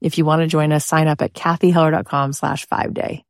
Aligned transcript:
If 0.00 0.18
you 0.18 0.24
want 0.24 0.42
to 0.42 0.46
join 0.46 0.72
us, 0.72 0.86
sign 0.86 1.08
up 1.08 1.22
at 1.22 1.32
cathyheller.com 1.32 2.32
slash 2.32 2.66
five 2.66 2.94
day. 2.94 3.24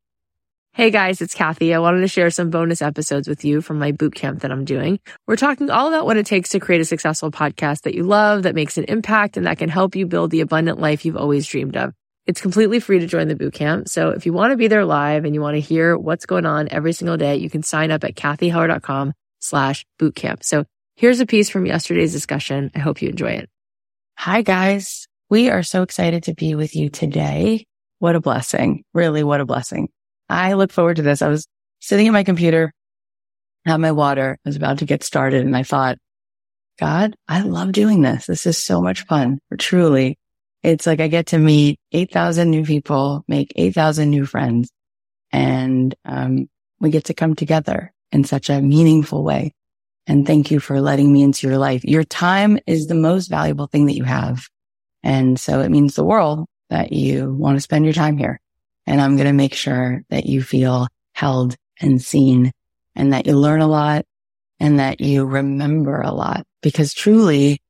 Hey 0.75 0.93
guys, 0.93 1.21
it's 1.21 1.35
Cathy. 1.35 1.75
I 1.75 1.81
wanted 1.81 2.03
to 2.03 2.09
share 2.09 2.31
some 2.31 2.51
bonus 2.51 2.83
episodes 2.83 3.27
with 3.27 3.45
you 3.45 3.61
from 3.63 3.81
my 3.81 3.91
boot 3.91 4.15
camp 4.15 4.43
that 4.43 4.53
I'm 4.53 4.65
doing. 4.65 5.01
We're 5.27 5.35
talking 5.35 5.71
all 5.71 5.89
about 5.89 6.07
what 6.07 6.17
it 6.17 6.27
takes 6.27 6.51
to 6.51 6.61
create 6.61 6.81
a 6.81 6.85
successful 6.85 7.33
podcast 7.33 7.83
that 7.83 7.97
you 7.97 8.05
love, 8.05 8.45
that 8.45 8.55
makes 8.55 8.79
an 8.79 8.85
impact, 8.85 9.37
and 9.37 9.47
that 9.47 9.59
can 9.59 9.69
help 9.69 9.97
you 9.97 10.07
build 10.07 10.31
the 10.31 10.41
abundant 10.41 10.79
life 10.79 11.05
you've 11.05 11.17
always 11.17 11.49
dreamed 11.49 11.77
of. 11.77 11.95
It's 12.27 12.41
completely 12.41 12.79
free 12.79 13.01
to 13.01 13.07
join 13.07 13.27
the 13.27 13.35
boot 13.35 13.55
camp. 13.55 13.89
So 13.89 14.11
if 14.11 14.25
you 14.25 14.33
want 14.33 14.53
to 14.53 14.57
be 14.57 14.69
there 14.69 14.85
live 14.85 15.25
and 15.25 15.35
you 15.35 15.41
want 15.41 15.57
to 15.57 15.61
hear 15.61 15.97
what's 15.97 16.27
going 16.27 16.47
on 16.47 16.69
every 16.71 16.93
single 16.93 17.17
day, 17.17 17.37
you 17.37 17.51
can 17.51 17.65
sign 17.65 17.91
up 17.91 18.05
at 18.05 18.15
cathyheller.com 18.15 19.15
slash 19.41 19.85
bootcamp. 19.99 20.45
So 20.45 20.65
here's 20.95 21.19
a 21.19 21.27
piece 21.27 21.49
from 21.51 21.67
yesterday's 21.67 22.13
discussion. 22.13 22.71
I 22.75 22.79
hope 22.79 23.03
you 23.03 23.09
enjoy 23.09 23.33
it. 23.33 23.51
Hi 24.17 24.43
guys. 24.43 25.08
We 25.31 25.51
are 25.51 25.63
so 25.63 25.83
excited 25.83 26.23
to 26.25 26.35
be 26.35 26.55
with 26.55 26.75
you 26.75 26.89
today. 26.89 27.67
What 27.99 28.17
a 28.17 28.21
blessing. 28.21 28.85
Really, 28.95 29.23
what 29.23 29.41
a 29.41 29.47
blessing. 29.47 29.89
I 30.29 30.55
look 30.55 30.73
forward 30.73 30.97
to 30.97 31.03
this. 31.03 31.21
I 31.21 31.29
was 31.29 31.47
sitting 31.81 32.07
at 32.07 32.13
my 32.13 32.25
computer, 32.25 32.73
had 33.67 33.77
my 33.79 33.93
water, 33.93 34.39
I 34.45 34.49
was 34.49 34.57
about 34.57 34.79
to 34.79 34.87
get 34.87 35.03
started 35.03 35.45
and 35.45 35.57
I 35.57 35.63
thought, 35.63 35.99
God, 36.79 37.15
I 37.27 37.43
love 37.43 37.73
doing 37.73 38.03
this. 38.03 38.27
This 38.27 38.47
is 38.47 38.57
so 38.57 38.81
much 38.81 39.05
fun. 39.07 39.39
Truly. 39.59 40.19
It's 40.63 40.87
like 40.87 41.01
I 41.01 41.09
get 41.09 41.27
to 41.29 41.39
meet 41.39 41.79
8,000 41.93 42.51
new 42.51 42.65
people, 42.65 43.25
make 43.29 43.53
8,000 43.55 44.11
new 44.11 44.27
friends, 44.27 44.71
and 45.31 45.95
um, 46.05 46.49
we 46.81 46.91
get 46.91 47.05
to 47.05 47.15
come 47.15 47.35
together 47.35 47.93
in 48.11 48.25
such 48.25 48.51
a 48.51 48.61
meaningful 48.61 49.23
way. 49.23 49.53
And 50.07 50.27
thank 50.27 50.51
you 50.51 50.59
for 50.59 50.81
letting 50.81 51.13
me 51.13 51.23
into 51.23 51.47
your 51.47 51.59
life. 51.59 51.85
Your 51.85 52.03
time 52.03 52.59
is 52.67 52.87
the 52.87 52.95
most 52.95 53.29
valuable 53.29 53.67
thing 53.67 53.87
that 53.87 53.95
you 53.95 54.05
have. 54.05 54.49
And 55.09 55.41
so 55.41 55.61
it 55.61 55.71
means 55.71 55.95
the 55.95 56.05
world 56.05 56.47
that 56.69 56.93
you 56.93 57.33
want 57.33 57.57
to 57.57 57.63
spend 57.63 57.87
your 57.87 57.95
time 57.95 58.19
here. 58.19 58.39
And 58.87 59.01
I'm 59.01 59.17
going 59.17 59.27
to 59.27 59.33
make 59.33 59.55
sure 59.55 60.03
that 60.11 60.27
you 60.27 60.43
feel 60.43 60.87
held 61.15 61.57
and 61.81 62.03
seen 62.03 62.53
and 62.95 63.15
that 63.15 63.27
you 63.27 63.33
learn 63.33 63.63
a 63.63 63.67
lot 63.67 64.05
and 64.61 64.81
that 64.81 65.01
you 65.01 65.25
remember 65.25 66.03
a 66.03 66.11
lot 66.11 66.45
because 66.61 66.93
truly 66.93 67.63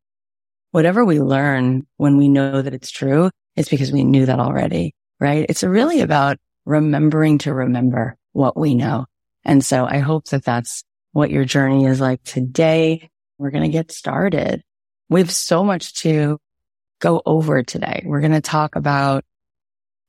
whatever 0.72 1.04
we 1.04 1.20
learn 1.20 1.86
when 1.96 2.16
we 2.16 2.28
know 2.28 2.60
that 2.60 2.74
it's 2.74 2.90
true, 2.90 3.30
it's 3.54 3.68
because 3.68 3.92
we 3.92 4.02
knew 4.02 4.26
that 4.26 4.40
already, 4.40 4.96
right? 5.20 5.46
It's 5.48 5.62
really 5.62 6.00
about 6.00 6.38
remembering 6.64 7.38
to 7.38 7.54
remember 7.54 8.16
what 8.32 8.56
we 8.56 8.74
know. 8.74 9.06
And 9.44 9.64
so 9.64 9.86
I 9.86 9.98
hope 9.98 10.24
that 10.30 10.44
that's 10.44 10.82
what 11.12 11.30
your 11.30 11.44
journey 11.44 11.84
is 11.84 12.00
like 12.00 12.24
today. 12.24 13.10
We're 13.38 13.52
going 13.52 13.62
to 13.62 13.68
get 13.68 13.92
started. 13.92 14.64
We 15.08 15.20
have 15.20 15.30
so 15.30 15.62
much 15.62 15.94
to 16.02 16.40
go 17.00 17.22
over 17.24 17.62
today. 17.62 18.02
We're 18.04 18.20
going 18.20 18.32
to 18.32 18.40
talk 18.40 18.76
about 18.76 19.24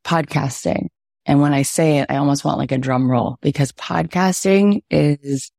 podcasting. 0.05 0.87
And 1.25 1.41
when 1.41 1.53
I 1.53 1.61
say 1.61 1.99
it, 1.99 2.07
I 2.09 2.17
almost 2.17 2.43
want 2.43 2.57
like 2.57 2.71
a 2.71 2.77
drum 2.77 3.09
roll 3.09 3.37
because 3.41 3.71
podcasting 3.73 4.81
is 4.89 5.51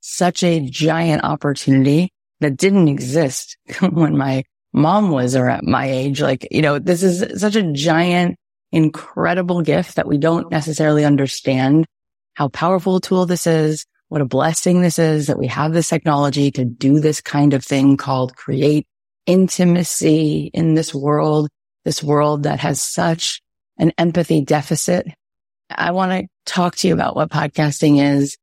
such 0.00 0.42
a 0.42 0.60
giant 0.60 1.24
opportunity 1.24 2.12
that 2.40 2.56
didn't 2.56 2.88
exist 2.88 3.56
when 3.80 4.16
my 4.16 4.44
mom 4.72 5.10
was 5.10 5.34
at 5.34 5.64
my 5.64 5.90
age. 5.90 6.20
Like, 6.20 6.46
you 6.50 6.62
know, 6.62 6.78
this 6.78 7.02
is 7.02 7.40
such 7.40 7.56
a 7.56 7.72
giant, 7.72 8.36
incredible 8.70 9.62
gift 9.62 9.96
that 9.96 10.06
we 10.06 10.18
don't 10.18 10.50
necessarily 10.50 11.04
understand 11.04 11.86
how 12.34 12.48
powerful 12.48 12.96
a 12.96 13.00
tool 13.00 13.26
this 13.26 13.46
is, 13.46 13.84
what 14.08 14.20
a 14.20 14.26
blessing 14.26 14.80
this 14.80 14.98
is 14.98 15.26
that 15.26 15.38
we 15.38 15.46
have 15.48 15.72
this 15.72 15.88
technology 15.88 16.50
to 16.52 16.64
do 16.64 17.00
this 17.00 17.20
kind 17.20 17.52
of 17.54 17.64
thing 17.64 17.96
called 17.96 18.36
create 18.36 18.86
intimacy 19.28 20.50
in 20.52 20.74
this 20.74 20.94
world, 20.94 21.48
this 21.84 22.02
world 22.02 22.44
that 22.44 22.60
has 22.60 22.82
such 22.82 23.40
an 23.76 23.92
empathy 23.98 24.40
deficit. 24.40 25.06
I 25.70 25.92
want 25.92 26.12
to 26.12 26.28
talk 26.50 26.76
to 26.76 26.88
you 26.88 26.94
about 26.94 27.14
what 27.14 27.30
podcasting 27.30 28.02
is, 28.02 28.38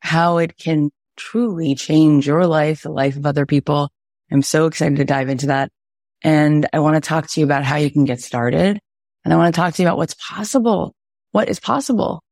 how 0.00 0.38
it 0.38 0.56
can 0.56 0.90
truly 1.16 1.74
change 1.74 2.26
your 2.26 2.46
life, 2.46 2.82
the 2.82 2.90
life 2.90 3.16
of 3.16 3.26
other 3.26 3.44
people. 3.46 3.90
I'm 4.32 4.42
so 4.42 4.66
excited 4.66 4.96
to 4.96 5.04
dive 5.04 5.28
into 5.28 5.46
that. 5.48 5.70
And 6.22 6.66
I 6.72 6.78
want 6.80 6.96
to 6.96 7.06
talk 7.06 7.28
to 7.28 7.40
you 7.40 7.46
about 7.46 7.62
how 7.62 7.76
you 7.76 7.90
can 7.90 8.06
get 8.06 8.20
started. 8.20 8.80
And 9.24 9.34
I 9.34 9.36
want 9.36 9.54
to 9.54 9.60
talk 9.60 9.74
to 9.74 9.82
you 9.82 9.86
about 9.86 9.98
what's 9.98 10.14
possible. 10.14 10.94
What 11.32 11.50
is 11.50 11.60
possible 11.60 12.22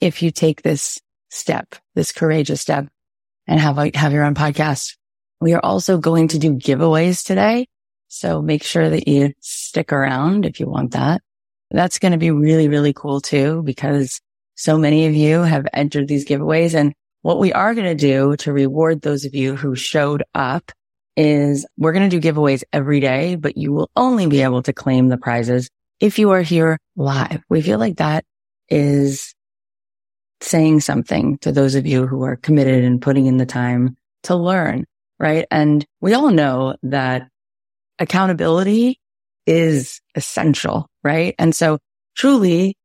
if 0.00 0.20
you 0.20 0.32
take 0.32 0.62
this 0.62 0.98
step, 1.30 1.76
this 1.94 2.10
courageous 2.10 2.60
step 2.60 2.88
and 3.46 3.60
have, 3.60 3.76
have 3.94 4.12
your 4.12 4.24
own 4.24 4.34
podcast. 4.34 4.96
We 5.40 5.54
are 5.54 5.64
also 5.64 5.98
going 5.98 6.28
to 6.28 6.38
do 6.38 6.54
giveaways 6.54 7.24
today. 7.24 7.66
So 8.08 8.42
make 8.42 8.62
sure 8.62 8.90
that 8.90 9.08
you 9.08 9.32
stick 9.40 9.92
around 9.92 10.44
if 10.44 10.60
you 10.60 10.68
want 10.68 10.92
that. 10.92 11.22
That's 11.70 11.98
going 11.98 12.12
to 12.12 12.18
be 12.18 12.30
really, 12.30 12.68
really 12.68 12.92
cool 12.92 13.20
too, 13.20 13.62
because 13.62 14.20
so 14.56 14.76
many 14.76 15.06
of 15.06 15.14
you 15.14 15.42
have 15.42 15.66
entered 15.72 16.08
these 16.08 16.26
giveaways. 16.26 16.74
And 16.74 16.92
what 17.22 17.38
we 17.38 17.52
are 17.52 17.74
going 17.74 17.86
to 17.86 17.94
do 17.94 18.36
to 18.36 18.52
reward 18.52 19.00
those 19.00 19.24
of 19.24 19.34
you 19.34 19.56
who 19.56 19.74
showed 19.74 20.24
up 20.34 20.72
is 21.16 21.66
we're 21.76 21.92
going 21.92 22.08
to 22.08 22.20
do 22.20 22.32
giveaways 22.32 22.64
every 22.72 23.00
day, 23.00 23.36
but 23.36 23.56
you 23.56 23.72
will 23.72 23.90
only 23.96 24.26
be 24.26 24.42
able 24.42 24.62
to 24.62 24.72
claim 24.72 25.08
the 25.08 25.16
prizes 25.16 25.70
if 26.00 26.18
you 26.18 26.30
are 26.30 26.42
here 26.42 26.78
live. 26.96 27.42
We 27.48 27.62
feel 27.62 27.78
like 27.78 27.96
that 27.96 28.24
is 28.68 29.34
saying 30.40 30.80
something 30.80 31.38
to 31.38 31.52
those 31.52 31.74
of 31.74 31.86
you 31.86 32.06
who 32.06 32.22
are 32.24 32.36
committed 32.36 32.84
and 32.84 33.02
putting 33.02 33.26
in 33.26 33.36
the 33.36 33.46
time 33.46 33.96
to 34.24 34.34
learn, 34.34 34.86
right? 35.20 35.46
And 35.50 35.84
we 36.00 36.14
all 36.14 36.30
know 36.30 36.74
that 36.82 37.28
accountability 37.98 38.98
is 39.46 40.00
essential, 40.14 40.88
right? 41.04 41.34
And 41.38 41.54
so 41.54 41.78
truly 42.16 42.76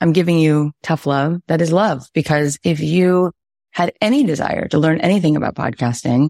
I'm 0.00 0.12
giving 0.12 0.38
you 0.38 0.72
tough 0.82 1.06
love 1.06 1.40
that 1.46 1.62
is 1.62 1.72
love 1.72 2.08
because 2.12 2.58
if 2.64 2.80
you 2.80 3.32
had 3.70 3.92
any 4.00 4.24
desire 4.24 4.68
to 4.68 4.78
learn 4.78 5.00
anything 5.00 5.36
about 5.36 5.54
podcasting, 5.54 6.28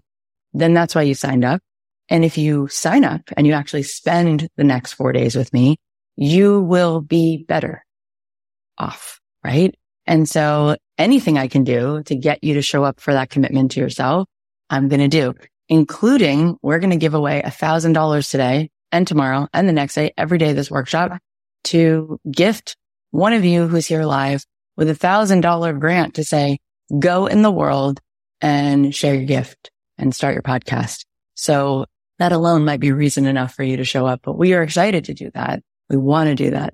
then 0.53 0.73
that's 0.73 0.95
why 0.95 1.01
you 1.01 1.15
signed 1.15 1.43
up. 1.43 1.61
And 2.07 2.23
if 2.23 2.37
you 2.37 2.67
sign 2.67 3.03
up 3.03 3.21
and 3.35 3.47
you 3.47 3.53
actually 3.53 3.83
spend 3.83 4.47
the 4.55 4.63
next 4.63 4.93
four 4.93 5.11
days 5.11 5.35
with 5.35 5.51
me, 5.51 5.77
you 6.15 6.61
will 6.61 7.01
be 7.01 7.43
better 7.47 7.83
off, 8.77 9.19
right? 9.43 9.75
And 10.05 10.29
so 10.29 10.77
anything 10.97 11.37
I 11.37 11.47
can 11.47 11.63
do 11.63 12.03
to 12.03 12.15
get 12.15 12.43
you 12.43 12.53
to 12.55 12.61
show 12.61 12.83
up 12.83 12.99
for 12.99 13.13
that 13.13 13.29
commitment 13.29 13.71
to 13.71 13.79
yourself, 13.79 14.27
I'm 14.69 14.87
going 14.87 15.01
to 15.01 15.07
do, 15.07 15.33
including 15.69 16.57
we're 16.61 16.79
going 16.79 16.91
to 16.91 16.97
give 16.97 17.13
away 17.13 17.41
a 17.41 17.51
thousand 17.51 17.93
dollars 17.93 18.29
today 18.29 18.69
and 18.91 19.07
tomorrow 19.07 19.47
and 19.53 19.67
the 19.67 19.73
next 19.73 19.95
day, 19.95 20.13
every 20.17 20.37
day 20.37 20.53
this 20.53 20.71
workshop 20.71 21.19
to 21.65 22.19
gift 22.29 22.75
one 23.11 23.33
of 23.33 23.45
you 23.45 23.67
who's 23.67 23.87
here 23.87 24.03
live 24.03 24.45
with 24.77 24.89
a 24.89 24.95
thousand 24.95 25.41
dollar 25.41 25.73
grant 25.73 26.15
to 26.15 26.23
say, 26.23 26.59
go 26.99 27.25
in 27.27 27.41
the 27.41 27.51
world 27.51 27.99
and 28.41 28.93
share 28.93 29.15
your 29.15 29.25
gift 29.25 29.71
and 29.97 30.13
start 30.13 30.33
your 30.33 30.43
podcast. 30.43 31.05
So 31.35 31.85
that 32.19 32.31
alone 32.31 32.65
might 32.65 32.79
be 32.79 32.91
reason 32.91 33.25
enough 33.25 33.55
for 33.55 33.63
you 33.63 33.77
to 33.77 33.83
show 33.83 34.05
up, 34.05 34.21
but 34.23 34.37
we 34.37 34.53
are 34.53 34.63
excited 34.63 35.05
to 35.05 35.13
do 35.13 35.31
that. 35.33 35.61
We 35.89 35.97
want 35.97 36.29
to 36.29 36.35
do 36.35 36.51
that. 36.51 36.73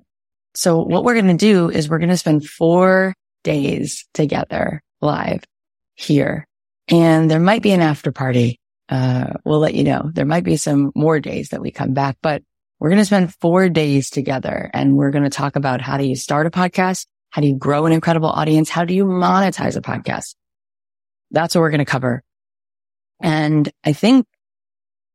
So 0.54 0.82
what 0.82 1.04
we're 1.04 1.14
going 1.14 1.26
to 1.26 1.34
do 1.34 1.70
is 1.70 1.88
we're 1.88 1.98
going 1.98 2.10
to 2.10 2.16
spend 2.16 2.46
four 2.46 3.14
days 3.42 4.06
together 4.14 4.82
live 5.00 5.44
here. 5.94 6.46
And 6.88 7.30
there 7.30 7.40
might 7.40 7.62
be 7.62 7.72
an 7.72 7.80
after 7.80 8.12
party. 8.12 8.60
Uh, 8.88 9.34
we'll 9.44 9.60
let 9.60 9.74
you 9.74 9.84
know. 9.84 10.10
There 10.12 10.26
might 10.26 10.44
be 10.44 10.56
some 10.56 10.92
more 10.94 11.20
days 11.20 11.50
that 11.50 11.60
we 11.60 11.70
come 11.70 11.94
back, 11.94 12.16
but 12.22 12.42
we're 12.78 12.90
going 12.90 13.00
to 13.00 13.06
spend 13.06 13.34
four 13.34 13.68
days 13.68 14.10
together 14.10 14.70
and 14.74 14.96
we're 14.96 15.12
going 15.12 15.24
to 15.24 15.30
talk 15.30 15.56
about 15.56 15.80
how 15.80 15.98
do 15.98 16.04
you 16.04 16.16
start 16.16 16.46
a 16.46 16.50
podcast? 16.50 17.06
How 17.30 17.40
do 17.40 17.48
you 17.48 17.56
grow 17.56 17.86
an 17.86 17.92
incredible 17.92 18.28
audience? 18.28 18.68
How 18.68 18.84
do 18.84 18.94
you 18.94 19.04
monetize 19.04 19.76
a 19.76 19.80
podcast? 19.80 20.34
That's 21.30 21.54
what 21.54 21.60
we're 21.60 21.70
going 21.70 21.78
to 21.78 21.84
cover. 21.84 22.22
And 23.22 23.70
I 23.84 23.92
think 23.92 24.26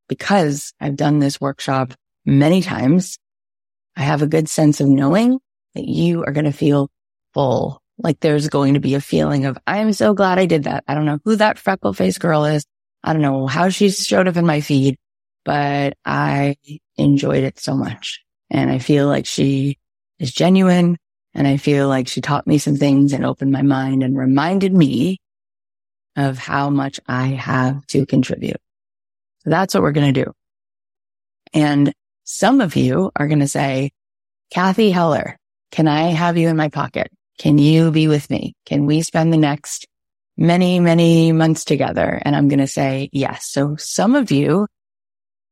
because 0.08 0.74
I've 0.80 0.96
done 0.96 1.20
this 1.20 1.42
workshop 1.42 1.94
many 2.26 2.62
times, 2.62 3.20
I 3.96 4.02
have 4.02 4.22
a 4.22 4.28
good 4.28 4.50
sense 4.50 4.80
of 4.80 4.88
knowing 4.88 5.40
that 5.76 5.86
you 5.86 6.24
are 6.24 6.32
going 6.32 6.46
to 6.46 6.52
feel 6.52 6.90
full 7.34 7.82
like 7.98 8.20
there's 8.20 8.48
going 8.48 8.76
to 8.76 8.80
be 8.80 8.94
a 8.94 9.02
feeling 9.02 9.46
of, 9.46 9.58
I 9.66 9.80
am 9.80 9.92
so 9.94 10.14
glad 10.14 10.40
I 10.40 10.46
did 10.46 10.64
that. 10.64 10.84
I 10.88 10.94
don't 10.94 11.06
know 11.06 11.20
who 11.26 11.36
that 11.38 11.58
freckle 11.58 11.94
faced 11.94 12.20
girl 12.20 12.46
is. 12.46 12.66
I 13.08 13.14
don't 13.14 13.22
know 13.22 13.48
how 13.48 13.70
she 13.70 13.90
showed 13.90 14.28
up 14.28 14.36
in 14.36 14.46
my 14.46 14.60
feed, 14.60 14.98
but 15.46 15.94
I 16.04 16.58
enjoyed 16.98 17.46
it 17.46 17.58
so 17.58 17.74
much. 17.74 18.22
And 18.50 18.70
I 18.70 18.80
feel 18.80 19.08
like 19.08 19.26
she 19.26 19.78
is 20.20 20.34
genuine. 20.34 20.98
And 21.34 21.48
I 21.48 21.56
feel 21.56 21.88
like 21.88 22.10
she 22.10 22.20
taught 22.20 22.48
me 22.48 22.58
some 22.58 22.76
things 22.76 23.14
and 23.14 23.26
opened 23.26 23.54
my 23.54 23.62
mind 23.62 24.04
and 24.04 24.18
reminded 24.18 24.74
me 24.74 25.20
of 26.18 26.38
how 26.38 26.70
much 26.70 27.00
I 27.08 27.28
have 27.28 27.88
to 27.88 28.06
contribute. 28.06 28.60
So 29.40 29.52
that's 29.52 29.74
what 29.74 29.84
we're 29.84 29.94
going 29.94 30.14
to 30.14 30.26
do. 30.26 30.34
And 31.54 31.94
some 32.26 32.60
of 32.60 32.76
you 32.76 33.10
are 33.16 33.28
going 33.28 33.40
to 33.40 33.48
say, 33.48 33.92
Cathy 34.52 34.92
Heller, 34.92 35.38
can 35.72 35.88
I 35.88 36.10
have 36.10 36.36
you 36.36 36.50
in 36.50 36.58
my 36.58 36.68
pocket? 36.68 37.08
Can 37.40 37.58
you 37.58 37.90
be 37.90 38.10
with 38.10 38.30
me? 38.30 38.54
Can 38.66 38.86
we 38.86 39.02
spend 39.02 39.32
the 39.32 39.38
next 39.38 39.88
many, 40.38 40.80
many 40.80 41.32
months 41.32 41.66
together? 41.66 42.22
And 42.24 42.36
I'm 42.36 42.48
going 42.48 42.60
to 42.60 42.68
say 42.68 43.10
yes. 43.12 43.46
So 43.46 43.76
some 43.78 44.16
of 44.16 44.32
you, 44.32 44.68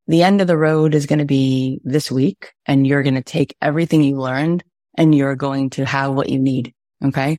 the 0.08 0.24
end 0.24 0.42
of 0.42 0.48
the 0.48 0.58
road 0.58 0.94
is 0.94 1.08
going 1.08 1.20
to 1.20 1.26
be 1.26 1.82
this 1.84 2.12
week 2.12 2.54
and 2.66 2.86
you're 2.86 3.04
going 3.04 3.16
to 3.16 3.24
take 3.24 3.56
everything 3.62 4.04
you 4.04 4.18
learned 4.18 4.64
and 4.98 5.14
you're 5.14 5.36
going 5.36 5.72
to 5.72 5.86
have 5.86 6.14
what 6.14 6.30
you 6.30 6.40
need. 6.40 6.74
Okay. 7.04 7.38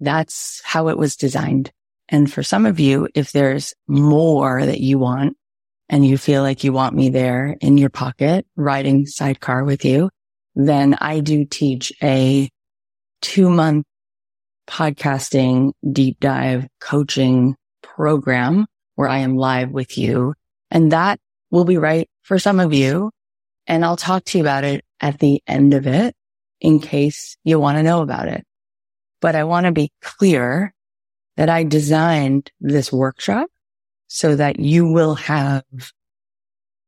That's 0.00 0.60
how 0.64 0.88
it 0.88 0.98
was 0.98 1.16
designed. 1.16 1.70
And 2.08 2.30
for 2.30 2.42
some 2.42 2.66
of 2.66 2.80
you, 2.80 3.08
if 3.14 3.32
there's 3.32 3.74
more 3.86 4.64
that 4.64 4.80
you 4.80 4.98
want 4.98 5.36
and 5.88 6.04
you 6.04 6.18
feel 6.18 6.42
like 6.42 6.64
you 6.64 6.72
want 6.72 6.94
me 6.94 7.10
there 7.10 7.56
in 7.60 7.78
your 7.78 7.90
pocket, 7.90 8.46
riding 8.56 9.06
sidecar 9.06 9.64
with 9.64 9.84
you, 9.84 10.10
then 10.54 10.94
I 11.00 11.20
do 11.20 11.44
teach 11.44 11.92
a 12.02 12.50
two 13.20 13.50
month 13.50 13.86
podcasting 14.70 15.72
deep 15.92 16.20
dive 16.20 16.66
coaching 16.80 17.56
program 17.82 18.66
where 18.94 19.08
I 19.08 19.18
am 19.18 19.36
live 19.36 19.70
with 19.70 19.98
you. 19.98 20.34
And 20.70 20.92
that 20.92 21.18
will 21.50 21.64
be 21.64 21.76
right 21.76 22.08
for 22.22 22.38
some 22.38 22.60
of 22.60 22.72
you. 22.72 23.10
And 23.66 23.84
I'll 23.84 23.96
talk 23.96 24.24
to 24.26 24.38
you 24.38 24.44
about 24.44 24.64
it 24.64 24.84
at 25.00 25.18
the 25.18 25.42
end 25.46 25.74
of 25.74 25.86
it 25.86 26.14
in 26.60 26.78
case 26.78 27.36
you 27.42 27.58
want 27.58 27.78
to 27.78 27.82
know 27.82 28.00
about 28.00 28.28
it. 28.28 28.44
But 29.20 29.34
I 29.34 29.44
want 29.44 29.66
to 29.66 29.72
be 29.72 29.90
clear 30.02 30.72
that 31.36 31.48
I 31.48 31.64
designed 31.64 32.50
this 32.60 32.92
workshop 32.92 33.48
so 34.06 34.36
that 34.36 34.60
you 34.60 34.86
will 34.86 35.16
have 35.16 35.64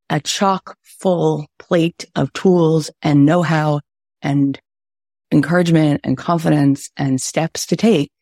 a 0.08 0.20
chock 0.20 0.76
full 0.82 1.46
plate 1.58 2.05
of 2.14 2.32
tools 2.32 2.90
and 3.02 3.26
know 3.26 3.43
how 3.43 3.81
and 4.20 4.61
encouragement 5.32 6.02
and 6.05 6.17
confidence 6.17 6.90
and 6.96 7.20
steps 7.20 7.67
to 7.67 7.76
take 7.76 8.12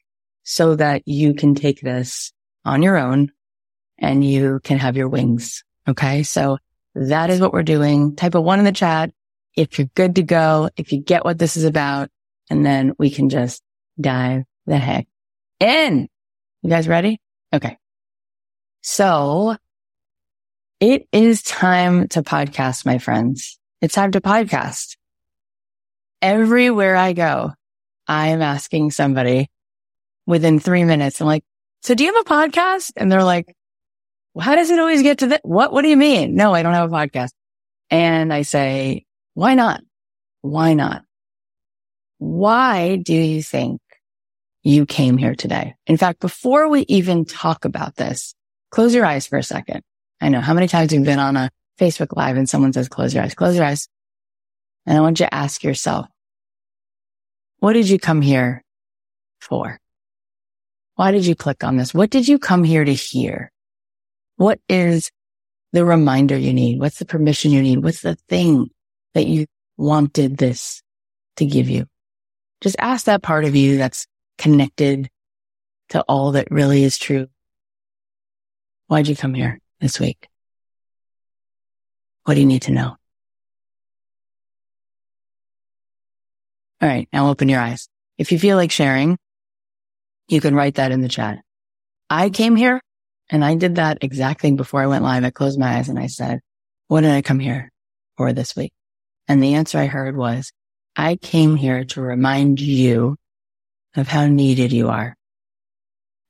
so 0.44 0.76
that 0.76 1.02
you 1.06 1.34
can 1.34 1.54
take 1.54 1.80
this 1.80 2.32
on 2.64 2.82
your 2.82 2.96
own 2.96 3.30
and 3.98 4.24
you 4.24 4.60
can 4.64 4.78
have 4.78 4.96
your 4.96 5.08
wings. 5.08 5.64
Okay. 5.88 6.22
So 6.22 6.58
that 6.94 7.30
is 7.30 7.40
what 7.40 7.52
we're 7.52 7.62
doing. 7.62 8.16
Type 8.16 8.34
a 8.34 8.40
one 8.40 8.58
in 8.58 8.64
the 8.64 8.72
chat 8.72 9.10
if 9.56 9.78
you're 9.78 9.88
good 9.94 10.14
to 10.14 10.22
go, 10.22 10.70
if 10.76 10.92
you 10.92 11.00
get 11.00 11.24
what 11.24 11.38
this 11.38 11.56
is 11.56 11.64
about, 11.64 12.08
and 12.48 12.64
then 12.64 12.94
we 12.98 13.10
can 13.10 13.28
just 13.28 13.62
dive 14.00 14.44
the 14.66 14.78
heck 14.78 15.06
in. 15.58 16.08
You 16.62 16.70
guys 16.70 16.88
ready? 16.88 17.20
Okay. 17.52 17.76
So 18.82 19.56
it 20.78 21.06
is 21.12 21.42
time 21.42 22.08
to 22.08 22.22
podcast, 22.22 22.86
my 22.86 22.98
friends. 22.98 23.58
It's 23.80 23.94
time 23.94 24.12
to 24.12 24.20
podcast. 24.20 24.96
Everywhere 26.22 26.96
I 26.96 27.12
go, 27.12 27.52
I 28.06 28.28
am 28.28 28.42
asking 28.42 28.90
somebody 28.90 29.48
within 30.26 30.60
three 30.60 30.84
minutes. 30.84 31.20
I'm 31.20 31.26
like, 31.26 31.44
so 31.82 31.94
do 31.94 32.04
you 32.04 32.14
have 32.14 32.26
a 32.26 32.28
podcast? 32.28 32.92
And 32.96 33.10
they're 33.10 33.24
like, 33.24 33.54
well, 34.34 34.44
how 34.44 34.54
does 34.54 34.70
it 34.70 34.78
always 34.78 35.02
get 35.02 35.18
to 35.18 35.28
that? 35.28 35.40
What, 35.44 35.72
what 35.72 35.82
do 35.82 35.88
you 35.88 35.96
mean? 35.96 36.34
No, 36.34 36.54
I 36.54 36.62
don't 36.62 36.74
have 36.74 36.92
a 36.92 36.94
podcast. 36.94 37.30
And 37.90 38.32
I 38.32 38.42
say, 38.42 39.06
why 39.34 39.54
not? 39.54 39.82
Why 40.42 40.74
not? 40.74 41.04
Why 42.18 42.96
do 42.96 43.14
you 43.14 43.42
think 43.42 43.80
you 44.62 44.86
came 44.86 45.16
here 45.16 45.34
today? 45.34 45.74
In 45.86 45.96
fact, 45.96 46.20
before 46.20 46.68
we 46.68 46.82
even 46.82 47.24
talk 47.24 47.64
about 47.64 47.96
this, 47.96 48.34
close 48.70 48.94
your 48.94 49.06
eyes 49.06 49.26
for 49.26 49.38
a 49.38 49.42
second. 49.42 49.82
I 50.20 50.28
know 50.28 50.40
how 50.40 50.54
many 50.54 50.68
times 50.68 50.92
you've 50.92 51.04
been 51.04 51.18
on 51.18 51.36
a 51.36 51.50
Facebook 51.78 52.14
live 52.14 52.36
and 52.36 52.48
someone 52.48 52.72
says, 52.72 52.88
close 52.88 53.14
your 53.14 53.24
eyes, 53.24 53.34
close 53.34 53.56
your 53.56 53.64
eyes. 53.64 53.88
And 54.86 54.96
I 54.96 55.00
want 55.00 55.20
you 55.20 55.26
to 55.26 55.34
ask 55.34 55.62
yourself, 55.62 56.06
what 57.58 57.74
did 57.74 57.88
you 57.88 57.98
come 57.98 58.22
here 58.22 58.64
for? 59.40 59.78
Why 60.96 61.10
did 61.10 61.26
you 61.26 61.34
click 61.34 61.64
on 61.64 61.76
this? 61.76 61.94
What 61.94 62.10
did 62.10 62.28
you 62.28 62.38
come 62.38 62.64
here 62.64 62.84
to 62.84 62.92
hear? 62.92 63.52
What 64.36 64.60
is 64.68 65.10
the 65.72 65.84
reminder 65.84 66.36
you 66.36 66.52
need? 66.52 66.80
What's 66.80 66.98
the 66.98 67.04
permission 67.04 67.50
you 67.50 67.62
need? 67.62 67.82
What's 67.82 68.02
the 68.02 68.16
thing 68.28 68.70
that 69.14 69.26
you 69.26 69.46
wanted 69.76 70.38
this 70.38 70.82
to 71.36 71.46
give 71.46 71.68
you? 71.68 71.86
Just 72.60 72.76
ask 72.78 73.06
that 73.06 73.22
part 73.22 73.44
of 73.44 73.54
you 73.54 73.78
that's 73.78 74.06
connected 74.38 75.10
to 75.90 76.02
all 76.02 76.32
that 76.32 76.50
really 76.50 76.84
is 76.84 76.98
true. 76.98 77.28
Why'd 78.88 79.08
you 79.08 79.16
come 79.16 79.34
here? 79.34 79.60
this 79.80 79.98
week? 79.98 80.28
What 82.24 82.34
do 82.34 82.40
you 82.40 82.46
need 82.46 82.62
to 82.62 82.72
know? 82.72 82.96
All 86.82 86.88
right. 86.88 87.08
Now 87.12 87.28
open 87.28 87.48
your 87.48 87.60
eyes. 87.60 87.88
If 88.18 88.32
you 88.32 88.38
feel 88.38 88.56
like 88.56 88.70
sharing, 88.70 89.18
you 90.28 90.40
can 90.40 90.54
write 90.54 90.76
that 90.76 90.92
in 90.92 91.00
the 91.00 91.08
chat. 91.08 91.40
I 92.08 92.30
came 92.30 92.56
here 92.56 92.80
and 93.28 93.44
I 93.44 93.54
did 93.54 93.76
that 93.76 93.98
exact 94.02 94.40
thing 94.40 94.56
before 94.56 94.82
I 94.82 94.86
went 94.86 95.04
live. 95.04 95.24
I 95.24 95.30
closed 95.30 95.58
my 95.58 95.76
eyes 95.76 95.88
and 95.88 95.98
I 95.98 96.06
said, 96.06 96.40
what 96.88 97.02
did 97.02 97.10
I 97.10 97.22
come 97.22 97.38
here 97.38 97.70
for 98.16 98.32
this 98.32 98.56
week? 98.56 98.72
And 99.28 99.42
the 99.42 99.54
answer 99.54 99.78
I 99.78 99.86
heard 99.86 100.16
was, 100.16 100.52
I 100.96 101.16
came 101.16 101.54
here 101.56 101.84
to 101.84 102.00
remind 102.00 102.60
you 102.60 103.16
of 103.96 104.08
how 104.08 104.26
needed 104.26 104.72
you 104.72 104.88
are. 104.88 105.14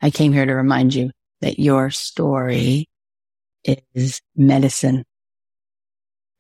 I 0.03 0.11
came 0.11 0.33
here 0.33 0.47
to 0.47 0.55
remind 0.55 0.95
you 0.95 1.11
that 1.41 1.59
your 1.59 1.91
story 1.91 2.89
is 3.65 4.21
medicine. 4.37 5.05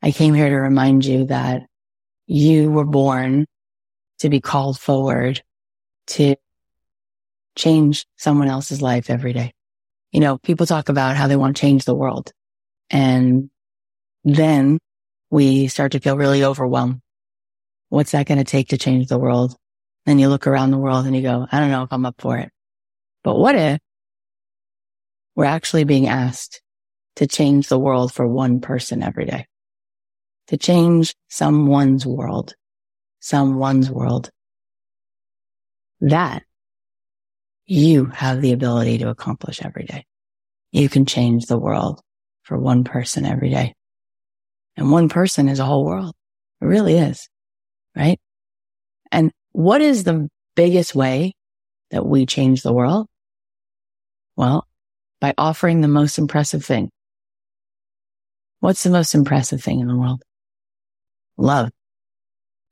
I 0.02 0.12
came 0.12 0.34
here 0.34 0.48
to 0.48 0.56
remind 0.56 1.04
you 1.04 1.26
that 1.26 1.62
you 2.26 2.70
were 2.70 2.84
born 2.84 3.46
to 4.20 4.28
be 4.28 4.40
called 4.40 4.78
forward 4.78 5.42
to 6.06 6.36
change 7.56 8.06
someone 8.16 8.48
else's 8.48 8.80
life 8.80 9.10
every 9.10 9.32
day. 9.32 9.52
You 10.12 10.20
know, 10.20 10.38
people 10.38 10.66
talk 10.66 10.88
about 10.88 11.16
how 11.16 11.26
they 11.26 11.36
want 11.36 11.56
to 11.56 11.60
change 11.60 11.84
the 11.84 11.94
world 11.94 12.32
and 12.90 13.50
then 14.24 14.78
we 15.30 15.68
start 15.68 15.92
to 15.92 16.00
feel 16.00 16.16
really 16.16 16.44
overwhelmed. 16.44 17.00
What's 17.88 18.12
that 18.12 18.26
going 18.26 18.38
to 18.38 18.44
take 18.44 18.68
to 18.68 18.78
change 18.78 19.08
the 19.08 19.18
world? 19.18 19.56
Then 20.06 20.18
you 20.18 20.28
look 20.28 20.46
around 20.46 20.70
the 20.70 20.78
world 20.78 21.06
and 21.06 21.14
you 21.14 21.22
go, 21.22 21.46
I 21.50 21.60
don't 21.60 21.70
know 21.70 21.82
if 21.82 21.92
I'm 21.92 22.06
up 22.06 22.20
for 22.20 22.36
it. 22.38 22.50
But 23.22 23.36
what 23.36 23.54
if 23.54 23.78
we're 25.34 25.44
actually 25.44 25.84
being 25.84 26.08
asked 26.08 26.62
to 27.16 27.26
change 27.26 27.68
the 27.68 27.78
world 27.78 28.12
for 28.12 28.26
one 28.26 28.60
person 28.60 29.02
every 29.02 29.26
day, 29.26 29.46
to 30.48 30.56
change 30.56 31.14
someone's 31.28 32.06
world, 32.06 32.54
someone's 33.20 33.90
world. 33.90 34.30
That 36.00 36.42
you 37.66 38.06
have 38.06 38.40
the 38.40 38.52
ability 38.52 38.98
to 38.98 39.08
accomplish 39.08 39.60
every 39.62 39.84
day. 39.84 40.06
You 40.72 40.88
can 40.88 41.04
change 41.06 41.46
the 41.46 41.58
world 41.58 42.00
for 42.42 42.58
one 42.58 42.84
person 42.84 43.24
every 43.24 43.50
day. 43.50 43.74
And 44.76 44.90
one 44.90 45.08
person 45.08 45.48
is 45.48 45.58
a 45.58 45.64
whole 45.64 45.84
world. 45.84 46.14
It 46.60 46.64
really 46.64 46.96
is. 46.96 47.28
Right. 47.94 48.18
And 49.12 49.30
what 49.52 49.82
is 49.82 50.04
the 50.04 50.28
biggest 50.56 50.94
way 50.94 51.34
that 51.90 52.06
we 52.06 52.24
change 52.26 52.62
the 52.62 52.72
world? 52.72 53.06
Well, 54.36 54.66
by 55.20 55.34
offering 55.36 55.80
the 55.80 55.88
most 55.88 56.18
impressive 56.18 56.64
thing, 56.64 56.90
What's 58.60 58.82
the 58.82 58.90
most 58.90 59.14
impressive 59.14 59.62
thing 59.62 59.80
in 59.80 59.88
the 59.88 59.96
world? 59.96 60.22
Love, 61.38 61.70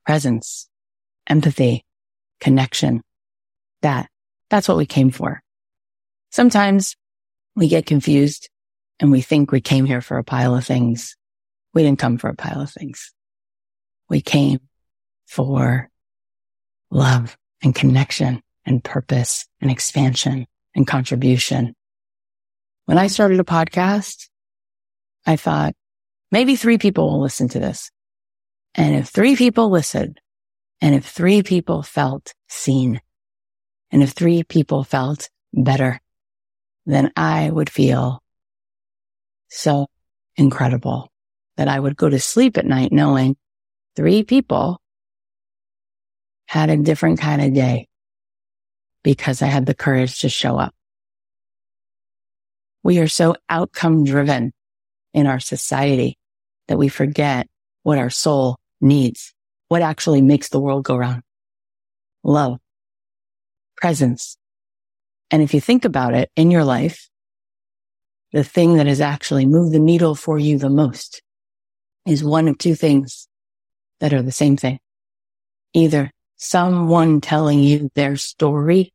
presence, 0.05 0.69
empathy, 1.27 1.85
connection. 2.39 3.01
That, 3.81 4.09
that's 4.49 4.67
what 4.67 4.77
we 4.77 4.85
came 4.85 5.11
for. 5.11 5.41
Sometimes 6.31 6.95
we 7.55 7.67
get 7.67 7.85
confused 7.85 8.49
and 8.99 9.11
we 9.11 9.21
think 9.21 9.51
we 9.51 9.61
came 9.61 9.85
here 9.85 10.01
for 10.01 10.17
a 10.17 10.23
pile 10.23 10.55
of 10.55 10.65
things. 10.65 11.15
We 11.73 11.83
didn't 11.83 11.99
come 11.99 12.17
for 12.17 12.29
a 12.29 12.35
pile 12.35 12.61
of 12.61 12.71
things. 12.71 13.13
We 14.09 14.21
came 14.21 14.59
for 15.27 15.89
love 16.89 17.37
and 17.61 17.73
connection 17.75 18.41
and 18.65 18.83
purpose 18.83 19.45
and 19.61 19.69
expansion 19.71 20.47
and 20.75 20.87
contribution. 20.87 21.75
When 22.85 22.97
I 22.97 23.07
started 23.07 23.39
a 23.39 23.43
podcast, 23.43 24.27
I 25.25 25.35
thought 25.35 25.75
maybe 26.31 26.55
three 26.55 26.77
people 26.77 27.09
will 27.09 27.21
listen 27.21 27.47
to 27.49 27.59
this. 27.59 27.91
And 28.79 28.95
if 28.95 29.09
three 29.09 29.35
people 29.35 29.69
listened 29.69 30.21
and 30.79 30.95
if 30.95 31.05
three 31.05 31.43
people 31.43 31.83
felt 31.83 32.33
seen 32.47 33.01
and 33.91 34.01
if 34.01 34.11
three 34.11 34.41
people 34.43 34.85
felt 34.85 35.29
better, 35.51 35.99
then 36.85 37.11
I 37.17 37.49
would 37.49 37.69
feel 37.69 38.23
so 39.49 39.87
incredible 40.37 41.11
that 41.57 41.67
I 41.67 41.77
would 41.77 41.97
go 41.97 42.07
to 42.07 42.21
sleep 42.21 42.57
at 42.57 42.65
night 42.65 42.93
knowing 42.93 43.35
three 43.97 44.23
people 44.23 44.79
had 46.45 46.69
a 46.69 46.77
different 46.77 47.19
kind 47.19 47.41
of 47.41 47.53
day 47.53 47.89
because 49.03 49.41
I 49.41 49.47
had 49.47 49.65
the 49.65 49.75
courage 49.75 50.21
to 50.21 50.29
show 50.29 50.57
up. 50.57 50.73
We 52.81 52.99
are 52.99 53.09
so 53.09 53.35
outcome 53.49 54.05
driven 54.05 54.53
in 55.13 55.27
our 55.27 55.41
society 55.41 56.17
that 56.69 56.77
we 56.77 56.87
forget 56.87 57.45
what 57.83 57.97
our 57.97 58.09
soul 58.09 58.55
needs, 58.81 59.33
what 59.67 59.81
actually 59.81 60.21
makes 60.21 60.49
the 60.49 60.59
world 60.59 60.83
go 60.83 60.95
round. 60.97 61.23
Love, 62.23 62.59
presence. 63.77 64.37
And 65.31 65.41
if 65.41 65.53
you 65.53 65.61
think 65.61 65.85
about 65.85 66.13
it 66.13 66.29
in 66.35 66.51
your 66.51 66.63
life, 66.63 67.09
the 68.31 68.43
thing 68.43 68.77
that 68.77 68.87
has 68.87 69.01
actually 69.01 69.45
moved 69.45 69.73
the 69.73 69.79
needle 69.79 70.15
for 70.15 70.37
you 70.37 70.57
the 70.57 70.69
most 70.69 71.21
is 72.05 72.23
one 72.23 72.47
of 72.47 72.57
two 72.57 72.75
things 72.75 73.27
that 73.99 74.13
are 74.13 74.21
the 74.21 74.31
same 74.31 74.57
thing. 74.57 74.79
Either 75.73 76.11
someone 76.35 77.21
telling 77.21 77.59
you 77.59 77.89
their 77.95 78.15
story 78.15 78.93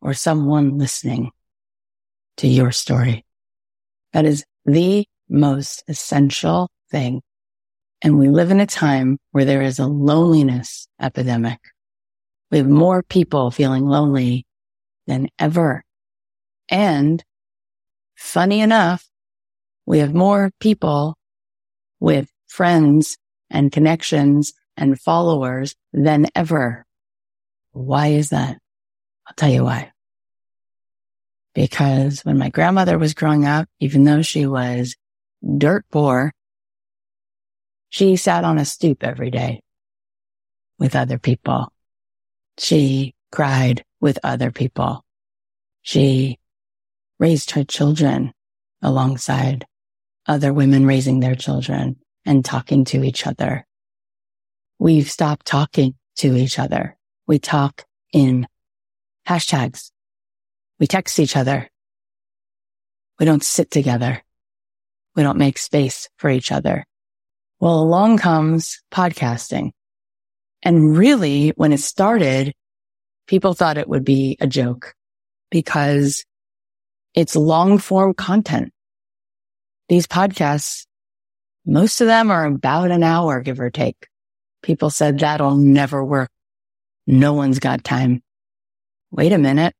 or 0.00 0.14
someone 0.14 0.78
listening 0.78 1.30
to 2.36 2.46
your 2.46 2.70
story. 2.72 3.24
That 4.12 4.24
is 4.24 4.44
the 4.64 5.06
most 5.28 5.82
essential 5.88 6.70
thing. 6.90 7.22
And 8.02 8.18
we 8.18 8.28
live 8.28 8.50
in 8.50 8.60
a 8.60 8.66
time 8.66 9.18
where 9.32 9.44
there 9.44 9.62
is 9.62 9.78
a 9.78 9.86
loneliness 9.86 10.86
epidemic. 11.00 11.58
We 12.50 12.58
have 12.58 12.68
more 12.68 13.02
people 13.02 13.50
feeling 13.50 13.86
lonely 13.86 14.46
than 15.06 15.28
ever. 15.38 15.84
And 16.68 17.24
funny 18.16 18.60
enough, 18.60 19.08
we 19.86 19.98
have 19.98 20.14
more 20.14 20.50
people 20.60 21.16
with 21.98 22.30
friends 22.46 23.16
and 23.50 23.72
connections 23.72 24.52
and 24.76 25.00
followers 25.00 25.74
than 25.92 26.26
ever. 26.34 26.86
Why 27.72 28.08
is 28.08 28.30
that? 28.30 28.58
I'll 29.26 29.34
tell 29.34 29.50
you 29.50 29.64
why. 29.64 29.92
Because 31.54 32.20
when 32.20 32.38
my 32.38 32.50
grandmother 32.50 32.98
was 32.98 33.14
growing 33.14 33.44
up, 33.44 33.68
even 33.80 34.04
though 34.04 34.22
she 34.22 34.46
was 34.46 34.94
dirt 35.56 35.84
poor, 35.90 36.32
she 37.90 38.16
sat 38.16 38.44
on 38.44 38.58
a 38.58 38.64
stoop 38.64 39.02
every 39.02 39.30
day 39.30 39.62
with 40.78 40.94
other 40.94 41.18
people. 41.18 41.72
She 42.58 43.14
cried 43.32 43.84
with 44.00 44.18
other 44.22 44.50
people. 44.50 45.04
She 45.82 46.38
raised 47.18 47.52
her 47.52 47.64
children 47.64 48.32
alongside 48.82 49.66
other 50.26 50.52
women 50.52 50.86
raising 50.86 51.20
their 51.20 51.34
children 51.34 51.96
and 52.24 52.44
talking 52.44 52.84
to 52.84 53.02
each 53.02 53.26
other. 53.26 53.66
We've 54.78 55.10
stopped 55.10 55.46
talking 55.46 55.94
to 56.16 56.36
each 56.36 56.58
other. 56.58 56.96
We 57.26 57.38
talk 57.38 57.84
in 58.12 58.46
hashtags. 59.26 59.90
We 60.78 60.86
text 60.86 61.18
each 61.18 61.36
other. 61.36 61.68
We 63.18 63.26
don't 63.26 63.42
sit 63.42 63.70
together. 63.70 64.22
We 65.16 65.22
don't 65.22 65.38
make 65.38 65.58
space 65.58 66.08
for 66.18 66.30
each 66.30 66.52
other. 66.52 66.84
Well, 67.60 67.80
along 67.80 68.18
comes 68.18 68.80
podcasting. 68.92 69.72
And 70.62 70.96
really, 70.96 71.50
when 71.50 71.72
it 71.72 71.80
started, 71.80 72.54
people 73.26 73.54
thought 73.54 73.78
it 73.78 73.88
would 73.88 74.04
be 74.04 74.36
a 74.40 74.46
joke 74.46 74.94
because 75.50 76.24
it's 77.14 77.34
long 77.34 77.78
form 77.78 78.14
content. 78.14 78.72
These 79.88 80.06
podcasts, 80.06 80.86
most 81.66 82.00
of 82.00 82.06
them 82.06 82.30
are 82.30 82.46
about 82.46 82.90
an 82.90 83.02
hour, 83.02 83.40
give 83.40 83.58
or 83.58 83.70
take. 83.70 84.06
People 84.62 84.90
said 84.90 85.18
that'll 85.18 85.56
never 85.56 86.04
work. 86.04 86.30
No 87.06 87.32
one's 87.32 87.58
got 87.58 87.82
time. 87.82 88.22
Wait 89.10 89.32
a 89.32 89.38
minute. 89.38 89.74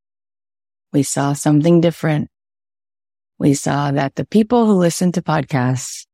We 0.93 1.03
saw 1.05 1.33
something 1.33 1.81
different. 1.81 2.29
We 3.39 3.55
saw 3.55 3.93
that 3.93 4.17
the 4.17 4.27
people 4.27 4.67
who 4.67 4.73
listen 4.73 5.13
to 5.13 5.23
podcasts 5.23 6.08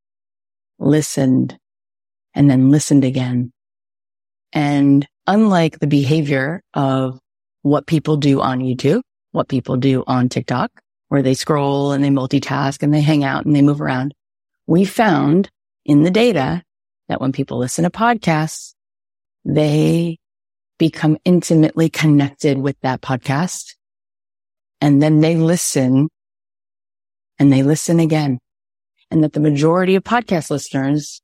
listened 0.78 1.58
and 2.34 2.50
then 2.50 2.70
listened 2.70 3.04
again. 3.04 3.52
And 4.52 5.06
unlike 5.26 5.78
the 5.78 5.86
behavior 5.86 6.62
of 6.74 7.18
what 7.62 7.86
people 7.86 8.16
do 8.16 8.40
on 8.40 8.60
YouTube, 8.60 9.02
what 9.32 9.48
people 9.48 9.76
do 9.76 10.04
on 10.06 10.28
TikTok, 10.28 10.70
where 11.08 11.22
they 11.22 11.34
scroll 11.34 11.92
and 11.92 12.04
they 12.04 12.10
multitask 12.10 12.82
and 12.82 12.92
they 12.92 13.00
hang 13.00 13.24
out 13.24 13.44
and 13.44 13.54
they 13.54 13.62
move 13.62 13.80
around, 13.80 14.14
we 14.66 14.84
found 14.84 15.50
in 15.84 16.02
the 16.02 16.10
data 16.10 16.62
that 17.08 17.20
when 17.20 17.32
people 17.32 17.58
listen 17.58 17.84
to 17.84 17.90
podcasts, 17.90 18.74
they 19.44 20.18
become 20.78 21.18
intimately 21.24 21.88
connected 21.88 22.58
with 22.58 22.76
that 22.82 23.00
podcast. 23.00 23.74
And 24.80 25.02
then 25.02 25.20
they 25.20 25.36
listen 25.36 26.08
and 27.38 27.52
they 27.52 27.62
listen 27.62 28.00
again. 28.00 28.38
And 29.14 29.22
that 29.22 29.32
the 29.32 29.38
majority 29.38 29.94
of 29.94 30.02
podcast 30.02 30.50
listeners 30.50 31.22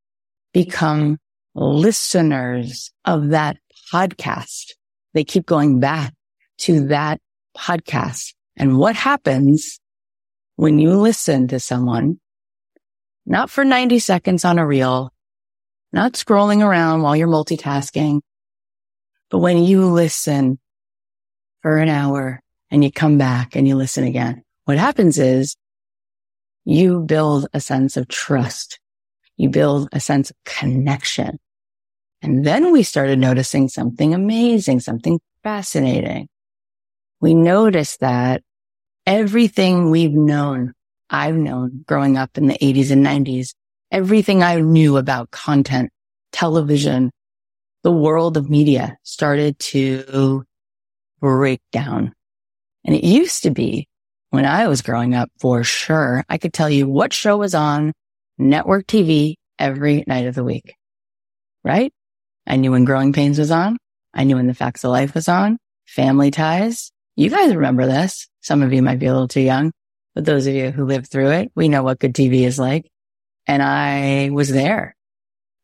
become 0.54 1.18
listeners 1.56 2.92
of 3.04 3.30
that 3.30 3.56
podcast. 3.92 4.75
They 5.12 5.25
keep 5.25 5.44
going 5.44 5.80
back 5.80 6.14
to 6.59 6.87
that 6.87 7.20
podcast. 7.59 8.32
And 8.56 8.78
what 8.78 8.94
happens 8.94 9.80
when 10.54 10.78
you 10.78 10.92
listen 10.92 11.49
to 11.49 11.59
someone, 11.59 12.20
not 13.26 13.50
for 13.50 13.64
90 13.64 13.99
seconds 13.99 14.44
on 14.44 14.61
a 14.61 14.64
reel, 14.64 15.12
not 15.92 16.12
scrolling 16.12 16.64
around 16.64 17.02
while 17.02 17.16
you're 17.16 17.26
multitasking, 17.26 18.20
but 19.30 19.38
when 19.38 19.59
you 19.64 19.87
listen 19.87 20.61
for 21.62 21.78
an 21.78 21.88
hour 21.88 22.40
and 22.70 22.85
you 22.85 22.92
come 22.92 23.18
back 23.18 23.56
and 23.56 23.66
you 23.66 23.75
listen 23.75 24.04
again, 24.04 24.44
what 24.66 24.78
happens 24.78 25.18
is 25.18 25.56
you 26.71 27.00
build 27.00 27.49
a 27.53 27.61
sense 27.61 27.97
of 27.97 28.07
trust. 28.09 28.79
You 29.37 29.49
build 29.49 29.89
a 29.93 29.99
sense 29.99 30.31
of 30.31 30.37
connection. 30.45 31.39
And 32.23 32.45
then 32.45 32.71
we 32.71 32.83
started 32.83 33.19
noticing 33.19 33.69
something 33.69 34.15
amazing, 34.15 34.81
something 34.81 35.19
fascinating. 35.43 36.29
We 37.21 37.35
noticed 37.35 38.00
that 38.00 38.43
everything 39.07 39.91
we've 39.91 40.12
known, 40.12 40.75
I've 41.09 41.35
known 41.35 41.85
growing 41.87 42.17
up 42.17 42.39
in 42.39 42.47
the 42.47 42.59
80s 42.59 42.91
and 42.91 43.05
90s 43.05 43.55
everything 43.91 44.43
I 44.43 44.61
knew 44.61 44.97
about 44.97 45.33
content, 45.33 45.91
television, 46.31 47.11
the 47.83 47.91
world 47.91 48.37
of 48.37 48.49
media 48.49 48.97
started 49.03 49.59
to 49.59 50.45
break 51.21 51.61
down. 51.73 52.15
And 52.85 52.95
it 52.95 53.05
used 53.05 53.43
to 53.43 53.50
be 53.50 53.89
when 54.31 54.47
I 54.47 54.69
was 54.69 54.83
growing 54.83 55.15
up 55.15 55.31
for 55.39 55.63
sure, 55.65 56.25
I 56.29 56.39
could 56.39 56.53
tell 56.53 56.71
you 56.71 56.89
what 56.89 57.13
show 57.13 57.37
was 57.37 57.55
on 57.55 57.93
network 58.39 58.87
TV 58.87 59.35
every 59.59 60.05
night 60.07 60.27
of 60.27 60.35
the 60.35 60.45
week, 60.45 60.75
right? 61.65 61.93
I 62.47 62.57
knew 62.57 62.73
when 62.73 62.85
Growing 62.85 63.13
Pains 63.13 63.39
was 63.39 63.51
on. 63.51 63.77
I 64.15 64.25
knew 64.25 64.37
when 64.37 64.47
The 64.47 64.55
Facts 64.55 64.83
of 64.83 64.91
Life 64.91 65.15
was 65.15 65.29
on, 65.29 65.59
Family 65.87 66.31
Ties. 66.31 66.91
You 67.17 67.31
guys 67.31 67.55
remember 67.55 67.87
this. 67.87 68.29
Some 68.41 68.63
of 68.63 68.73
you 68.73 68.83
might 68.83 68.99
be 68.99 69.07
a 69.07 69.13
little 69.13 69.29
too 69.29 69.43
young, 69.43 69.73
but 70.15 70.25
those 70.25 70.47
of 70.47 70.55
you 70.55 70.71
who 70.71 70.85
lived 70.85 71.09
through 71.09 71.31
it, 71.31 71.53
we 71.55 71.69
know 71.69 71.83
what 71.83 71.99
good 71.99 72.15
TV 72.15 72.47
is 72.47 72.59
like 72.59 72.91
and 73.51 73.65
I 73.65 74.31
was 74.31 74.49
there. 74.49 74.95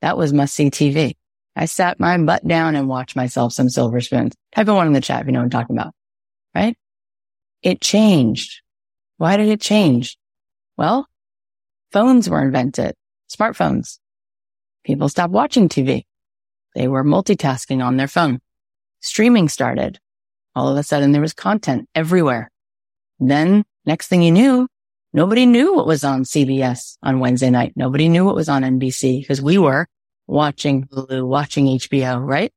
That 0.03 0.19
was 0.19 0.33
must 0.33 0.55
see 0.55 0.71
TV. 0.71 1.15
I 1.55 1.67
sat 1.67 2.01
my 2.01 2.19
butt 2.19 2.47
down 2.47 2.75
and 2.75 2.89
watched 2.89 3.15
myself 3.15 3.53
some 3.53 3.69
silver 3.69 4.01
spoons. 4.01 4.35
Type 4.55 4.67
in 4.67 4.75
one 4.75 4.89
in 4.89 4.93
the 4.93 5.01
chat 5.01 5.21
if 5.21 5.27
you 5.27 5.33
know 5.33 5.39
what 5.39 5.45
I'm 5.45 5.51
talking 5.51 5.77
about, 5.77 5.95
right? 6.53 6.77
It 7.67 7.81
changed. 7.81 8.61
Why 9.17 9.37
did 9.37 9.49
it 9.49 9.61
change? 9.61 10.17
Well, 10.77 11.09
phones 11.91 12.31
were 12.31 12.41
invented, 12.41 12.95
smartphones. 13.29 13.99
People 14.85 15.09
stopped 15.09 15.33
watching 15.33 15.69
TV. 15.69 16.05
They 16.77 16.87
were 16.87 17.03
multitasking 17.03 17.85
on 17.85 17.97
their 17.97 18.07
phone. 18.07 18.39
Streaming 19.01 19.49
started. 19.49 19.99
All 20.55 20.69
of 20.69 20.77
a 20.77 20.85
sudden 20.85 21.11
there 21.11 21.21
was 21.21 21.33
content 21.33 21.89
everywhere. 21.93 22.53
Then 23.19 23.65
next 23.85 24.07
thing 24.07 24.23
you 24.23 24.31
knew, 24.31 24.69
Nobody 25.13 25.47
knew 25.47 25.75
what 25.75 25.87
was 25.87 26.05
on 26.05 26.25
CBS 26.25 26.99
on 27.03 27.21
Wednesday 27.21 27.49
night. 27.49 27.73
Nobody 27.75 28.07
knew 28.07 28.27
what 28.27 28.35
was 28.35 28.51
on 28.51 28.61
NBC 28.61 29.23
because 29.23 29.41
we 29.41 29.57
were 29.57 29.89
watching 30.27 30.85
Hulu, 30.89 31.27
watching 31.27 31.67
HBO, 31.67 32.23
right? 32.23 32.53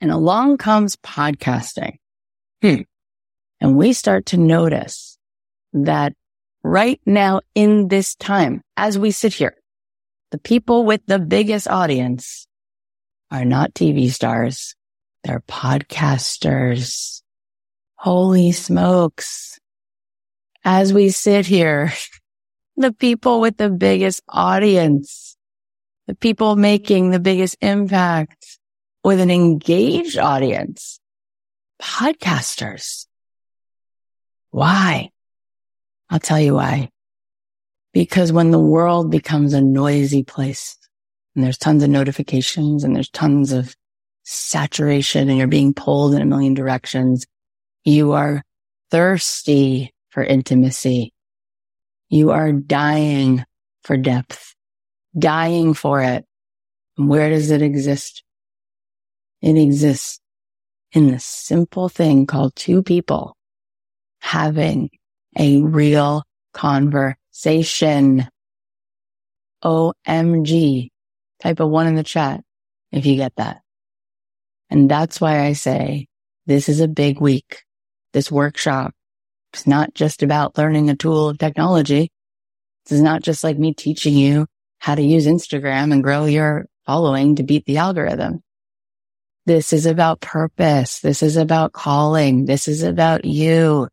And 0.00 0.12
along 0.12 0.58
comes 0.58 0.94
podcasting. 0.94 1.96
Hmm. 2.62 2.82
And 3.60 3.76
we 3.76 3.92
start 3.92 4.26
to 4.26 4.36
notice 4.36 5.18
that 5.72 6.14
right 6.62 7.00
now 7.04 7.40
in 7.54 7.88
this 7.88 8.14
time, 8.14 8.62
as 8.76 8.98
we 8.98 9.10
sit 9.10 9.34
here, 9.34 9.56
the 10.30 10.38
people 10.38 10.84
with 10.84 11.02
the 11.06 11.18
biggest 11.18 11.68
audience 11.68 12.46
are 13.30 13.44
not 13.44 13.74
TV 13.74 14.10
stars. 14.10 14.74
They're 15.24 15.40
podcasters. 15.40 17.22
Holy 17.96 18.52
smokes 18.52 19.60
as 20.64 20.92
we 20.92 21.10
sit 21.10 21.46
here, 21.46 21.92
the 22.76 22.92
people 22.92 23.40
with 23.40 23.56
the 23.56 23.70
biggest 23.70 24.22
audience, 24.28 25.36
the 26.06 26.14
people 26.14 26.56
making 26.56 27.10
the 27.10 27.20
biggest 27.20 27.56
impact, 27.60 28.58
with 29.02 29.20
an 29.20 29.30
engaged 29.30 30.18
audience, 30.18 31.00
podcasters. 31.80 33.06
Why? 34.50 35.10
I'll 36.08 36.20
tell 36.20 36.40
you 36.40 36.54
why. 36.54 36.90
Because 37.92 38.32
when 38.32 38.50
the 38.50 38.58
world 38.58 39.10
becomes 39.10 39.52
a 39.52 39.60
noisy 39.60 40.22
place 40.22 40.76
and 41.34 41.44
there's 41.44 41.58
tons 41.58 41.82
of 41.82 41.90
notifications 41.90 42.84
and 42.84 42.94
there's 42.94 43.10
tons 43.10 43.52
of 43.52 43.74
saturation 44.24 45.28
and 45.28 45.38
you're 45.38 45.46
being 45.46 45.74
pulled 45.74 46.14
in 46.14 46.22
a 46.22 46.26
million 46.26 46.54
directions, 46.54 47.26
you 47.84 48.12
are 48.12 48.44
thirsty 48.90 49.92
for 50.10 50.22
intimacy. 50.22 51.12
You 52.08 52.30
are 52.32 52.52
dying 52.52 53.44
for 53.82 53.96
depth, 53.96 54.54
dying 55.16 55.74
for 55.74 56.02
it. 56.02 56.24
And 56.98 57.08
where 57.08 57.30
does 57.30 57.50
it 57.50 57.62
exist? 57.62 58.24
It 59.40 59.56
exists 59.56 60.20
in 60.92 61.10
the 61.10 61.20
simple 61.20 61.88
thing 61.88 62.26
called 62.26 62.54
two 62.56 62.82
people 62.82 63.36
having 64.20 64.90
a 65.36 65.62
real 65.62 66.22
conversation. 66.52 68.28
OMG. 69.64 70.88
Type 71.42 71.60
a 71.60 71.66
one 71.66 71.86
in 71.86 71.94
the 71.94 72.02
chat 72.02 72.42
if 72.92 73.06
you 73.06 73.16
get 73.16 73.34
that. 73.36 73.60
And 74.68 74.90
that's 74.90 75.20
why 75.20 75.40
I 75.40 75.54
say 75.54 76.06
this 76.46 76.68
is 76.68 76.80
a 76.80 76.88
big 76.88 77.20
week. 77.20 77.62
This 78.12 78.30
workshop 78.30 78.92
is 79.54 79.66
not 79.66 79.94
just 79.94 80.22
about 80.22 80.58
learning 80.58 80.90
a 80.90 80.96
tool 80.96 81.28
of 81.28 81.38
technology. 81.38 82.10
This 82.84 82.96
is 82.96 83.02
not 83.02 83.22
just 83.22 83.44
like 83.44 83.58
me 83.58 83.74
teaching 83.74 84.14
you 84.14 84.46
how 84.78 84.94
to 84.94 85.02
use 85.02 85.26
Instagram 85.26 85.92
and 85.92 86.02
grow 86.02 86.24
your 86.24 86.66
following 86.86 87.36
to 87.36 87.42
beat 87.42 87.64
the 87.66 87.78
algorithm. 87.78 88.42
This 89.46 89.72
is 89.72 89.86
about 89.86 90.20
purpose. 90.20 91.00
This 91.00 91.22
is 91.22 91.36
about 91.36 91.72
calling. 91.72 92.44
This 92.44 92.68
is 92.68 92.82
about 92.82 93.24
you 93.24 93.88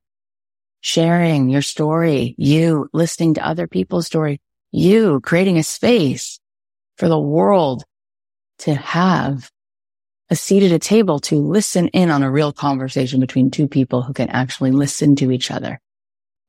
sharing 0.81 1.50
your 1.50 1.62
story, 1.62 2.36
you 2.38 2.89
listening 2.93 3.34
to 3.36 3.46
other 3.46 3.67
people's 3.67 4.05
story, 4.05 4.39
you 4.72 5.19
creating 5.22 5.57
a 5.57 5.63
space 5.63 6.39
for 6.98 7.07
the 7.07 7.19
world 7.19 7.84
to 8.60 8.74
have 8.75 9.50
a 10.29 10.36
seat 10.36 10.63
at 10.63 10.72
a 10.72 10.79
table 10.79 11.19
to 11.19 11.38
listen 11.38 11.88
in 11.89 12.10
on 12.10 12.24
a 12.24 12.31
real 12.31 12.51
conversation 12.51 13.19
between 13.19 13.50
two 13.50 13.67
people 13.67 14.01
who 14.01 14.13
can 14.13 14.29
actually 14.29 14.72
listen 14.72 15.15
to 15.15 15.31
each 15.31 15.51
other. 15.51 15.79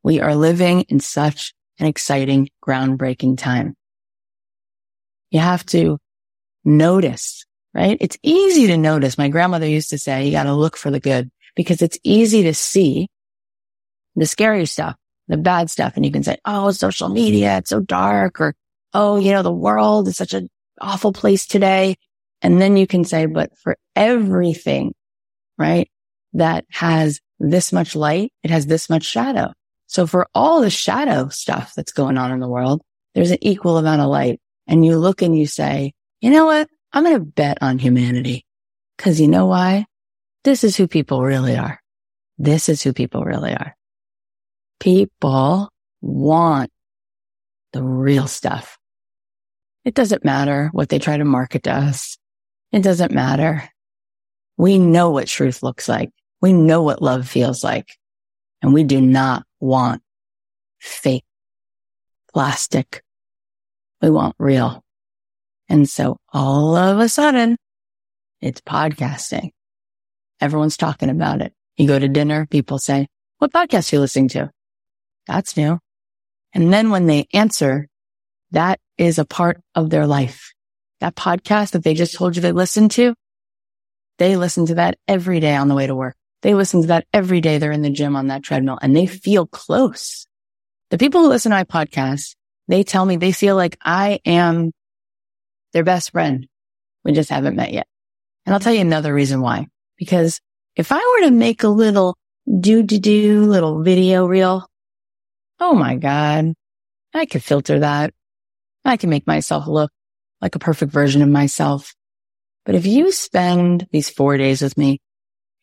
We 0.03 0.21
are 0.21 0.35
living 0.35 0.83
in 0.83 1.01
such 1.01 1.55
an 1.79 1.87
exciting, 1.87 2.49
groundbreaking 2.67 3.39
time. 3.39 3.75
You 5.31 5.41
have 5.41 5.65
to 5.67 5.99
notice, 6.65 7.45
right? 7.75 7.97
It's 8.01 8.19
easy 8.23 8.67
to 8.69 8.77
notice. 8.77 9.19
My 9.19 9.29
grandmother 9.29 9.67
used 9.67 9.91
to 9.91 9.99
say, 9.99 10.27
you 10.27 10.33
got 10.33 10.45
to 10.45 10.55
look 10.55 10.77
for 10.77 10.91
the 10.91 11.01
good 11.01 11.31
because 11.55 11.83
it's 11.83 11.99
easy 12.03 12.45
to 12.45 12.55
see 12.55 13.09
the 14.19 14.27
scary 14.27 14.67
stuff, 14.67 14.97
the 15.29 15.37
bad 15.37 15.71
stuff. 15.71 15.95
And 15.97 16.05
you 16.05 16.13
can 16.13 16.23
say, 16.23 16.37
Oh, 16.45 16.71
social 16.71 17.09
media, 17.09 17.59
it's 17.59 17.71
so 17.71 17.81
dark 17.81 18.41
or, 18.41 18.55
Oh, 18.95 19.19
you 19.19 19.33
know, 19.33 19.43
the 19.43 19.53
world 19.53 20.09
is 20.09 20.17
such 20.17 20.35
an 20.35 20.49
awful 20.81 21.13
place 21.13 21.47
today. 21.47 21.97
And 22.43 22.61
then 22.61 22.77
you 22.77 22.87
can 22.87 23.05
say, 23.05 23.27
but 23.27 23.57
for 23.59 23.77
everything, 23.97 24.95
right, 25.57 25.91
that 26.35 26.65
has 26.71 27.21
this 27.41 27.73
much 27.73 27.97
light, 27.97 28.33
it 28.43 28.51
has 28.51 28.67
this 28.67 28.89
much 28.89 29.05
shadow. 29.05 29.53
So 29.87 30.07
for 30.07 30.29
all 30.35 30.61
the 30.61 30.71
shadow 30.71 31.29
stuff 31.29 31.73
that's 31.75 31.93
going 31.93 32.19
on 32.19 32.31
in 32.31 32.41
the 32.41 32.49
world, 32.49 32.83
there's 33.15 33.31
an 33.31 33.39
equal 33.41 33.79
amount 33.79 34.03
of 34.03 34.09
light. 34.09 34.41
And 34.67 34.85
you 34.85 34.99
look 34.99 35.23
and 35.23 35.37
you 35.37 35.47
say, 35.47 35.93
you 36.21 36.31
know 36.31 36.45
what? 36.45 36.69
I'm 36.93 37.05
going 37.05 37.19
to 37.19 37.25
bet 37.25 37.59
on 37.61 37.79
humanity. 37.79 38.45
Cause 38.99 39.21
you 39.21 39.29
know 39.29 39.47
why? 39.47 39.87
This 40.45 40.65
is 40.65 40.77
who 40.77 40.89
people 40.89 41.23
really 41.23 41.57
are. 41.57 41.81
This 42.37 42.69
is 42.69 42.83
who 42.83 42.93
people 42.93 43.25
really 43.25 43.53
are. 43.53 43.75
People 44.81 45.71
want 46.01 46.71
the 47.73 47.83
real 47.83 48.27
stuff. 48.27 48.79
It 49.85 49.95
doesn't 49.95 50.25
matter 50.25 50.69
what 50.73 50.89
they 50.89 50.99
try 50.99 51.17
to 51.17 51.25
market 51.25 51.65
to 51.65 51.73
us. 51.73 52.19
It 52.73 52.83
doesn't 52.83 53.13
matter. 53.13 53.69
We 54.57 54.79
know 54.79 55.11
what 55.11 55.29
truth 55.29 55.63
looks 55.63 55.89
like. 55.89 56.11
We 56.41 56.53
know 56.53 56.83
what 56.83 57.03
love 57.03 57.29
feels 57.29 57.65
like. 57.65 57.97
And 58.63 58.75
we 58.75 58.85
do 58.85 59.01
not 59.01 59.45
want 59.61 60.03
fake 60.79 61.25
plastic. 62.33 63.03
We 64.03 64.11
want 64.11 64.37
real. 64.39 64.85
And 65.69 65.89
so 65.89 66.19
all 66.33 66.77
of 66.77 66.99
a 66.99 67.09
sudden 67.09 67.57
it's 68.41 68.61
podcasting. 68.61 69.51
Everyone's 70.41 70.77
talking 70.77 71.11
about 71.11 71.43
it. 71.43 71.53
You 71.77 71.87
go 71.87 71.99
to 71.99 72.09
dinner, 72.09 72.47
people 72.47 72.79
say, 72.79 73.09
what 73.39 73.53
podcast 73.53 73.93
are 73.93 73.97
you 73.97 74.01
listening 74.01 74.29
to? 74.31 74.51
That's 75.29 75.57
new. 75.57 75.79
And 76.55 76.73
then 76.73 76.91
when 76.91 77.07
they 77.07 77.29
answer, 77.33 77.87
that 78.51 78.81
is 78.97 79.19
a 79.19 79.25
part 79.25 79.61
of 79.75 79.91
their 79.91 80.07
life. 80.07 80.53
That 81.01 81.15
podcast 81.15 81.73
that 81.73 81.85
they 81.85 81.95
just 81.95 82.15
told 82.15 82.35
you 82.35 82.43
they 82.43 82.53
listened 82.53 82.91
to, 82.93 83.15
they 84.19 84.37
listen 84.37 84.67
to 84.67 84.75
that 84.77 84.99
every 85.07 85.39
day 85.39 85.55
on 85.55 85.69
the 85.69 85.75
way 85.75 85.87
to 85.87 85.95
work. 85.95 86.17
They 86.43 86.55
listen 86.55 86.83
to 86.83 86.89
that 86.89 87.07
every 87.13 87.41
day 87.41 87.59
they're 87.59 87.73
in 87.73 87.83
the 87.83 87.91
gym 87.91 88.17
on 88.17 88.29
that 88.29 88.43
treadmill 88.43 88.79
and 88.81 88.97
they 88.97 89.07
feel 89.07 89.47
close. 89.47 90.27
The 90.91 90.99
people 90.99 91.21
who 91.21 91.29
listen 91.29 91.51
to 91.51 91.57
my 91.57 91.65
podcast, 91.65 92.35
they 92.67 92.83
tell 92.83 93.05
me 93.05 93.17
they 93.17 93.33
feel 93.33 93.55
like 93.55 93.77
I 93.85 94.21
am 94.25 94.73
their 95.73 95.85
best 95.85 96.13
friend. 96.13 96.49
We 97.05 97.13
just 97.13 97.31
haven't 97.31 97.57
met 97.57 97.73
yet. 97.73 97.87
And 98.47 98.55
I'll 98.55 98.61
tell 98.61 98.73
you 98.73 98.81
another 98.81 99.13
reason 99.13 99.41
why. 99.43 99.67
Because 99.97 100.41
if 100.75 100.91
I 100.91 100.97
were 100.97 101.29
to 101.29 101.35
make 101.35 101.63
a 101.63 101.69
little 101.69 102.17
do 102.61 102.83
do 102.83 102.99
do 102.99 103.43
little 103.43 103.83
video 103.83 104.27
reel 104.27 104.67
Oh 105.61 105.75
my 105.75 105.97
God. 105.97 106.55
I 107.15 107.27
could 107.27 107.43
filter 107.43 107.81
that. 107.81 108.15
I 108.85 108.97
can 108.97 109.11
make 109.11 109.27
myself 109.27 109.67
look 109.67 109.91
like 110.41 110.55
a 110.55 110.61
perfect 110.61 110.93
version 110.93 111.23
of 111.23 111.29
myself. 111.29 111.95
But 112.65 112.75
if 112.75 112.87
you 112.87 113.13
spend 113.13 113.87
these 113.91 114.11
four 114.11 114.37
days 114.37 114.63
with 114.63 114.77
me, 114.77 115.01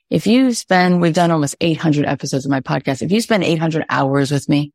if 0.10 0.28
you 0.28 0.54
spend, 0.54 1.02
we've 1.02 1.14
done 1.14 1.32
almost 1.32 1.56
800 1.62 2.06
episodes 2.06 2.46
of 2.46 2.52
my 2.52 2.62
podcast. 2.62 3.02
If 3.02 3.12
you 3.12 3.22
spend 3.22 3.44
800 3.44 3.86
hours 3.90 4.32
with 4.32 4.50
me, 4.50 4.72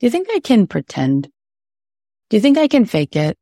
do 0.00 0.06
you 0.06 0.10
think 0.10 0.28
I 0.30 0.40
can 0.40 0.66
pretend? 0.66 1.28
Do 2.30 2.36
you 2.36 2.40
think 2.40 2.58
I 2.58 2.68
can 2.68 2.84
fake 2.84 3.16
it? 3.16 3.36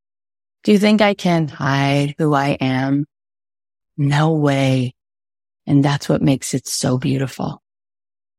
Do 0.64 0.72
you 0.72 0.78
think 0.78 1.00
I 1.00 1.14
can 1.14 1.48
hide 1.48 2.14
who 2.18 2.34
I 2.34 2.50
am? 2.60 3.06
No 3.96 4.32
way. 4.32 4.94
And 5.66 5.84
that's 5.84 6.08
what 6.08 6.22
makes 6.22 6.54
it 6.54 6.66
so 6.66 6.98
beautiful. 6.98 7.62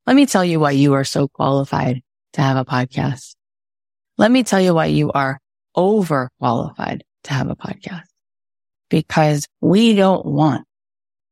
Let 0.05 0.15
me 0.15 0.25
tell 0.25 0.43
you 0.43 0.59
why 0.59 0.71
you 0.71 0.93
are 0.93 1.05
so 1.05 1.27
qualified 1.27 2.01
to 2.33 2.41
have 2.41 2.57
a 2.57 2.65
podcast. 2.65 3.35
Let 4.17 4.31
me 4.31 4.43
tell 4.43 4.61
you 4.61 4.73
why 4.73 4.87
you 4.87 5.11
are 5.11 5.39
overqualified 5.75 7.01
to 7.23 7.33
have 7.33 7.49
a 7.49 7.55
podcast 7.55 8.03
because 8.89 9.47
we 9.61 9.95
don't 9.95 10.25
want 10.25 10.65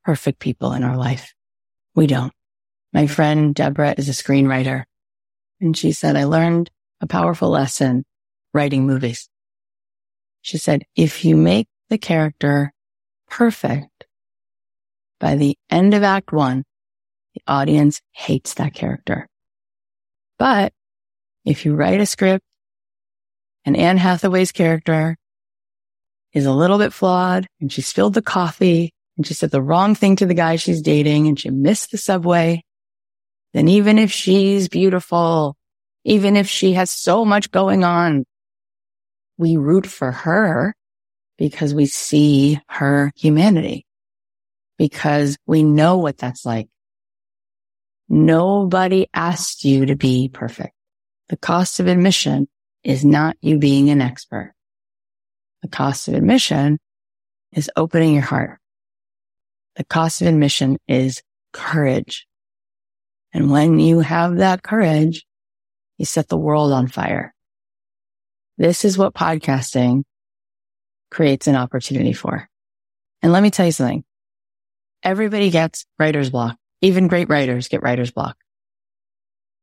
perfect 0.03 0.39
people 0.39 0.73
in 0.73 0.83
our 0.83 0.97
life. 0.97 1.33
We 1.95 2.07
don't. 2.07 2.33
My 2.93 3.07
friend 3.07 3.53
Deborah 3.53 3.95
is 3.97 4.09
a 4.09 4.13
screenwriter 4.13 4.83
and 5.59 5.77
she 5.77 5.91
said, 5.91 6.15
I 6.15 6.23
learned 6.23 6.71
a 7.01 7.07
powerful 7.07 7.49
lesson 7.49 8.03
writing 8.53 8.85
movies. 8.85 9.29
She 10.41 10.57
said, 10.57 10.83
if 10.95 11.23
you 11.23 11.37
make 11.37 11.67
the 11.89 11.97
character 11.97 12.73
perfect 13.29 14.05
by 15.19 15.35
the 15.35 15.55
end 15.69 15.93
of 15.93 16.03
act 16.03 16.31
one, 16.31 16.63
the 17.35 17.41
audience 17.47 18.01
hates 18.11 18.55
that 18.55 18.73
character. 18.73 19.29
But 20.39 20.73
if 21.45 21.65
you 21.65 21.75
write 21.75 22.01
a 22.01 22.05
script 22.05 22.43
and 23.65 23.75
Anne 23.75 23.97
Hathaway's 23.97 24.51
character 24.51 25.17
is 26.33 26.45
a 26.45 26.53
little 26.53 26.77
bit 26.77 26.93
flawed 26.93 27.47
and 27.59 27.71
she 27.71 27.81
spilled 27.81 28.13
the 28.13 28.21
coffee 28.21 28.93
and 29.17 29.25
she 29.25 29.33
said 29.33 29.51
the 29.51 29.61
wrong 29.61 29.95
thing 29.95 30.15
to 30.17 30.25
the 30.25 30.33
guy 30.33 30.55
she's 30.55 30.81
dating 30.81 31.27
and 31.27 31.39
she 31.39 31.49
missed 31.49 31.91
the 31.91 31.97
subway, 31.97 32.63
then 33.53 33.67
even 33.67 33.99
if 33.99 34.11
she's 34.11 34.69
beautiful, 34.69 35.55
even 36.03 36.35
if 36.35 36.47
she 36.47 36.73
has 36.73 36.89
so 36.89 37.25
much 37.25 37.51
going 37.51 37.83
on, 37.83 38.25
we 39.37 39.57
root 39.57 39.85
for 39.85 40.11
her 40.11 40.73
because 41.37 41.73
we 41.73 41.85
see 41.85 42.59
her 42.67 43.11
humanity, 43.15 43.85
because 44.77 45.37
we 45.47 45.63
know 45.63 45.97
what 45.97 46.17
that's 46.17 46.45
like. 46.45 46.69
Nobody 48.07 49.07
asked 49.13 49.65
you 49.65 49.87
to 49.87 49.95
be 49.95 50.29
perfect. 50.29 50.73
The 51.31 51.37
cost 51.37 51.79
of 51.79 51.87
admission 51.87 52.49
is 52.83 53.05
not 53.05 53.37
you 53.39 53.57
being 53.57 53.89
an 53.89 54.01
expert. 54.01 54.53
The 55.61 55.69
cost 55.69 56.09
of 56.09 56.13
admission 56.13 56.77
is 57.53 57.71
opening 57.77 58.13
your 58.13 58.21
heart. 58.21 58.59
The 59.77 59.85
cost 59.85 60.21
of 60.21 60.27
admission 60.27 60.77
is 60.89 61.23
courage. 61.53 62.27
And 63.31 63.49
when 63.49 63.79
you 63.79 64.01
have 64.01 64.39
that 64.39 64.61
courage, 64.61 65.25
you 65.97 66.03
set 66.03 66.27
the 66.27 66.35
world 66.35 66.73
on 66.73 66.89
fire. 66.89 67.33
This 68.57 68.83
is 68.83 68.97
what 68.97 69.13
podcasting 69.13 70.03
creates 71.11 71.47
an 71.47 71.55
opportunity 71.55 72.11
for. 72.11 72.49
And 73.21 73.31
let 73.31 73.41
me 73.41 73.51
tell 73.51 73.67
you 73.67 73.71
something. 73.71 74.03
Everybody 75.01 75.49
gets 75.49 75.85
writer's 75.97 76.29
block. 76.29 76.57
Even 76.81 77.07
great 77.07 77.29
writers 77.29 77.69
get 77.69 77.83
writer's 77.83 78.11
block. 78.11 78.35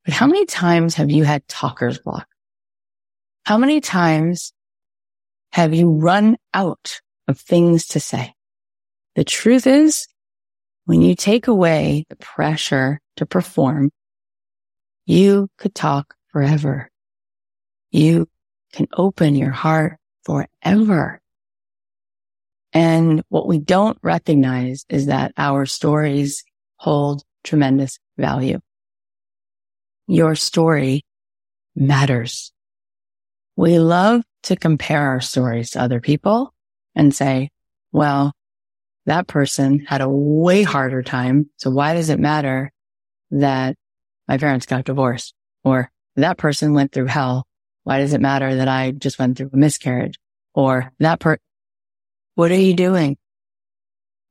But 0.09 0.15
how 0.15 0.27
many 0.27 0.47
times 0.47 0.95
have 0.95 1.11
you 1.11 1.25
had 1.25 1.47
talker's 1.49 1.99
block? 1.99 2.27
How 3.45 3.59
many 3.59 3.83
times 3.83 4.55
have 5.53 5.75
you 5.75 5.91
run 5.91 6.39
out 6.55 7.03
of 7.29 7.39
things 7.39 7.89
to 7.89 8.01
say? 8.01 8.33
The 9.17 9.25
truth 9.25 9.67
is, 9.67 10.09
when 10.87 11.03
you 11.03 11.15
take 11.15 11.47
away 11.47 12.07
the 12.09 12.17
pressure 12.17 13.03
to 13.17 13.27
perform, 13.27 13.91
you 15.05 15.51
could 15.59 15.75
talk 15.75 16.15
forever. 16.29 16.89
You 17.91 18.31
can 18.73 18.89
open 18.95 19.35
your 19.35 19.51
heart 19.51 19.99
forever. 20.25 21.21
And 22.73 23.23
what 23.29 23.47
we 23.47 23.59
don't 23.59 23.99
recognize 24.03 24.87
is 24.89 25.05
that 25.05 25.35
our 25.37 25.67
stories 25.67 26.45
hold 26.77 27.25
tremendous 27.45 27.99
value. 28.17 28.61
Your 30.09 30.35
story 30.35 31.05
matters. 31.77 32.51
We 33.57 33.79
love 33.79 34.23
to 34.45 34.57
compare 34.57 35.11
our 35.11 35.21
stories 35.21 35.71
to 35.71 35.83
other 35.83 36.01
people 36.01 36.55
and 36.95 37.15
say, 37.15 37.51
well, 37.93 38.33
that 39.07 39.27
person 39.27 39.81
had 39.81 40.01
a 40.01 40.09
way 40.09 40.63
harder 40.63 41.03
time. 41.03 41.51
So 41.59 41.71
why 41.71 41.95
does 41.95 42.09
it 42.09 42.19
matter 42.19 42.73
that 43.31 43.77
my 44.27 44.39
parents 44.39 44.67
got 44.67 44.85
divorced 44.85 45.35
or 45.63 45.91
that 46.17 46.39
person 46.39 46.73
went 46.73 46.93
through 46.93 47.07
hell? 47.07 47.47
Why 47.85 47.99
does 47.99 48.13
it 48.13 48.21
matter 48.21 48.57
that 48.57 48.69
I 48.69 48.93
just 48.93 49.19
went 49.19 49.37
through 49.37 49.51
a 49.53 49.57
miscarriage 49.57 50.19
or 50.55 50.93
that 50.99 51.21
per, 51.21 51.37
what 52.35 52.51
are 52.51 52.55
you 52.55 52.75
doing? 52.75 53.17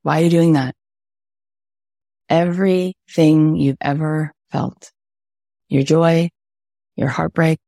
Why 0.02 0.20
are 0.20 0.24
you 0.24 0.30
doing 0.30 0.54
that? 0.54 0.74
Everything 2.28 3.56
you've 3.56 3.78
ever 3.80 4.32
felt, 4.50 4.92
your 5.68 5.82
joy, 5.82 6.30
your 6.96 7.08
heartbreak, 7.08 7.58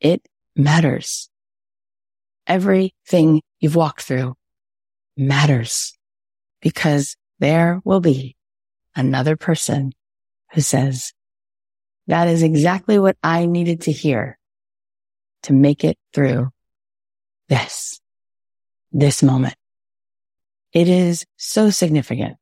it 0.00 0.26
matters. 0.54 1.28
Everything 2.46 3.42
you've 3.60 3.76
walked 3.76 4.02
through 4.02 4.34
matters 5.16 5.96
because 6.60 7.16
there 7.38 7.80
will 7.84 8.00
be 8.00 8.36
another 8.94 9.36
person 9.36 9.92
who 10.52 10.60
says, 10.60 11.12
that 12.06 12.28
is 12.28 12.42
exactly 12.42 12.98
what 12.98 13.16
I 13.22 13.46
needed 13.46 13.82
to 13.82 13.92
hear 13.92 14.38
to 15.42 15.52
make 15.52 15.84
it 15.84 15.98
through 16.12 16.50
this, 17.48 18.00
this 18.92 19.22
moment. 19.22 19.54
It 20.72 20.88
is 20.88 21.24
so 21.36 21.70
significant. 21.70 22.36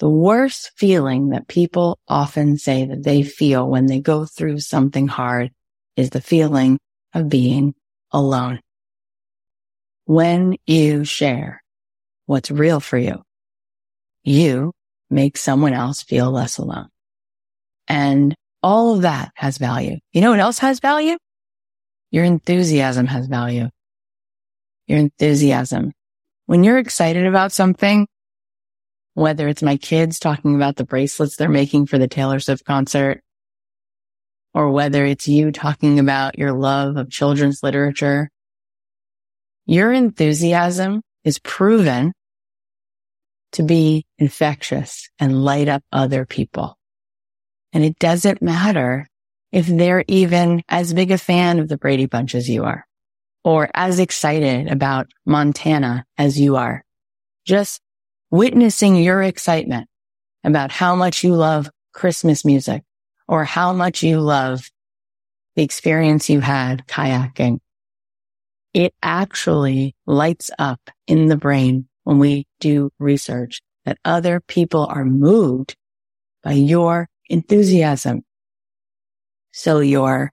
The 0.00 0.10
worst 0.10 0.72
feeling 0.76 1.30
that 1.30 1.48
people 1.48 1.98
often 2.08 2.58
say 2.58 2.84
that 2.84 3.04
they 3.04 3.22
feel 3.22 3.68
when 3.68 3.86
they 3.86 4.00
go 4.00 4.24
through 4.24 4.58
something 4.60 5.06
hard 5.06 5.52
is 5.96 6.10
the 6.10 6.20
feeling 6.20 6.78
of 7.12 7.28
being 7.28 7.74
alone. 8.10 8.60
When 10.06 10.56
you 10.66 11.04
share 11.04 11.62
what's 12.26 12.50
real 12.50 12.80
for 12.80 12.98
you, 12.98 13.22
you 14.24 14.72
make 15.10 15.36
someone 15.36 15.72
else 15.72 16.02
feel 16.02 16.30
less 16.30 16.58
alone. 16.58 16.88
And 17.86 18.34
all 18.62 18.94
of 18.94 19.02
that 19.02 19.30
has 19.36 19.58
value. 19.58 19.98
You 20.12 20.22
know 20.22 20.30
what 20.30 20.40
else 20.40 20.58
has 20.58 20.80
value? 20.80 21.16
Your 22.10 22.24
enthusiasm 22.24 23.06
has 23.06 23.26
value. 23.26 23.68
Your 24.86 24.98
enthusiasm. 24.98 25.92
When 26.46 26.64
you're 26.64 26.78
excited 26.78 27.26
about 27.26 27.52
something, 27.52 28.06
whether 29.14 29.48
it's 29.48 29.62
my 29.62 29.76
kids 29.76 30.18
talking 30.18 30.54
about 30.54 30.76
the 30.76 30.84
bracelets 30.84 31.36
they're 31.36 31.48
making 31.48 31.86
for 31.86 31.98
the 31.98 32.08
Taylor 32.08 32.40
Swift 32.40 32.64
concert, 32.64 33.22
or 34.52 34.70
whether 34.70 35.04
it's 35.04 35.26
you 35.26 35.50
talking 35.50 35.98
about 35.98 36.38
your 36.38 36.52
love 36.52 36.96
of 36.96 37.10
children's 37.10 37.62
literature, 37.62 38.30
your 39.66 39.92
enthusiasm 39.92 41.02
is 41.24 41.38
proven 41.38 42.12
to 43.52 43.62
be 43.62 44.04
infectious 44.18 45.08
and 45.18 45.44
light 45.44 45.68
up 45.68 45.82
other 45.92 46.26
people. 46.26 46.76
And 47.72 47.84
it 47.84 47.98
doesn't 47.98 48.42
matter 48.42 49.06
if 49.52 49.66
they're 49.66 50.04
even 50.08 50.62
as 50.68 50.92
big 50.92 51.12
a 51.12 51.18
fan 51.18 51.60
of 51.60 51.68
the 51.68 51.78
Brady 51.78 52.06
Bunch 52.06 52.34
as 52.34 52.48
you 52.48 52.64
are 52.64 52.84
or 53.44 53.68
as 53.74 53.98
excited 53.98 54.68
about 54.68 55.06
Montana 55.26 56.04
as 56.18 56.40
you 56.40 56.56
are. 56.56 56.82
Just 57.44 57.80
witnessing 58.34 58.96
your 58.96 59.22
excitement 59.22 59.88
about 60.42 60.72
how 60.72 60.96
much 60.96 61.22
you 61.22 61.36
love 61.36 61.70
Christmas 61.92 62.44
music 62.44 62.82
or 63.28 63.44
how 63.44 63.72
much 63.72 64.02
you 64.02 64.20
love 64.20 64.68
the 65.54 65.62
experience 65.62 66.28
you 66.28 66.40
had 66.40 66.84
kayaking. 66.88 67.60
It 68.72 68.92
actually 69.00 69.94
lights 70.04 70.50
up 70.58 70.80
in 71.06 71.28
the 71.28 71.36
brain 71.36 71.86
when 72.02 72.18
we 72.18 72.48
do 72.58 72.90
research 72.98 73.62
that 73.84 73.98
other 74.04 74.40
people 74.40 74.84
are 74.84 75.04
moved 75.04 75.76
by 76.42 76.54
your 76.54 77.08
enthusiasm. 77.28 78.24
So 79.52 79.78
your 79.78 80.32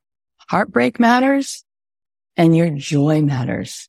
heartbreak 0.49 0.99
matters 0.99 1.63
and 2.35 2.57
your 2.57 2.71
joy 2.71 3.21
matters. 3.21 3.87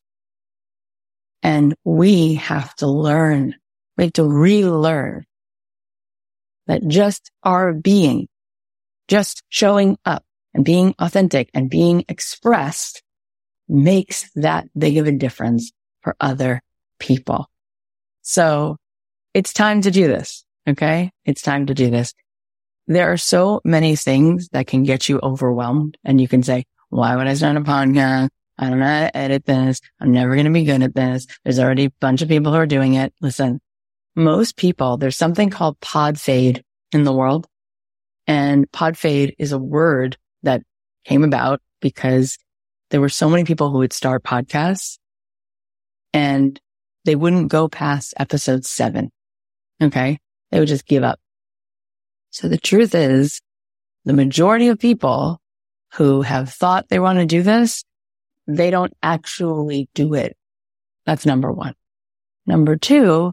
And 1.42 1.74
we 1.82 2.34
have 2.34 2.74
to 2.76 2.86
learn, 2.86 3.54
we 3.96 4.04
have 4.04 4.12
to 4.14 4.24
relearn 4.24 5.24
that 6.66 6.86
just 6.86 7.30
our 7.42 7.72
being, 7.72 8.28
just 9.08 9.42
showing 9.48 9.98
up 10.04 10.24
and 10.54 10.64
being 10.64 10.94
authentic 10.98 11.50
and 11.54 11.70
being 11.70 12.04
expressed 12.08 13.02
makes 13.68 14.30
that 14.34 14.68
big 14.76 14.98
of 14.98 15.06
a 15.06 15.12
difference 15.12 15.72
for 16.02 16.16
other 16.20 16.62
people. 16.98 17.48
So 18.22 18.76
it's 19.34 19.52
time 19.52 19.82
to 19.82 19.90
do 19.90 20.06
this. 20.06 20.44
Okay. 20.68 21.10
It's 21.24 21.42
time 21.42 21.66
to 21.66 21.74
do 21.74 21.90
this. 21.90 22.14
There 22.86 23.12
are 23.12 23.16
so 23.16 23.60
many 23.64 23.96
things 23.96 24.48
that 24.50 24.66
can 24.66 24.82
get 24.82 25.08
you 25.08 25.20
overwhelmed 25.22 25.96
and 26.04 26.20
you 26.20 26.28
can 26.28 26.42
say, 26.42 26.64
why 26.90 27.16
would 27.16 27.26
I 27.26 27.34
start 27.34 27.56
a 27.56 27.60
podcast? 27.60 28.28
I 28.58 28.68
don't 28.68 28.78
know 28.78 28.86
how 28.86 29.00
to 29.00 29.16
edit 29.16 29.44
this. 29.44 29.80
I'm 29.98 30.12
never 30.12 30.34
going 30.34 30.46
to 30.46 30.52
be 30.52 30.64
good 30.64 30.82
at 30.82 30.94
this. 30.94 31.26
There's 31.42 31.58
already 31.58 31.86
a 31.86 31.92
bunch 32.00 32.22
of 32.22 32.28
people 32.28 32.52
who 32.52 32.58
are 32.58 32.66
doing 32.66 32.94
it. 32.94 33.14
Listen, 33.20 33.60
most 34.14 34.56
people, 34.56 34.96
there's 34.96 35.16
something 35.16 35.50
called 35.50 35.80
pod 35.80 36.18
fade 36.18 36.62
in 36.92 37.04
the 37.04 37.12
world. 37.12 37.46
And 38.26 38.70
pod 38.70 38.96
fade 38.96 39.34
is 39.38 39.52
a 39.52 39.58
word 39.58 40.16
that 40.42 40.62
came 41.04 41.24
about 41.24 41.60
because 41.80 42.38
there 42.90 43.00
were 43.00 43.08
so 43.08 43.28
many 43.28 43.44
people 43.44 43.70
who 43.70 43.78
would 43.78 43.92
start 43.92 44.22
podcasts 44.22 44.98
and 46.12 46.60
they 47.04 47.16
wouldn't 47.16 47.50
go 47.50 47.68
past 47.68 48.14
episode 48.18 48.64
seven. 48.64 49.10
Okay. 49.82 50.18
They 50.50 50.58
would 50.58 50.68
just 50.68 50.86
give 50.86 51.02
up. 51.02 51.18
So 52.30 52.48
the 52.48 52.58
truth 52.58 52.94
is 52.94 53.40
the 54.04 54.12
majority 54.12 54.68
of 54.68 54.78
people 54.78 55.40
who 55.94 56.22
have 56.22 56.50
thought 56.50 56.88
they 56.88 56.98
want 56.98 57.18
to 57.18 57.26
do 57.26 57.42
this, 57.42 57.84
they 58.46 58.70
don't 58.70 58.92
actually 59.02 59.88
do 59.94 60.14
it. 60.14 60.36
That's 61.04 61.26
number 61.26 61.52
one. 61.52 61.74
Number 62.46 62.76
two, 62.76 63.32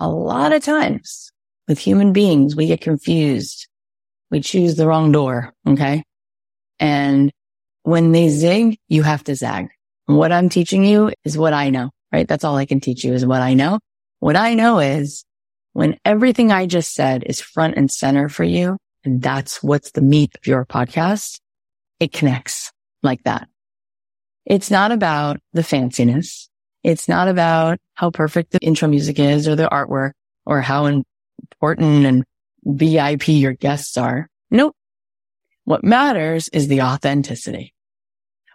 a 0.00 0.08
lot 0.08 0.52
of 0.52 0.64
times 0.64 1.30
with 1.68 1.78
human 1.78 2.12
beings, 2.12 2.56
we 2.56 2.66
get 2.66 2.80
confused. 2.80 3.68
We 4.30 4.40
choose 4.40 4.76
the 4.76 4.86
wrong 4.86 5.12
door. 5.12 5.52
Okay. 5.68 6.02
And 6.78 7.30
when 7.82 8.12
they 8.12 8.28
zig, 8.28 8.78
you 8.88 9.02
have 9.02 9.24
to 9.24 9.34
zag. 9.34 9.68
what 10.06 10.32
I'm 10.32 10.48
teaching 10.48 10.84
you 10.84 11.12
is 11.24 11.38
what 11.38 11.52
I 11.52 11.70
know 11.70 11.90
right? 12.12 12.26
That's 12.26 12.44
all 12.44 12.56
I 12.56 12.66
can 12.66 12.80
teach 12.80 13.04
you 13.04 13.14
is 13.14 13.26
what 13.26 13.40
I 13.40 13.54
know. 13.54 13.78
What 14.18 14.36
I 14.36 14.54
know 14.54 14.78
is 14.78 15.24
when 15.72 15.98
everything 16.04 16.52
I 16.52 16.66
just 16.66 16.94
said 16.94 17.24
is 17.26 17.40
front 17.40 17.76
and 17.76 17.90
center 17.90 18.28
for 18.28 18.44
you, 18.44 18.76
and 19.04 19.22
that's 19.22 19.62
what's 19.62 19.92
the 19.92 20.02
meat 20.02 20.36
of 20.36 20.46
your 20.46 20.66
podcast, 20.66 21.40
it 22.00 22.12
connects 22.12 22.72
like 23.02 23.22
that. 23.24 23.48
It's 24.44 24.70
not 24.70 24.92
about 24.92 25.38
the 25.52 25.62
fanciness. 25.62 26.48
It's 26.82 27.08
not 27.08 27.28
about 27.28 27.78
how 27.94 28.10
perfect 28.10 28.52
the 28.52 28.58
intro 28.60 28.88
music 28.88 29.18
is 29.18 29.46
or 29.46 29.56
the 29.56 29.68
artwork 29.68 30.12
or 30.46 30.60
how 30.60 30.86
important 30.86 32.06
and 32.06 32.24
VIP 32.64 33.28
your 33.28 33.52
guests 33.52 33.96
are. 33.96 34.28
Nope. 34.50 34.74
What 35.64 35.84
matters 35.84 36.48
is 36.48 36.68
the 36.68 36.82
authenticity. 36.82 37.74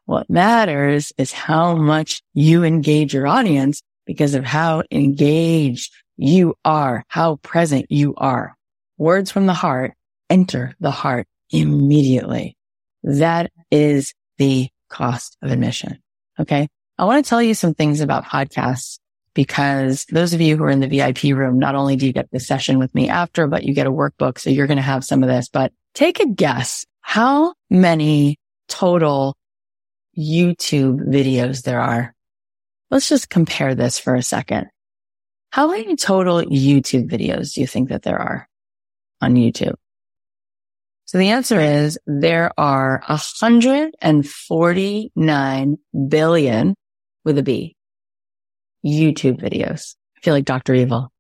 What 0.06 0.30
matters 0.30 1.14
is 1.18 1.32
how 1.32 1.76
much 1.76 2.22
you 2.34 2.64
engage 2.64 3.14
your 3.14 3.28
audience 3.28 3.82
because 4.06 4.36
of 4.36 4.44
how 4.44 4.84
engaged 4.92 5.94
you 6.18 6.56
are, 6.64 7.04
how 7.08 7.38
present 7.38 7.88
you 7.90 8.14
are. 8.18 8.56
Words 8.98 9.32
from 9.32 9.46
the 9.46 9.54
heart 9.54 9.94
enter 10.30 10.76
the 10.80 10.92
heart 10.92 11.28
immediately. 11.52 12.56
That 13.04 13.52
is 13.72 14.14
the 14.38 14.70
cost 14.90 15.38
of 15.42 15.52
admission. 15.52 16.00
Okay. 16.40 16.68
I 16.98 17.06
want 17.06 17.24
to 17.24 17.30
tell 17.30 17.42
you 17.42 17.54
some 17.54 17.74
things 17.74 18.00
about 18.00 18.24
podcasts 18.24 19.00
because 19.34 20.06
those 20.06 20.34
of 20.34 20.40
you 20.40 20.56
who 20.56 20.64
are 20.64 20.70
in 20.70 20.80
the 20.80 20.88
VIP 20.88 21.24
room, 21.36 21.60
not 21.60 21.76
only 21.76 21.98
do 21.98 22.06
you 22.06 22.14
get 22.14 22.32
the 22.32 22.40
session 22.40 22.80
with 22.80 22.96
me 22.96 23.10
after, 23.10 23.48
but 23.48 23.64
you 23.64 23.74
get 23.74 23.86
a 23.86 23.92
workbook. 23.92 24.40
So 24.40 24.50
you're 24.50 24.68
going 24.68 24.78
to 24.78 24.84
have 24.84 25.04
some 25.04 25.22
of 25.22 25.28
this, 25.28 25.50
but 25.50 25.74
take 25.94 26.22
a 26.22 26.28
guess 26.28 26.86
how 27.02 27.54
many 27.70 28.38
total 28.70 29.36
YouTube 30.18 31.10
videos 31.10 31.64
there 31.64 31.82
are. 31.82 32.16
Let's 32.90 33.10
just 33.10 33.30
compare 33.30 33.76
this 33.76 34.00
for 34.00 34.16
a 34.16 34.24
second. 34.24 34.68
How 35.50 35.72
many 35.72 35.98
total 35.98 36.44
YouTube 36.44 37.12
videos 37.12 37.54
do 37.54 37.62
you 37.62 37.68
think 37.68 37.90
that 37.90 38.04
there 38.04 38.20
are 38.20 38.48
on 39.22 39.36
YouTube? 39.36 39.76
So 41.06 41.18
the 41.18 41.30
answer 41.30 41.60
is 41.60 41.98
there 42.08 42.52
are 42.58 43.04
149 43.08 45.78
billion 46.08 46.76
with 47.26 47.38
a 47.38 47.44
B 47.44 47.76
YouTube 48.86 49.42
videos. 49.42 49.96
I 50.18 50.22
feel 50.22 50.34
like 50.34 50.46
Dr. 50.46 50.74
Evil. 50.76 51.12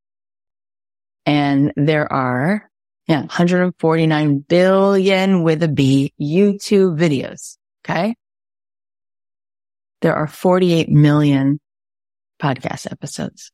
And 1.25 1.73
there 1.75 2.11
are, 2.11 2.69
yeah, 3.07 3.21
149 3.21 4.39
billion 4.39 5.43
with 5.43 5.63
a 5.63 5.67
B 5.67 6.13
YouTube 6.21 6.97
videos. 6.97 7.57
Okay. 7.83 8.15
There 10.01 10.15
are 10.15 10.27
48 10.27 10.89
million 10.89 11.59
podcast 12.41 12.91
episodes. 12.91 13.51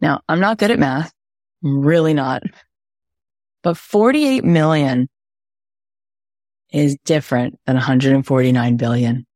Now 0.00 0.20
I'm 0.28 0.40
not 0.40 0.58
good 0.58 0.70
at 0.70 0.78
math. 0.78 1.12
I'm 1.64 1.80
really 1.80 2.14
not, 2.14 2.42
but 3.62 3.76
48 3.76 4.44
million 4.44 5.08
is 6.72 6.96
different 7.04 7.58
than 7.66 7.76
149 7.76 8.76
billion. 8.76 9.26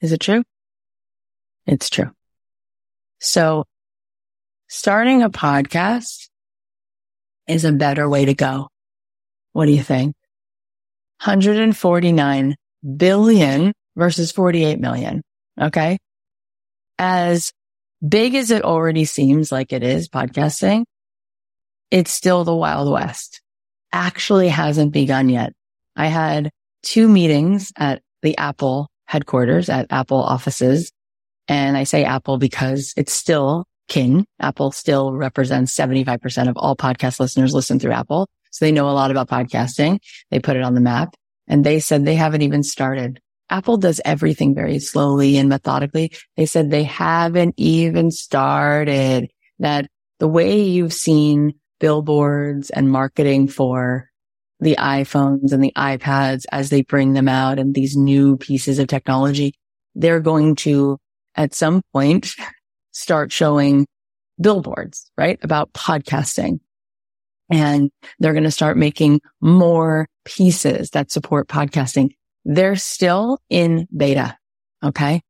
Is 0.00 0.12
it 0.12 0.20
true? 0.20 0.44
It's 1.66 1.90
true. 1.90 2.10
So 3.20 3.64
starting 4.68 5.22
a 5.22 5.30
podcast 5.30 6.28
is 7.48 7.64
a 7.64 7.72
better 7.72 8.08
way 8.08 8.26
to 8.26 8.34
go. 8.34 8.68
What 9.52 9.66
do 9.66 9.72
you 9.72 9.82
think? 9.82 10.14
149 11.24 12.56
billion 12.96 13.72
versus 13.96 14.32
48 14.32 14.78
million. 14.78 15.22
Okay. 15.60 15.98
As 16.98 17.52
big 18.06 18.34
as 18.34 18.50
it 18.50 18.62
already 18.62 19.04
seems 19.04 19.50
like 19.50 19.72
it 19.72 19.82
is 19.82 20.08
podcasting, 20.08 20.84
it's 21.90 22.10
still 22.10 22.44
the 22.44 22.54
wild 22.54 22.90
west. 22.92 23.40
Actually 23.92 24.48
hasn't 24.48 24.92
begun 24.92 25.28
yet. 25.28 25.52
I 25.94 26.06
had 26.06 26.50
two 26.82 27.08
meetings 27.08 27.72
at 27.76 28.02
the 28.22 28.36
Apple 28.36 28.88
headquarters 29.06 29.68
at 29.68 29.86
Apple 29.90 30.22
offices. 30.22 30.92
And 31.48 31.76
I 31.76 31.84
say 31.84 32.04
Apple 32.04 32.38
because 32.38 32.92
it's 32.96 33.12
still 33.12 33.66
king. 33.88 34.26
Apple 34.40 34.72
still 34.72 35.12
represents 35.12 35.74
75% 35.74 36.48
of 36.48 36.56
all 36.56 36.76
podcast 36.76 37.20
listeners 37.20 37.54
listen 37.54 37.78
through 37.78 37.92
Apple. 37.92 38.28
So 38.50 38.64
they 38.64 38.72
know 38.72 38.88
a 38.88 38.92
lot 38.92 39.10
about 39.10 39.28
podcasting. 39.28 40.00
They 40.30 40.40
put 40.40 40.56
it 40.56 40.62
on 40.62 40.74
the 40.74 40.80
map 40.80 41.14
and 41.46 41.64
they 41.64 41.80
said 41.80 42.04
they 42.04 42.14
haven't 42.14 42.42
even 42.42 42.62
started. 42.62 43.20
Apple 43.48 43.76
does 43.76 44.00
everything 44.04 44.54
very 44.54 44.78
slowly 44.78 45.36
and 45.36 45.48
methodically. 45.48 46.12
They 46.36 46.46
said 46.46 46.70
they 46.70 46.82
haven't 46.82 47.54
even 47.56 48.10
started 48.10 49.30
that 49.58 49.86
the 50.18 50.28
way 50.28 50.62
you've 50.62 50.92
seen 50.92 51.54
billboards 51.78 52.70
and 52.70 52.90
marketing 52.90 53.48
for 53.48 54.10
the 54.60 54.76
iPhones 54.76 55.52
and 55.52 55.62
the 55.62 55.72
iPads 55.76 56.44
as 56.50 56.70
they 56.70 56.82
bring 56.82 57.12
them 57.12 57.28
out 57.28 57.58
and 57.58 57.74
these 57.74 57.96
new 57.96 58.36
pieces 58.36 58.78
of 58.78 58.88
technology, 58.88 59.54
they're 59.94 60.20
going 60.20 60.56
to 60.56 60.98
at 61.36 61.54
some 61.54 61.82
point 61.92 62.34
start 62.92 63.30
showing 63.30 63.86
billboards, 64.40 65.10
right? 65.16 65.38
About 65.42 65.72
podcasting. 65.72 66.60
And 67.50 67.90
they're 68.18 68.32
going 68.32 68.44
to 68.44 68.50
start 68.50 68.76
making 68.76 69.20
more 69.40 70.08
pieces 70.24 70.90
that 70.90 71.12
support 71.12 71.46
podcasting. 71.46 72.10
They're 72.44 72.76
still 72.76 73.38
in 73.48 73.86
beta. 73.96 74.36
Okay. 74.82 75.22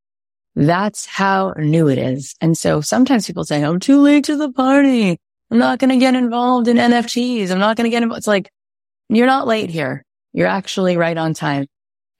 That's 0.54 1.04
how 1.04 1.52
new 1.58 1.88
it 1.88 1.98
is. 1.98 2.34
And 2.40 2.56
so 2.56 2.80
sometimes 2.80 3.26
people 3.26 3.44
say, 3.44 3.62
I'm 3.62 3.78
too 3.78 4.00
late 4.00 4.24
to 4.24 4.36
the 4.36 4.50
party. 4.50 5.18
I'm 5.50 5.58
not 5.58 5.78
going 5.78 5.90
to 5.90 5.98
get 5.98 6.14
involved 6.14 6.68
in 6.68 6.78
NFTs. 6.78 7.50
I'm 7.50 7.58
not 7.58 7.76
going 7.76 7.84
to 7.84 7.90
get 7.90 8.02
involved. 8.02 8.20
It's 8.20 8.26
like, 8.26 8.50
you're 9.08 9.26
not 9.26 9.46
late 9.46 9.70
here. 9.70 10.02
You're 10.32 10.48
actually 10.48 10.96
right 10.96 11.16
on 11.16 11.34
time. 11.34 11.66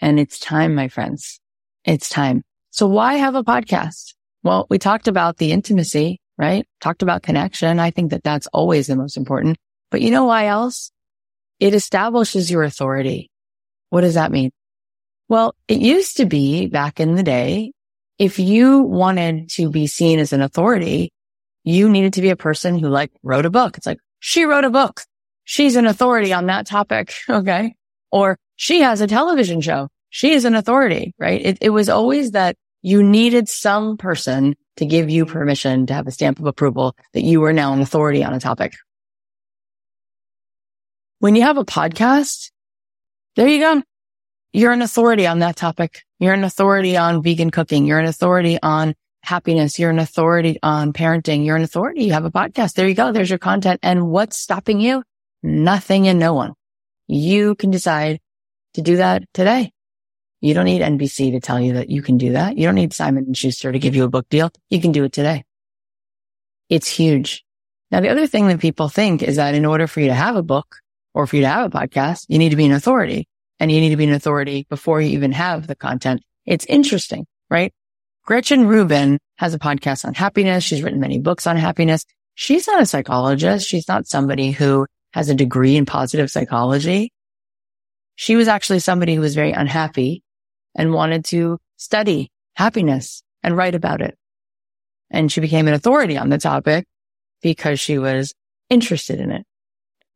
And 0.00 0.20
it's 0.20 0.38
time, 0.38 0.74
my 0.74 0.88
friends. 0.88 1.40
It's 1.84 2.08
time. 2.08 2.42
So 2.76 2.86
why 2.86 3.14
have 3.14 3.34
a 3.34 3.42
podcast? 3.42 4.14
Well, 4.42 4.66
we 4.68 4.78
talked 4.78 5.08
about 5.08 5.38
the 5.38 5.50
intimacy, 5.50 6.20
right? 6.36 6.66
Talked 6.80 7.02
about 7.02 7.22
connection. 7.22 7.80
I 7.80 7.90
think 7.90 8.10
that 8.10 8.22
that's 8.22 8.46
always 8.48 8.86
the 8.86 8.96
most 8.96 9.16
important. 9.16 9.56
But 9.90 10.02
you 10.02 10.10
know 10.10 10.26
why 10.26 10.46
else? 10.46 10.92
It 11.58 11.74
establishes 11.74 12.50
your 12.50 12.62
authority. 12.62 13.30
What 13.90 14.02
does 14.02 14.14
that 14.14 14.30
mean? 14.30 14.50
Well, 15.28 15.54
it 15.68 15.80
used 15.80 16.18
to 16.18 16.26
be 16.26 16.66
back 16.66 17.00
in 17.00 17.14
the 17.14 17.22
day, 17.22 17.72
if 18.18 18.38
you 18.38 18.82
wanted 18.82 19.48
to 19.50 19.70
be 19.70 19.86
seen 19.86 20.18
as 20.18 20.32
an 20.32 20.42
authority, 20.42 21.12
you 21.64 21.88
needed 21.88 22.12
to 22.12 22.22
be 22.22 22.30
a 22.30 22.36
person 22.36 22.78
who 22.78 22.88
like 22.88 23.10
wrote 23.22 23.46
a 23.46 23.50
book. 23.50 23.76
It's 23.76 23.86
like, 23.86 23.98
she 24.20 24.44
wrote 24.44 24.64
a 24.64 24.70
book 24.70 25.02
she's 25.46 25.76
an 25.76 25.86
authority 25.86 26.34
on 26.34 26.46
that 26.46 26.66
topic. 26.66 27.14
Okay. 27.30 27.74
Or 28.12 28.38
she 28.54 28.80
has 28.80 29.00
a 29.00 29.06
television 29.06 29.60
show. 29.60 29.88
She 30.10 30.32
is 30.32 30.44
an 30.44 30.54
authority, 30.54 31.14
right? 31.18 31.40
It, 31.44 31.58
it 31.60 31.70
was 31.70 31.88
always 31.88 32.32
that 32.32 32.56
you 32.86 33.02
needed 33.02 33.48
some 33.48 33.96
person 33.96 34.54
to 34.76 34.86
give 34.86 35.10
you 35.10 35.26
permission 35.26 35.86
to 35.86 35.94
have 35.94 36.06
a 36.06 36.10
stamp 36.10 36.38
of 36.38 36.46
approval 36.46 36.94
that 37.14 37.22
you 37.22 37.42
are 37.44 37.52
now 37.52 37.72
an 37.72 37.80
authority 37.80 38.22
on 38.22 38.32
a 38.32 38.40
topic. 38.40 38.74
When 41.18 41.34
you 41.34 41.42
have 41.42 41.56
a 41.56 41.64
podcast, 41.64 42.50
there 43.34 43.48
you 43.48 43.58
go. 43.58 43.82
You're 44.52 44.72
an 44.72 44.82
authority 44.82 45.26
on 45.26 45.40
that 45.40 45.56
topic. 45.56 46.04
You're 46.18 46.34
an 46.34 46.44
authority 46.44 46.96
on 46.96 47.22
vegan 47.22 47.50
cooking. 47.50 47.86
You're 47.86 47.98
an 47.98 48.06
authority 48.06 48.58
on 48.62 48.94
happiness. 49.22 49.78
You're 49.78 49.90
an 49.90 49.98
authority 49.98 50.58
on 50.62 50.92
parenting. 50.92 51.44
You're 51.44 51.56
an 51.56 51.62
authority. 51.62 52.04
You 52.04 52.12
have 52.12 52.24
a 52.24 52.30
podcast. 52.30 52.74
There 52.74 52.88
you 52.88 52.94
go. 52.94 53.12
There's 53.12 53.30
your 53.30 53.38
content. 53.38 53.80
And 53.82 54.08
what's 54.08 54.38
stopping 54.38 54.80
you? 54.80 55.02
nothing 55.46 56.08
and 56.08 56.18
no 56.18 56.34
one. 56.34 56.54
You 57.06 57.54
can 57.54 57.70
decide 57.70 58.20
to 58.74 58.82
do 58.82 58.96
that 58.96 59.22
today. 59.32 59.72
You 60.46 60.54
don't 60.54 60.66
need 60.66 60.80
NBC 60.80 61.32
to 61.32 61.40
tell 61.40 61.58
you 61.58 61.72
that 61.72 61.90
you 61.90 62.02
can 62.02 62.18
do 62.18 62.34
that. 62.34 62.56
You 62.56 62.68
don't 62.68 62.76
need 62.76 62.92
Simon 62.92 63.24
and 63.24 63.36
Schuster 63.36 63.72
to 63.72 63.80
give 63.80 63.96
you 63.96 64.04
a 64.04 64.08
book 64.08 64.28
deal. 64.28 64.52
You 64.70 64.80
can 64.80 64.92
do 64.92 65.02
it 65.02 65.12
today. 65.12 65.42
It's 66.68 66.86
huge. 66.86 67.44
Now, 67.90 68.00
the 68.00 68.10
other 68.10 68.28
thing 68.28 68.46
that 68.46 68.60
people 68.60 68.88
think 68.88 69.24
is 69.24 69.34
that 69.36 69.56
in 69.56 69.66
order 69.66 69.88
for 69.88 69.98
you 69.98 70.06
to 70.06 70.14
have 70.14 70.36
a 70.36 70.44
book 70.44 70.76
or 71.14 71.26
for 71.26 71.34
you 71.34 71.42
to 71.42 71.48
have 71.48 71.66
a 71.66 71.76
podcast, 71.76 72.26
you 72.28 72.38
need 72.38 72.50
to 72.50 72.56
be 72.56 72.64
an 72.64 72.70
authority 72.70 73.26
and 73.58 73.72
you 73.72 73.80
need 73.80 73.90
to 73.90 73.96
be 73.96 74.04
an 74.04 74.12
authority 74.12 74.68
before 74.70 75.00
you 75.00 75.08
even 75.08 75.32
have 75.32 75.66
the 75.66 75.74
content. 75.74 76.22
It's 76.44 76.64
interesting, 76.66 77.26
right? 77.50 77.74
Gretchen 78.24 78.68
Rubin 78.68 79.18
has 79.38 79.52
a 79.52 79.58
podcast 79.58 80.04
on 80.04 80.14
happiness. 80.14 80.62
She's 80.62 80.80
written 80.80 81.00
many 81.00 81.18
books 81.18 81.48
on 81.48 81.56
happiness. 81.56 82.04
She's 82.36 82.68
not 82.68 82.80
a 82.80 82.86
psychologist. 82.86 83.66
She's 83.66 83.88
not 83.88 84.06
somebody 84.06 84.52
who 84.52 84.86
has 85.12 85.28
a 85.28 85.34
degree 85.34 85.74
in 85.74 85.86
positive 85.86 86.30
psychology. 86.30 87.12
She 88.14 88.36
was 88.36 88.46
actually 88.46 88.78
somebody 88.78 89.16
who 89.16 89.20
was 89.20 89.34
very 89.34 89.50
unhappy 89.50 90.22
and 90.76 90.92
wanted 90.92 91.24
to 91.26 91.58
study 91.76 92.30
happiness 92.54 93.22
and 93.42 93.56
write 93.56 93.74
about 93.74 94.00
it. 94.00 94.16
And 95.10 95.30
she 95.32 95.40
became 95.40 95.66
an 95.66 95.74
authority 95.74 96.16
on 96.16 96.28
the 96.28 96.38
topic 96.38 96.86
because 97.42 97.80
she 97.80 97.98
was 97.98 98.34
interested 98.70 99.20
in 99.20 99.30
it. 99.32 99.44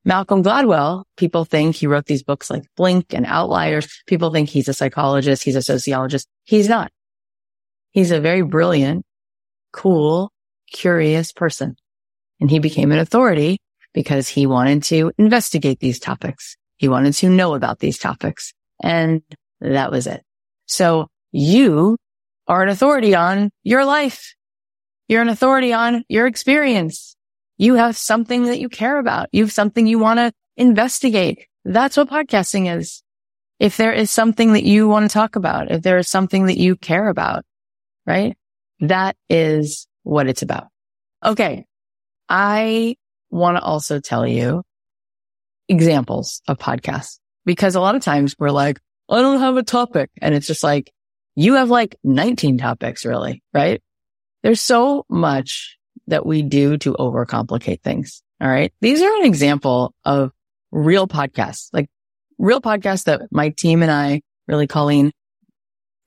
Malcolm 0.04 0.42
Gladwell, 0.42 1.04
people 1.16 1.44
think 1.44 1.76
he 1.76 1.86
wrote 1.86 2.06
these 2.06 2.22
books 2.22 2.50
like 2.50 2.64
Blink 2.76 3.12
and 3.12 3.26
Outliers. 3.26 4.02
People 4.06 4.30
think 4.30 4.48
he's 4.48 4.68
a 4.68 4.74
psychologist. 4.74 5.42
He's 5.42 5.56
a 5.56 5.62
sociologist. 5.62 6.26
He's 6.44 6.68
not. 6.68 6.90
He's 7.90 8.10
a 8.10 8.20
very 8.20 8.42
brilliant, 8.42 9.04
cool, 9.72 10.32
curious 10.72 11.32
person. 11.32 11.76
And 12.40 12.50
he 12.50 12.58
became 12.58 12.92
an 12.92 12.98
authority 12.98 13.58
because 13.92 14.28
he 14.28 14.46
wanted 14.46 14.82
to 14.84 15.12
investigate 15.18 15.80
these 15.80 15.98
topics. 15.98 16.56
He 16.78 16.88
wanted 16.88 17.12
to 17.14 17.28
know 17.28 17.54
about 17.54 17.80
these 17.80 17.98
topics. 17.98 18.54
And 18.82 19.22
that 19.60 19.90
was 19.90 20.06
it. 20.06 20.22
So 20.70 21.08
you 21.32 21.96
are 22.46 22.62
an 22.62 22.68
authority 22.68 23.14
on 23.16 23.50
your 23.64 23.84
life. 23.84 24.34
You're 25.08 25.20
an 25.20 25.28
authority 25.28 25.72
on 25.72 26.04
your 26.08 26.28
experience. 26.28 27.16
You 27.58 27.74
have 27.74 27.96
something 27.96 28.44
that 28.44 28.60
you 28.60 28.68
care 28.68 28.98
about. 28.98 29.28
You 29.32 29.42
have 29.42 29.52
something 29.52 29.88
you 29.88 29.98
want 29.98 30.20
to 30.20 30.32
investigate. 30.56 31.46
That's 31.64 31.96
what 31.96 32.08
podcasting 32.08 32.72
is. 32.74 33.02
If 33.58 33.76
there 33.76 33.92
is 33.92 34.12
something 34.12 34.52
that 34.52 34.62
you 34.62 34.86
want 34.86 35.10
to 35.10 35.12
talk 35.12 35.34
about, 35.34 35.72
if 35.72 35.82
there 35.82 35.98
is 35.98 36.08
something 36.08 36.46
that 36.46 36.56
you 36.56 36.76
care 36.76 37.08
about, 37.08 37.44
right? 38.06 38.36
That 38.78 39.16
is 39.28 39.88
what 40.04 40.28
it's 40.28 40.42
about. 40.42 40.68
Okay. 41.24 41.66
I 42.28 42.94
want 43.28 43.56
to 43.56 43.62
also 43.62 43.98
tell 43.98 44.24
you 44.24 44.62
examples 45.68 46.42
of 46.46 46.58
podcasts 46.58 47.18
because 47.44 47.74
a 47.74 47.80
lot 47.80 47.96
of 47.96 48.02
times 48.02 48.36
we're 48.38 48.50
like, 48.50 48.78
I 49.10 49.22
don't 49.22 49.40
have 49.40 49.56
a 49.56 49.62
topic. 49.62 50.10
And 50.20 50.34
it's 50.34 50.46
just 50.46 50.62
like, 50.62 50.92
you 51.34 51.54
have 51.54 51.70
like 51.70 51.96
19 52.04 52.58
topics 52.58 53.04
really, 53.04 53.42
right? 53.52 53.82
There's 54.42 54.60
so 54.60 55.04
much 55.08 55.78
that 56.06 56.24
we 56.24 56.42
do 56.42 56.78
to 56.78 56.94
overcomplicate 56.94 57.82
things. 57.82 58.22
All 58.40 58.48
right. 58.48 58.72
These 58.80 59.02
are 59.02 59.16
an 59.16 59.26
example 59.26 59.94
of 60.04 60.32
real 60.70 61.06
podcasts, 61.06 61.68
like 61.72 61.88
real 62.38 62.60
podcasts 62.60 63.04
that 63.04 63.22
my 63.30 63.50
team 63.50 63.82
and 63.82 63.90
I, 63.90 64.22
really 64.48 64.66
Colleen 64.66 65.12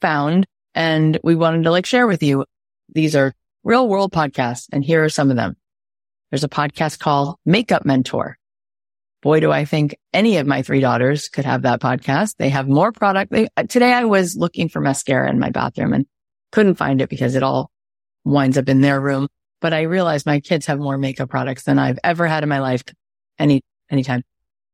found 0.02 0.46
and 0.76 1.20
we 1.24 1.36
wanted 1.36 1.64
to 1.64 1.72
like 1.72 1.86
share 1.86 2.08
with 2.08 2.24
you. 2.24 2.46
These 2.94 3.16
are 3.16 3.34
real 3.64 3.88
world 3.88 4.12
podcasts. 4.12 4.68
And 4.72 4.84
here 4.84 5.04
are 5.04 5.10
some 5.10 5.30
of 5.30 5.38
them. 5.38 5.56
There's 6.32 6.44
a 6.44 6.50
podcast 6.50 7.00
called 7.00 7.36
Makeup 7.46 7.86
Mentor. 7.86 8.38
Boy, 9.24 9.40
do 9.40 9.54
I 9.54 9.64
think 9.64 9.96
any 10.14 10.36
of 10.36 10.46
my 10.46 10.64
three 10.64 10.82
daughters 10.82 11.30
could 11.30 11.46
have 11.46 11.62
that 11.62 11.80
podcast. 11.80 12.36
They 12.38 12.50
have 12.50 12.68
more 12.68 12.92
product. 12.92 13.32
They, 13.32 13.48
uh, 13.56 13.64
today 13.64 13.94
I 13.94 14.04
was 14.04 14.36
looking 14.36 14.68
for 14.68 14.82
mascara 14.82 15.30
in 15.30 15.40
my 15.40 15.50
bathroom 15.50 15.94
and 15.94 16.06
couldn't 16.52 16.76
find 16.76 17.02
it 17.02 17.10
because 17.10 17.36
it 17.36 17.42
all 17.42 17.72
winds 18.26 18.58
up 18.58 18.68
in 18.68 18.82
their 18.82 19.00
room. 19.00 19.30
But 19.62 19.72
I 19.72 19.84
realized 19.84 20.26
my 20.26 20.42
kids 20.42 20.66
have 20.66 20.78
more 20.78 20.98
makeup 20.98 21.30
products 21.30 21.64
than 21.64 21.80
I've 21.80 22.00
ever 22.04 22.28
had 22.28 22.44
in 22.44 22.50
my 22.50 22.60
life. 22.60 22.84
Any, 23.40 23.62
anytime. 23.90 24.24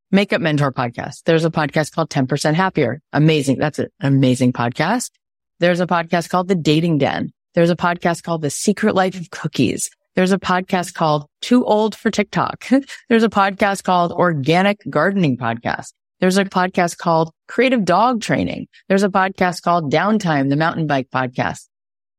Makeup 0.10 0.42
Mentor 0.42 0.74
podcast. 0.74 1.26
There's 1.26 1.46
a 1.46 1.52
podcast 1.52 1.92
called 1.92 2.10
10% 2.10 2.56
Happier. 2.56 3.02
Amazing. 3.14 3.60
That's 3.60 3.78
an 3.78 3.90
amazing 4.00 4.54
podcast. 4.54 5.12
There's 5.60 5.80
a 5.80 5.86
podcast 5.86 6.30
called 6.30 6.48
The 6.48 6.56
Dating 6.56 6.98
Den. 6.98 7.34
There's 7.54 7.70
a 7.70 7.76
podcast 7.76 8.24
called 8.24 8.42
The 8.42 8.50
Secret 8.50 8.96
Life 8.96 9.14
of 9.14 9.30
Cookies. 9.30 9.92
There's 10.19 10.34
a 10.34 10.38
podcast 10.38 10.95
called 10.95 11.27
Too 11.39 11.63
Old 11.63 11.95
for 11.95 12.12
TikTok. 12.12 12.67
There's 13.10 13.23
a 13.23 13.29
podcast 13.29 13.84
called 13.84 14.12
Organic 14.12 14.82
Gardening 14.89 15.38
Podcast. 15.38 15.93
There's 16.19 16.36
a 16.36 16.43
podcast 16.43 16.97
called 16.97 17.32
Creative 17.47 17.86
Dog 17.86 18.21
Training. 18.21 18.67
There's 18.89 19.03
a 19.03 19.08
podcast 19.08 19.62
called 19.62 19.93
Downtime, 19.93 20.49
the 20.49 20.58
mountain 20.58 20.88
bike 20.88 21.08
podcast. 21.10 21.69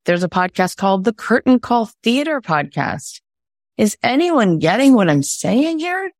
There's 0.06 0.22
a 0.22 0.30
podcast 0.30 0.78
called 0.78 1.04
the 1.04 1.12
Curtain 1.12 1.60
Call 1.60 1.90
Theater 2.02 2.40
podcast. 2.40 3.20
Is 3.76 3.98
anyone 4.02 4.60
getting 4.60 4.94
what 4.94 5.10
I'm 5.10 5.22
saying 5.22 5.80
here? 5.80 6.10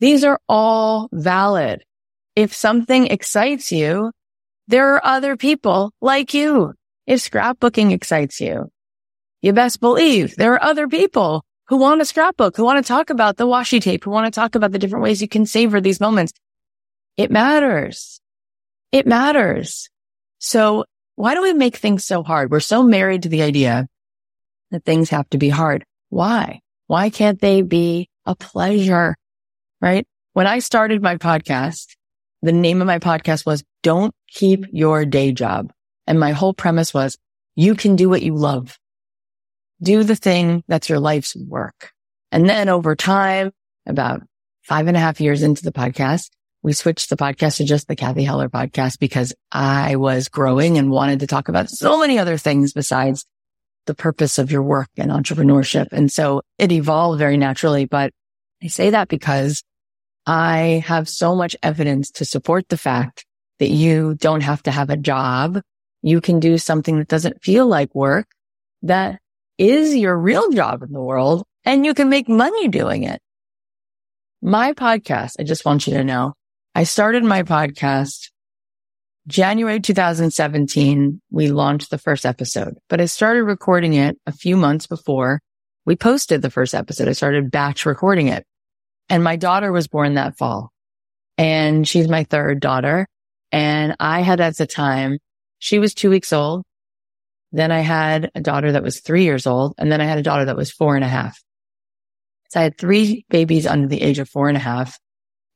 These 0.00 0.24
are 0.24 0.40
all 0.48 1.08
valid. 1.12 1.84
If 2.34 2.52
something 2.52 3.06
excites 3.06 3.70
you, 3.70 4.10
there 4.66 4.96
are 4.96 5.06
other 5.06 5.36
people 5.36 5.92
like 6.00 6.34
you. 6.34 6.74
If 7.06 7.20
scrapbooking 7.20 7.92
excites 7.92 8.40
you, 8.40 8.68
you 9.46 9.52
best 9.52 9.80
believe 9.80 10.36
there 10.36 10.54
are 10.54 10.62
other 10.62 10.88
people 10.88 11.44
who 11.68 11.76
want 11.76 12.00
a 12.00 12.04
scrapbook, 12.04 12.56
who 12.56 12.64
want 12.64 12.84
to 12.84 12.86
talk 12.86 13.10
about 13.10 13.36
the 13.36 13.46
washi 13.46 13.80
tape, 13.80 14.04
who 14.04 14.10
want 14.10 14.26
to 14.26 14.40
talk 14.40 14.54
about 14.54 14.72
the 14.72 14.78
different 14.78 15.02
ways 15.02 15.22
you 15.22 15.28
can 15.28 15.46
savor 15.46 15.80
these 15.80 16.00
moments. 16.00 16.32
It 17.16 17.30
matters. 17.30 18.20
It 18.92 19.06
matters. 19.06 19.88
So 20.38 20.84
why 21.14 21.34
do 21.34 21.42
we 21.42 21.52
make 21.52 21.76
things 21.76 22.04
so 22.04 22.22
hard? 22.22 22.50
We're 22.50 22.60
so 22.60 22.82
married 22.82 23.22
to 23.22 23.28
the 23.28 23.42
idea 23.42 23.88
that 24.70 24.84
things 24.84 25.10
have 25.10 25.28
to 25.30 25.38
be 25.38 25.48
hard. 25.48 25.84
Why? 26.10 26.60
Why 26.88 27.10
can't 27.10 27.40
they 27.40 27.62
be 27.62 28.08
a 28.24 28.34
pleasure? 28.34 29.16
Right? 29.80 30.06
When 30.34 30.46
I 30.46 30.58
started 30.58 31.02
my 31.02 31.16
podcast, 31.16 31.94
the 32.42 32.52
name 32.52 32.80
of 32.80 32.86
my 32.86 32.98
podcast 32.98 33.46
was 33.46 33.64
Don't 33.82 34.14
Keep 34.28 34.66
Your 34.72 35.04
Day 35.04 35.32
Job. 35.32 35.72
And 36.06 36.20
my 36.20 36.32
whole 36.32 36.52
premise 36.52 36.92
was 36.92 37.16
you 37.54 37.74
can 37.74 37.96
do 37.96 38.08
what 38.08 38.22
you 38.22 38.34
love. 38.34 38.76
Do 39.82 40.04
the 40.04 40.16
thing 40.16 40.64
that's 40.68 40.88
your 40.88 41.00
life's 41.00 41.36
work. 41.36 41.92
And 42.32 42.48
then 42.48 42.68
over 42.68 42.96
time, 42.96 43.52
about 43.86 44.22
five 44.62 44.86
and 44.86 44.96
a 44.96 45.00
half 45.00 45.20
years 45.20 45.42
into 45.42 45.62
the 45.62 45.72
podcast, 45.72 46.30
we 46.62 46.72
switched 46.72 47.10
the 47.10 47.16
podcast 47.16 47.58
to 47.58 47.64
just 47.64 47.86
the 47.86 47.94
Cathy 47.94 48.24
Heller 48.24 48.48
podcast 48.48 48.98
because 48.98 49.32
I 49.52 49.96
was 49.96 50.28
growing 50.28 50.78
and 50.78 50.90
wanted 50.90 51.20
to 51.20 51.26
talk 51.26 51.48
about 51.48 51.70
so 51.70 52.00
many 52.00 52.18
other 52.18 52.36
things 52.36 52.72
besides 52.72 53.24
the 53.86 53.94
purpose 53.94 54.38
of 54.38 54.50
your 54.50 54.62
work 54.62 54.88
and 54.96 55.10
entrepreneurship. 55.10 55.86
And 55.92 56.10
so 56.10 56.42
it 56.58 56.72
evolved 56.72 57.18
very 57.18 57.36
naturally. 57.36 57.84
But 57.84 58.12
I 58.62 58.66
say 58.66 58.90
that 58.90 59.08
because 59.08 59.62
I 60.26 60.82
have 60.84 61.08
so 61.08 61.36
much 61.36 61.54
evidence 61.62 62.10
to 62.12 62.24
support 62.24 62.68
the 62.68 62.76
fact 62.76 63.24
that 63.60 63.68
you 63.68 64.16
don't 64.16 64.42
have 64.42 64.62
to 64.64 64.70
have 64.70 64.90
a 64.90 64.96
job. 64.96 65.60
You 66.02 66.20
can 66.20 66.40
do 66.40 66.58
something 66.58 66.98
that 66.98 67.08
doesn't 67.08 67.42
feel 67.42 67.66
like 67.66 67.94
work 67.94 68.26
that 68.82 69.20
is 69.58 69.94
your 69.94 70.16
real 70.16 70.50
job 70.50 70.82
in 70.82 70.92
the 70.92 71.00
world 71.00 71.44
and 71.64 71.84
you 71.84 71.94
can 71.94 72.08
make 72.08 72.28
money 72.28 72.68
doing 72.68 73.04
it. 73.04 73.20
My 74.42 74.72
podcast, 74.72 75.32
I 75.38 75.44
just 75.44 75.64
want 75.64 75.86
you 75.86 75.94
to 75.94 76.04
know, 76.04 76.34
I 76.74 76.84
started 76.84 77.24
my 77.24 77.42
podcast 77.42 78.30
January 79.26 79.80
2017. 79.80 81.20
We 81.30 81.48
launched 81.48 81.90
the 81.90 81.98
first 81.98 82.26
episode, 82.26 82.74
but 82.88 83.00
I 83.00 83.06
started 83.06 83.44
recording 83.44 83.94
it 83.94 84.18
a 84.26 84.32
few 84.32 84.56
months 84.56 84.86
before 84.86 85.40
we 85.84 85.96
posted 85.96 86.42
the 86.42 86.50
first 86.50 86.74
episode. 86.74 87.08
I 87.08 87.12
started 87.12 87.50
batch 87.50 87.86
recording 87.86 88.28
it 88.28 88.44
and 89.08 89.24
my 89.24 89.36
daughter 89.36 89.72
was 89.72 89.88
born 89.88 90.14
that 90.14 90.36
fall 90.36 90.70
and 91.38 91.86
she's 91.86 92.08
my 92.08 92.24
third 92.24 92.60
daughter. 92.60 93.06
And 93.52 93.96
I 94.00 94.20
had 94.20 94.40
at 94.40 94.56
the 94.56 94.66
time, 94.66 95.18
she 95.58 95.78
was 95.78 95.94
two 95.94 96.10
weeks 96.10 96.32
old. 96.32 96.64
Then 97.56 97.72
I 97.72 97.80
had 97.80 98.30
a 98.34 98.40
daughter 98.40 98.72
that 98.72 98.82
was 98.82 99.00
three 99.00 99.24
years 99.24 99.46
old. 99.46 99.74
And 99.78 99.90
then 99.90 100.02
I 100.02 100.04
had 100.04 100.18
a 100.18 100.22
daughter 100.22 100.44
that 100.44 100.56
was 100.56 100.70
four 100.70 100.94
and 100.94 101.04
a 101.04 101.08
half. 101.08 101.42
So 102.50 102.60
I 102.60 102.64
had 102.64 102.76
three 102.76 103.24
babies 103.30 103.66
under 103.66 103.88
the 103.88 104.02
age 104.02 104.18
of 104.18 104.28
four 104.28 104.48
and 104.48 104.56
a 104.56 104.60
half 104.60 104.98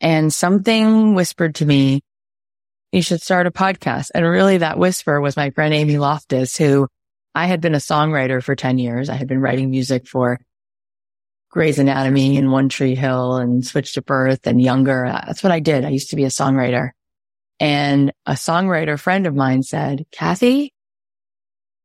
and 0.01 0.33
something 0.33 1.15
whispered 1.15 1.57
to 1.57 1.67
me, 1.67 2.01
you 2.91 3.03
should 3.03 3.21
start 3.21 3.47
a 3.47 3.51
podcast. 3.51 4.09
And 4.15 4.25
really 4.25 4.59
that 4.59 4.79
whisper 4.79 5.21
was 5.21 5.37
my 5.37 5.51
friend 5.51 5.75
Amy 5.75 5.99
Loftus, 5.99 6.57
who 6.57 6.89
I 7.35 7.47
had 7.47 7.61
been 7.61 7.75
a 7.75 7.79
songwriter 7.79 8.43
for 8.43 8.57
10 8.57 8.79
years. 8.79 9.09
I 9.09 9.15
had 9.15 9.29
been 9.29 9.41
writing 9.41 9.71
music 9.71 10.09
for 10.09 10.41
Grey's 11.51 11.79
Anatomy 11.79 12.39
and 12.39 12.51
One 12.51 12.71
Tree 12.71 12.95
Hill 12.95 13.37
and 13.37 13.65
Switched 13.65 13.99
at 13.99 14.07
Birth 14.07 14.47
and 14.47 14.61
Younger. 14.61 15.05
That's 15.27 15.43
what 15.43 15.53
I 15.53 15.61
did. 15.61 15.85
I 15.85 15.91
used 15.91 16.11
to 16.11 16.17
be 16.17 16.25
a 16.25 16.29
songwriter. 16.29 16.91
And 17.61 18.13
a 18.25 18.33
songwriter 18.33 18.99
friend 18.99 19.27
of 19.27 19.35
mine 19.35 19.63
said, 19.63 20.07
Cathy, 20.11 20.73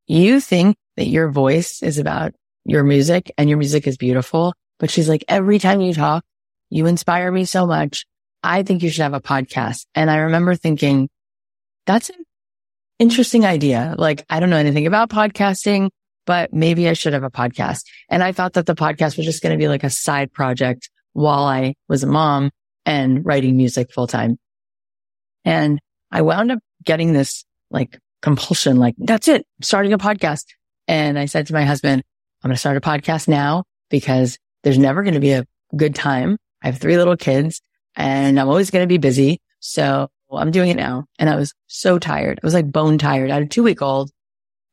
you 0.08 0.40
think 0.40 0.76
that 0.98 1.08
your 1.08 1.30
voice 1.30 1.82
is 1.84 1.98
about 1.98 2.34
your 2.66 2.84
music 2.84 3.32
and 3.38 3.50
your 3.50 3.58
music 3.58 3.88
is 3.88 3.98
beautiful. 3.98 4.54
But 4.80 4.92
she's 4.92 5.08
like, 5.08 5.24
every 5.28 5.60
time 5.60 5.82
you 5.82 5.94
talk, 5.94 6.24
you 6.70 6.86
inspire 6.86 7.32
me 7.32 7.46
so 7.46 7.66
much. 7.66 8.06
I 8.44 8.64
think 8.64 8.84
you 8.84 8.90
should 8.90 9.04
have 9.04 9.14
a 9.14 9.22
podcast. 9.22 9.86
And 9.96 10.12
I 10.12 10.18
remember 10.18 10.56
thinking, 10.56 11.10
that's 11.86 12.10
an 12.10 12.24
interesting 13.00 13.46
idea. 13.46 13.96
Like, 13.98 14.26
I 14.30 14.40
don't 14.40 14.50
know 14.50 14.58
anything 14.58 14.88
about 14.88 15.10
podcasting, 15.10 15.90
but 16.26 16.54
maybe 16.54 16.90
I 16.90 16.94
should 16.94 17.14
have 17.14 17.24
a 17.24 17.32
podcast. 17.32 17.84
And 18.10 18.24
I 18.24 18.32
thought 18.32 18.54
that 18.54 18.66
the 18.66 18.76
podcast 18.76 19.18
was 19.18 19.26
just 19.26 19.42
going 19.42 19.58
to 19.58 19.62
be 19.62 19.68
like 19.68 19.84
a 19.84 19.90
side 19.90 20.32
project 20.34 20.90
while 21.14 21.46
I 21.46 21.76
was 21.88 22.04
a 22.04 22.08
mom 22.08 22.52
and 22.86 23.26
writing 23.26 23.58
music 23.58 23.92
full 23.92 24.08
time. 24.08 24.38
And 25.44 25.80
I 26.12 26.22
wound 26.22 26.52
up 26.52 26.60
getting 26.84 27.14
this 27.14 27.46
like 27.72 28.00
compulsion, 28.26 28.78
like, 28.78 28.96
that's 28.98 29.30
it, 29.30 29.46
starting 29.62 29.94
a 29.94 29.98
podcast. 29.98 30.46
And 30.88 31.18
I 31.18 31.26
said 31.26 31.48
to 31.48 31.54
my 31.54 31.64
husband, 31.64 32.04
I'm 32.44 32.50
going 32.50 32.56
to 32.56 32.60
start 32.60 32.76
a 32.76 32.82
podcast 32.82 33.30
now 33.30 33.64
because 33.90 34.38
there's 34.64 34.78
never 34.78 35.04
going 35.04 35.14
to 35.14 35.20
be 35.20 35.32
a 35.32 35.46
good 35.78 35.96
time 35.96 36.38
I 36.66 36.70
have 36.70 36.80
three 36.80 36.98
little 36.98 37.16
kids 37.16 37.62
and 37.96 38.40
I'm 38.40 38.50
always 38.50 38.72
going 38.72 38.82
to 38.82 38.88
be 38.88 38.98
busy. 38.98 39.40
So 39.60 40.10
I'm 40.32 40.50
doing 40.50 40.72
it 40.72 40.78
now. 40.78 41.06
And 41.20 41.30
I 41.30 41.36
was 41.36 41.54
so 41.68 42.00
tired. 42.00 42.40
I 42.42 42.46
was 42.46 42.56
like 42.56 42.72
bone 42.72 42.98
tired. 42.98 43.30
I 43.30 43.36
had 43.36 43.44
a 43.44 43.48
two 43.48 43.62
week 43.62 43.84
old 43.84 44.10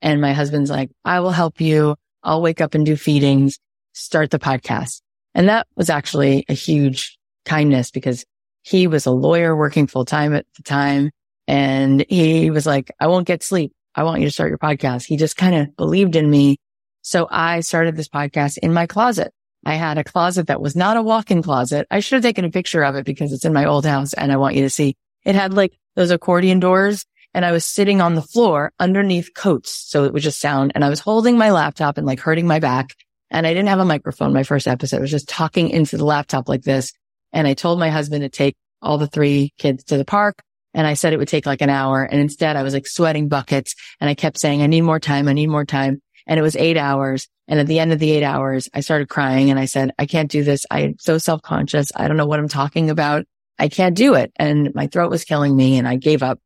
and 0.00 0.18
my 0.18 0.32
husband's 0.32 0.70
like, 0.70 0.90
I 1.04 1.20
will 1.20 1.30
help 1.30 1.60
you. 1.60 1.96
I'll 2.22 2.40
wake 2.40 2.62
up 2.62 2.74
and 2.74 2.86
do 2.86 2.96
feedings, 2.96 3.58
start 3.92 4.30
the 4.30 4.38
podcast. 4.38 5.02
And 5.34 5.50
that 5.50 5.66
was 5.76 5.90
actually 5.90 6.46
a 6.48 6.54
huge 6.54 7.18
kindness 7.44 7.90
because 7.90 8.24
he 8.62 8.86
was 8.86 9.04
a 9.04 9.10
lawyer 9.10 9.54
working 9.54 9.86
full 9.86 10.06
time 10.06 10.34
at 10.34 10.46
the 10.56 10.62
time. 10.62 11.10
And 11.46 12.04
he 12.08 12.50
was 12.50 12.66
like, 12.66 12.90
I 13.00 13.08
won't 13.08 13.26
get 13.26 13.42
sleep. 13.42 13.72
I 13.94 14.04
want 14.04 14.20
you 14.20 14.26
to 14.26 14.32
start 14.32 14.50
your 14.50 14.58
podcast. 14.58 15.04
He 15.04 15.16
just 15.16 15.36
kind 15.36 15.54
of 15.54 15.76
believed 15.76 16.16
in 16.16 16.30
me. 16.30 16.56
So 17.02 17.26
I 17.30 17.60
started 17.60 17.96
this 17.96 18.08
podcast 18.08 18.58
in 18.58 18.72
my 18.72 18.86
closet. 18.86 19.32
I 19.64 19.74
had 19.74 19.98
a 19.98 20.04
closet 20.04 20.48
that 20.48 20.60
was 20.60 20.74
not 20.74 20.96
a 20.96 21.02
walk-in 21.02 21.42
closet. 21.42 21.86
I 21.90 22.00
should 22.00 22.16
have 22.16 22.22
taken 22.22 22.44
a 22.44 22.50
picture 22.50 22.82
of 22.82 22.96
it 22.96 23.04
because 23.04 23.32
it's 23.32 23.44
in 23.44 23.52
my 23.52 23.64
old 23.64 23.86
house 23.86 24.12
and 24.12 24.32
I 24.32 24.36
want 24.36 24.56
you 24.56 24.62
to 24.62 24.70
see. 24.70 24.96
It 25.24 25.34
had 25.34 25.54
like 25.54 25.72
those 25.94 26.10
accordion 26.10 26.58
doors 26.58 27.04
and 27.34 27.44
I 27.44 27.52
was 27.52 27.64
sitting 27.64 28.00
on 28.00 28.14
the 28.14 28.22
floor 28.22 28.72
underneath 28.78 29.34
coats. 29.34 29.70
So 29.70 30.04
it 30.04 30.12
would 30.12 30.22
just 30.22 30.40
sound 30.40 30.72
and 30.74 30.84
I 30.84 30.88
was 30.88 31.00
holding 31.00 31.38
my 31.38 31.50
laptop 31.50 31.96
and 31.96 32.06
like 32.06 32.20
hurting 32.20 32.46
my 32.46 32.58
back 32.58 32.94
and 33.30 33.46
I 33.46 33.54
didn't 33.54 33.68
have 33.68 33.78
a 33.78 33.84
microphone. 33.84 34.32
My 34.32 34.42
first 34.42 34.66
episode 34.66 34.98
I 34.98 35.00
was 35.00 35.10
just 35.10 35.28
talking 35.28 35.70
into 35.70 35.96
the 35.96 36.04
laptop 36.04 36.48
like 36.48 36.62
this. 36.62 36.92
And 37.32 37.46
I 37.46 37.54
told 37.54 37.78
my 37.78 37.88
husband 37.88 38.22
to 38.22 38.28
take 38.28 38.56
all 38.82 38.98
the 38.98 39.06
three 39.06 39.52
kids 39.58 39.84
to 39.84 39.96
the 39.96 40.04
park. 40.04 40.42
And 40.74 40.86
I 40.86 40.94
said 40.94 41.12
it 41.12 41.18
would 41.18 41.28
take 41.28 41.46
like 41.46 41.60
an 41.60 41.70
hour. 41.70 42.02
And 42.02 42.20
instead 42.20 42.56
I 42.56 42.62
was 42.62 42.74
like 42.74 42.86
sweating 42.86 43.28
buckets 43.28 43.74
and 44.00 44.08
I 44.08 44.14
kept 44.14 44.38
saying, 44.38 44.62
I 44.62 44.66
need 44.66 44.82
more 44.82 45.00
time. 45.00 45.28
I 45.28 45.32
need 45.32 45.48
more 45.48 45.64
time 45.64 46.00
and 46.26 46.38
it 46.38 46.42
was 46.42 46.56
eight 46.56 46.76
hours. 46.76 47.28
And 47.48 47.60
at 47.60 47.66
the 47.66 47.78
end 47.78 47.92
of 47.92 47.98
the 47.98 48.10
eight 48.12 48.22
hours, 48.22 48.68
I 48.72 48.80
started 48.80 49.08
crying 49.08 49.50
and 49.50 49.58
I 49.58 49.66
said, 49.66 49.92
I 49.98 50.06
can't 50.06 50.30
do 50.30 50.44
this. 50.44 50.64
I'm 50.70 50.96
so 50.98 51.18
self-conscious. 51.18 51.92
I 51.94 52.08
don't 52.08 52.16
know 52.16 52.26
what 52.26 52.38
I'm 52.38 52.48
talking 52.48 52.88
about. 52.88 53.26
I 53.58 53.68
can't 53.68 53.96
do 53.96 54.14
it. 54.14 54.32
And 54.36 54.74
my 54.74 54.86
throat 54.86 55.10
was 55.10 55.24
killing 55.24 55.54
me 55.54 55.76
and 55.76 55.86
I 55.86 55.96
gave 55.96 56.22
up. 56.22 56.38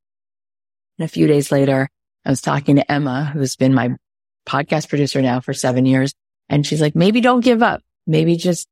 And 0.99 1.05
a 1.05 1.09
few 1.09 1.27
days 1.27 1.53
later, 1.53 1.89
I 2.25 2.31
was 2.31 2.41
talking 2.41 2.77
to 2.77 2.91
Emma, 2.91 3.27
who's 3.27 3.57
been 3.57 3.75
my 3.75 3.91
podcast 4.47 4.89
producer 4.89 5.23
now 5.23 5.41
for 5.41 5.53
seven 5.53 5.87
years. 5.87 6.15
And 6.49 6.67
she's 6.67 6.81
like, 6.81 6.97
maybe 6.97 7.21
don't 7.21 7.45
give 7.45 7.63
up. 7.63 7.83
Maybe 8.07 8.37
just 8.37 8.67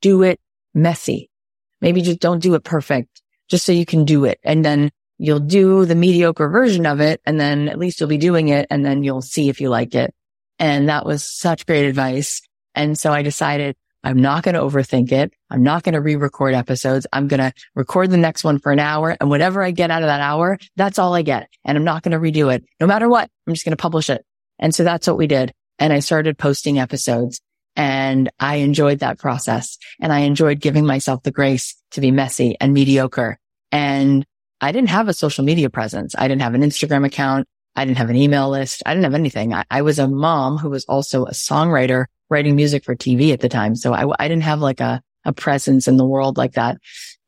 do 0.00 0.22
it 0.22 0.40
messy. 0.74 1.30
Maybe 1.80 2.02
just 2.02 2.20
don't 2.20 2.40
do 2.40 2.54
it 2.54 2.64
perfect 2.64 3.22
just 3.50 3.66
so 3.66 3.72
you 3.72 3.84
can 3.84 4.04
do 4.04 4.24
it. 4.24 4.38
And 4.42 4.64
then 4.64 4.90
you'll 5.18 5.40
do 5.40 5.84
the 5.84 5.94
mediocre 5.94 6.48
version 6.48 6.86
of 6.86 7.00
it. 7.00 7.20
And 7.26 7.38
then 7.38 7.68
at 7.68 7.78
least 7.78 8.00
you'll 8.00 8.08
be 8.08 8.16
doing 8.16 8.48
it. 8.48 8.66
And 8.70 8.84
then 8.84 9.02
you'll 9.04 9.22
see 9.22 9.48
if 9.48 9.60
you 9.60 9.68
like 9.68 9.94
it. 9.94 10.14
And 10.58 10.88
that 10.88 11.04
was 11.04 11.24
such 11.24 11.66
great 11.66 11.86
advice. 11.86 12.42
And 12.74 12.98
so 12.98 13.12
I 13.12 13.22
decided 13.22 13.76
I'm 14.02 14.20
not 14.20 14.44
going 14.44 14.54
to 14.54 14.60
overthink 14.60 15.12
it. 15.12 15.32
I'm 15.50 15.62
not 15.62 15.82
going 15.82 15.92
to 15.94 16.00
re-record 16.00 16.54
episodes. 16.54 17.06
I'm 17.12 17.28
going 17.28 17.40
to 17.40 17.52
record 17.74 18.10
the 18.10 18.16
next 18.16 18.44
one 18.44 18.58
for 18.58 18.72
an 18.72 18.78
hour 18.78 19.16
and 19.20 19.28
whatever 19.28 19.62
I 19.62 19.72
get 19.72 19.90
out 19.90 20.02
of 20.02 20.06
that 20.06 20.20
hour, 20.20 20.58
that's 20.76 20.98
all 20.98 21.14
I 21.14 21.22
get. 21.22 21.48
And 21.64 21.76
I'm 21.76 21.84
not 21.84 22.02
going 22.02 22.12
to 22.12 22.18
redo 22.18 22.54
it 22.54 22.64
no 22.80 22.86
matter 22.86 23.08
what. 23.08 23.30
I'm 23.46 23.52
just 23.52 23.64
going 23.64 23.76
to 23.76 23.82
publish 23.82 24.08
it. 24.08 24.24
And 24.58 24.74
so 24.74 24.84
that's 24.84 25.06
what 25.06 25.18
we 25.18 25.26
did. 25.26 25.52
And 25.78 25.92
I 25.92 26.00
started 26.00 26.38
posting 26.38 26.78
episodes 26.78 27.40
and 27.76 28.30
I 28.38 28.56
enjoyed 28.56 29.00
that 29.00 29.18
process 29.18 29.78
and 30.00 30.12
I 30.12 30.20
enjoyed 30.20 30.60
giving 30.60 30.86
myself 30.86 31.22
the 31.22 31.30
grace 31.30 31.74
to 31.92 32.00
be 32.00 32.10
messy 32.10 32.56
and 32.60 32.72
mediocre. 32.72 33.38
And 33.72 34.24
I 34.60 34.72
didn't 34.72 34.90
have 34.90 35.08
a 35.08 35.14
social 35.14 35.44
media 35.44 35.70
presence. 35.70 36.14
I 36.16 36.28
didn't 36.28 36.42
have 36.42 36.54
an 36.54 36.62
Instagram 36.62 37.06
account. 37.06 37.48
I 37.76 37.84
didn't 37.84 37.98
have 37.98 38.10
an 38.10 38.16
email 38.16 38.50
list. 38.50 38.82
I 38.84 38.92
didn't 38.92 39.04
have 39.04 39.14
anything. 39.14 39.54
I, 39.54 39.64
I 39.70 39.82
was 39.82 39.98
a 39.98 40.08
mom 40.08 40.58
who 40.58 40.70
was 40.70 40.84
also 40.86 41.24
a 41.24 41.30
songwriter 41.30 42.06
writing 42.28 42.56
music 42.56 42.84
for 42.84 42.94
TV 42.94 43.32
at 43.32 43.40
the 43.40 43.48
time. 43.48 43.74
So 43.74 43.92
I, 43.92 44.12
I 44.18 44.28
didn't 44.28 44.42
have 44.44 44.60
like 44.60 44.80
a, 44.80 45.02
a 45.24 45.32
presence 45.32 45.88
in 45.88 45.96
the 45.96 46.06
world 46.06 46.36
like 46.36 46.52
that. 46.52 46.78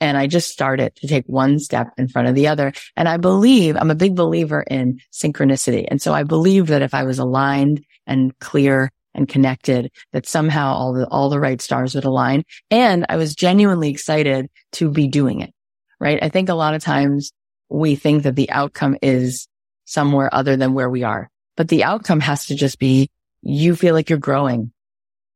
And 0.00 0.18
I 0.18 0.26
just 0.26 0.50
started 0.50 0.94
to 0.96 1.06
take 1.06 1.24
one 1.26 1.58
step 1.58 1.88
in 1.96 2.08
front 2.08 2.28
of 2.28 2.34
the 2.34 2.48
other. 2.48 2.72
And 2.96 3.08
I 3.08 3.18
believe 3.18 3.76
I'm 3.76 3.90
a 3.90 3.96
big 3.96 4.16
believer 4.16 4.62
in 4.62 5.00
synchronicity. 5.12 5.86
And 5.88 6.02
so 6.02 6.12
I 6.12 6.24
believe 6.24 6.68
that 6.68 6.82
if 6.82 6.92
I 6.92 7.04
was 7.04 7.18
aligned 7.18 7.84
and 8.06 8.36
clear 8.40 8.90
and 9.14 9.28
connected, 9.28 9.92
that 10.12 10.26
somehow 10.26 10.74
all 10.74 10.92
the, 10.92 11.06
all 11.08 11.28
the 11.30 11.38
right 11.38 11.60
stars 11.60 11.94
would 11.94 12.04
align. 12.04 12.44
And 12.70 13.06
I 13.08 13.16
was 13.16 13.34
genuinely 13.34 13.90
excited 13.90 14.50
to 14.72 14.90
be 14.90 15.06
doing 15.06 15.40
it. 15.40 15.52
Right. 16.02 16.18
I 16.20 16.30
think 16.30 16.48
a 16.48 16.54
lot 16.54 16.74
of 16.74 16.82
times 16.82 17.30
we 17.68 17.94
think 17.94 18.24
that 18.24 18.34
the 18.34 18.50
outcome 18.50 18.96
is 19.02 19.46
somewhere 19.84 20.34
other 20.34 20.56
than 20.56 20.74
where 20.74 20.90
we 20.90 21.04
are, 21.04 21.30
but 21.56 21.68
the 21.68 21.84
outcome 21.84 22.18
has 22.18 22.46
to 22.46 22.56
just 22.56 22.80
be 22.80 23.08
you 23.40 23.76
feel 23.76 23.94
like 23.94 24.10
you're 24.10 24.18
growing. 24.18 24.72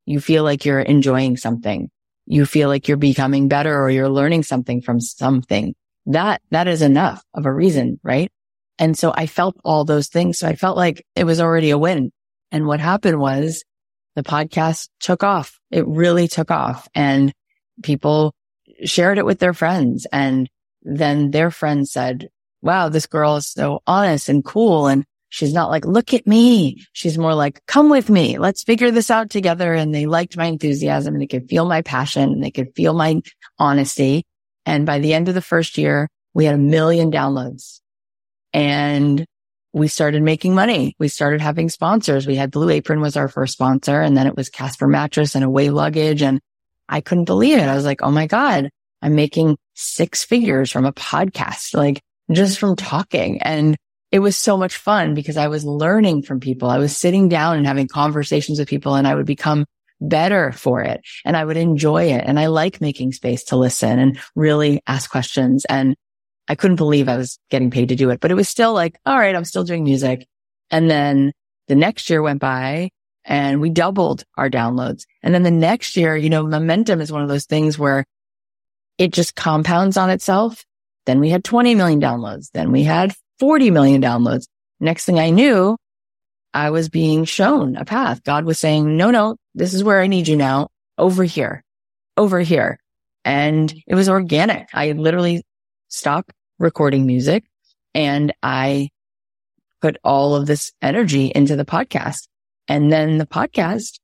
You 0.06 0.18
feel 0.18 0.42
like 0.42 0.64
you're 0.64 0.80
enjoying 0.80 1.36
something. 1.36 1.88
You 2.26 2.46
feel 2.46 2.68
like 2.68 2.88
you're 2.88 2.96
becoming 2.96 3.46
better 3.46 3.80
or 3.80 3.90
you're 3.90 4.08
learning 4.08 4.42
something 4.42 4.82
from 4.82 4.98
something. 4.98 5.76
That, 6.06 6.42
that 6.50 6.66
is 6.66 6.82
enough 6.82 7.22
of 7.32 7.46
a 7.46 7.52
reason, 7.52 8.00
right? 8.02 8.28
And 8.76 8.98
so 8.98 9.14
I 9.14 9.26
felt 9.26 9.56
all 9.64 9.84
those 9.84 10.08
things. 10.08 10.40
So 10.40 10.48
I 10.48 10.56
felt 10.56 10.76
like 10.76 11.06
it 11.14 11.22
was 11.22 11.40
already 11.40 11.70
a 11.70 11.78
win. 11.78 12.10
And 12.50 12.66
what 12.66 12.80
happened 12.80 13.20
was 13.20 13.62
the 14.16 14.24
podcast 14.24 14.88
took 14.98 15.22
off. 15.22 15.60
It 15.70 15.86
really 15.86 16.26
took 16.26 16.50
off 16.50 16.88
and 16.92 17.32
people 17.84 18.34
shared 18.84 19.18
it 19.18 19.24
with 19.24 19.38
their 19.38 19.54
friends. 19.54 20.08
And 20.12 20.48
then 20.86 21.30
their 21.30 21.50
friend 21.50 21.86
said, 21.88 22.28
wow, 22.62 22.88
this 22.88 23.06
girl 23.06 23.36
is 23.36 23.46
so 23.46 23.82
honest 23.86 24.28
and 24.28 24.44
cool. 24.44 24.86
And 24.86 25.04
She's 25.28 25.52
not 25.52 25.70
like, 25.70 25.84
look 25.84 26.14
at 26.14 26.26
me. 26.26 26.86
She's 26.92 27.18
more 27.18 27.34
like, 27.34 27.60
come 27.66 27.90
with 27.90 28.08
me. 28.08 28.38
Let's 28.38 28.62
figure 28.62 28.90
this 28.90 29.10
out 29.10 29.28
together. 29.28 29.74
And 29.74 29.94
they 29.94 30.06
liked 30.06 30.36
my 30.36 30.46
enthusiasm 30.46 31.14
and 31.14 31.22
they 31.22 31.26
could 31.26 31.48
feel 31.48 31.66
my 31.66 31.82
passion 31.82 32.32
and 32.32 32.42
they 32.42 32.50
could 32.50 32.74
feel 32.74 32.94
my 32.94 33.20
honesty. 33.58 34.24
And 34.64 34.86
by 34.86 34.98
the 34.98 35.14
end 35.14 35.28
of 35.28 35.34
the 35.34 35.42
first 35.42 35.78
year, 35.78 36.08
we 36.32 36.44
had 36.44 36.54
a 36.54 36.58
million 36.58 37.10
downloads 37.10 37.80
and 38.52 39.26
we 39.72 39.88
started 39.88 40.22
making 40.22 40.54
money. 40.54 40.94
We 40.98 41.08
started 41.08 41.40
having 41.40 41.68
sponsors. 41.68 42.26
We 42.26 42.36
had 42.36 42.50
Blue 42.50 42.70
Apron 42.70 43.00
was 43.00 43.16
our 43.16 43.28
first 43.28 43.52
sponsor 43.52 44.00
and 44.00 44.16
then 44.16 44.26
it 44.26 44.36
was 44.36 44.48
Casper 44.48 44.86
mattress 44.86 45.34
and 45.34 45.44
away 45.44 45.70
luggage. 45.70 46.22
And 46.22 46.40
I 46.88 47.00
couldn't 47.00 47.24
believe 47.24 47.58
it. 47.58 47.68
I 47.68 47.74
was 47.74 47.84
like, 47.84 48.00
Oh 48.00 48.10
my 48.10 48.26
God, 48.26 48.70
I'm 49.02 49.16
making 49.16 49.58
six 49.76 50.24
figures 50.24 50.72
from 50.72 50.84
a 50.84 50.92
podcast, 50.92 51.74
like 51.74 52.00
just 52.32 52.58
from 52.58 52.74
talking. 52.74 53.40
And 53.42 53.76
it 54.10 54.18
was 54.20 54.36
so 54.36 54.56
much 54.56 54.76
fun 54.76 55.14
because 55.14 55.36
I 55.36 55.48
was 55.48 55.64
learning 55.64 56.22
from 56.22 56.40
people. 56.40 56.68
I 56.70 56.78
was 56.78 56.96
sitting 56.96 57.28
down 57.28 57.56
and 57.56 57.66
having 57.66 57.88
conversations 57.88 58.58
with 58.58 58.68
people 58.68 58.94
and 58.94 59.06
I 59.06 59.14
would 59.14 59.26
become 59.26 59.66
better 60.00 60.52
for 60.52 60.82
it 60.82 61.00
and 61.24 61.36
I 61.36 61.44
would 61.44 61.56
enjoy 61.56 62.04
it. 62.12 62.24
And 62.26 62.38
I 62.38 62.46
like 62.46 62.80
making 62.80 63.12
space 63.12 63.44
to 63.44 63.56
listen 63.56 63.98
and 63.98 64.18
really 64.34 64.80
ask 64.86 65.10
questions. 65.10 65.64
And 65.66 65.96
I 66.48 66.54
couldn't 66.54 66.76
believe 66.76 67.08
I 67.08 67.16
was 67.16 67.38
getting 67.50 67.70
paid 67.70 67.88
to 67.88 67.96
do 67.96 68.10
it, 68.10 68.20
but 68.20 68.30
it 68.30 68.34
was 68.34 68.48
still 68.48 68.72
like, 68.72 68.98
all 69.04 69.18
right, 69.18 69.34
I'm 69.34 69.44
still 69.44 69.64
doing 69.64 69.84
music. 69.84 70.26
And 70.70 70.90
then 70.90 71.32
the 71.68 71.74
next 71.74 72.08
year 72.08 72.22
went 72.22 72.40
by 72.40 72.90
and 73.24 73.60
we 73.60 73.70
doubled 73.70 74.24
our 74.36 74.48
downloads. 74.48 75.02
And 75.22 75.34
then 75.34 75.42
the 75.42 75.50
next 75.50 75.96
year, 75.96 76.16
you 76.16 76.30
know, 76.30 76.46
momentum 76.46 77.00
is 77.00 77.10
one 77.10 77.22
of 77.22 77.28
those 77.28 77.46
things 77.46 77.78
where 77.78 78.04
it 78.98 79.12
just 79.12 79.34
compounds 79.34 79.96
on 79.96 80.10
itself. 80.10 80.64
Then 81.06 81.20
we 81.20 81.30
had 81.30 81.44
20 81.44 81.74
million 81.74 82.00
downloads. 82.00 82.50
Then 82.52 82.72
we 82.72 82.82
had 82.82 83.14
40 83.38 83.70
million 83.70 84.02
downloads. 84.02 84.46
Next 84.80 85.04
thing 85.04 85.18
I 85.18 85.30
knew, 85.30 85.76
I 86.52 86.70
was 86.70 86.88
being 86.88 87.24
shown 87.24 87.76
a 87.76 87.84
path. 87.84 88.22
God 88.24 88.44
was 88.44 88.58
saying, 88.58 88.96
no, 88.96 89.10
no, 89.10 89.36
this 89.54 89.74
is 89.74 89.84
where 89.84 90.00
I 90.00 90.06
need 90.06 90.26
you 90.26 90.36
now 90.36 90.68
over 90.98 91.22
here, 91.24 91.62
over 92.16 92.40
here. 92.40 92.78
And 93.24 93.72
it 93.86 93.94
was 93.94 94.08
organic. 94.08 94.68
I 94.72 94.92
literally 94.92 95.42
stopped 95.88 96.32
recording 96.58 97.06
music 97.06 97.44
and 97.94 98.32
I 98.42 98.90
put 99.80 99.98
all 100.02 100.34
of 100.34 100.46
this 100.46 100.72
energy 100.80 101.30
into 101.34 101.56
the 101.56 101.64
podcast. 101.64 102.28
And 102.68 102.90
then 102.90 103.18
the 103.18 103.26
podcast, 103.26 103.98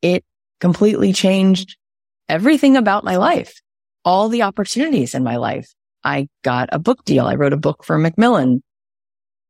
it 0.00 0.24
completely 0.60 1.12
changed 1.12 1.76
everything 2.28 2.76
about 2.76 3.04
my 3.04 3.16
life, 3.16 3.60
all 4.04 4.28
the 4.28 4.42
opportunities 4.42 5.14
in 5.14 5.22
my 5.22 5.36
life. 5.36 5.72
I 6.04 6.28
got 6.42 6.68
a 6.72 6.78
book 6.78 7.04
deal. 7.04 7.26
I 7.26 7.34
wrote 7.34 7.52
a 7.52 7.58
book 7.58 7.84
for 7.84 7.96
Macmillan. 7.98 8.62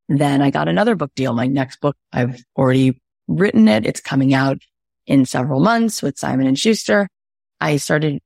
Then 0.08 0.42
I 0.42 0.50
got 0.50 0.68
another 0.68 0.94
book 0.94 1.12
deal. 1.14 1.32
My 1.32 1.46
next 1.46 1.80
book, 1.80 1.96
I've 2.12 2.42
already 2.56 3.00
written 3.28 3.68
it. 3.68 3.86
It's 3.86 4.00
coming 4.00 4.34
out 4.34 4.58
in 5.06 5.24
several 5.24 5.60
months 5.60 6.02
with 6.02 6.18
Simon 6.18 6.46
and 6.46 6.58
Schuster. 6.58 7.08
I 7.60 7.76
started 7.76 8.20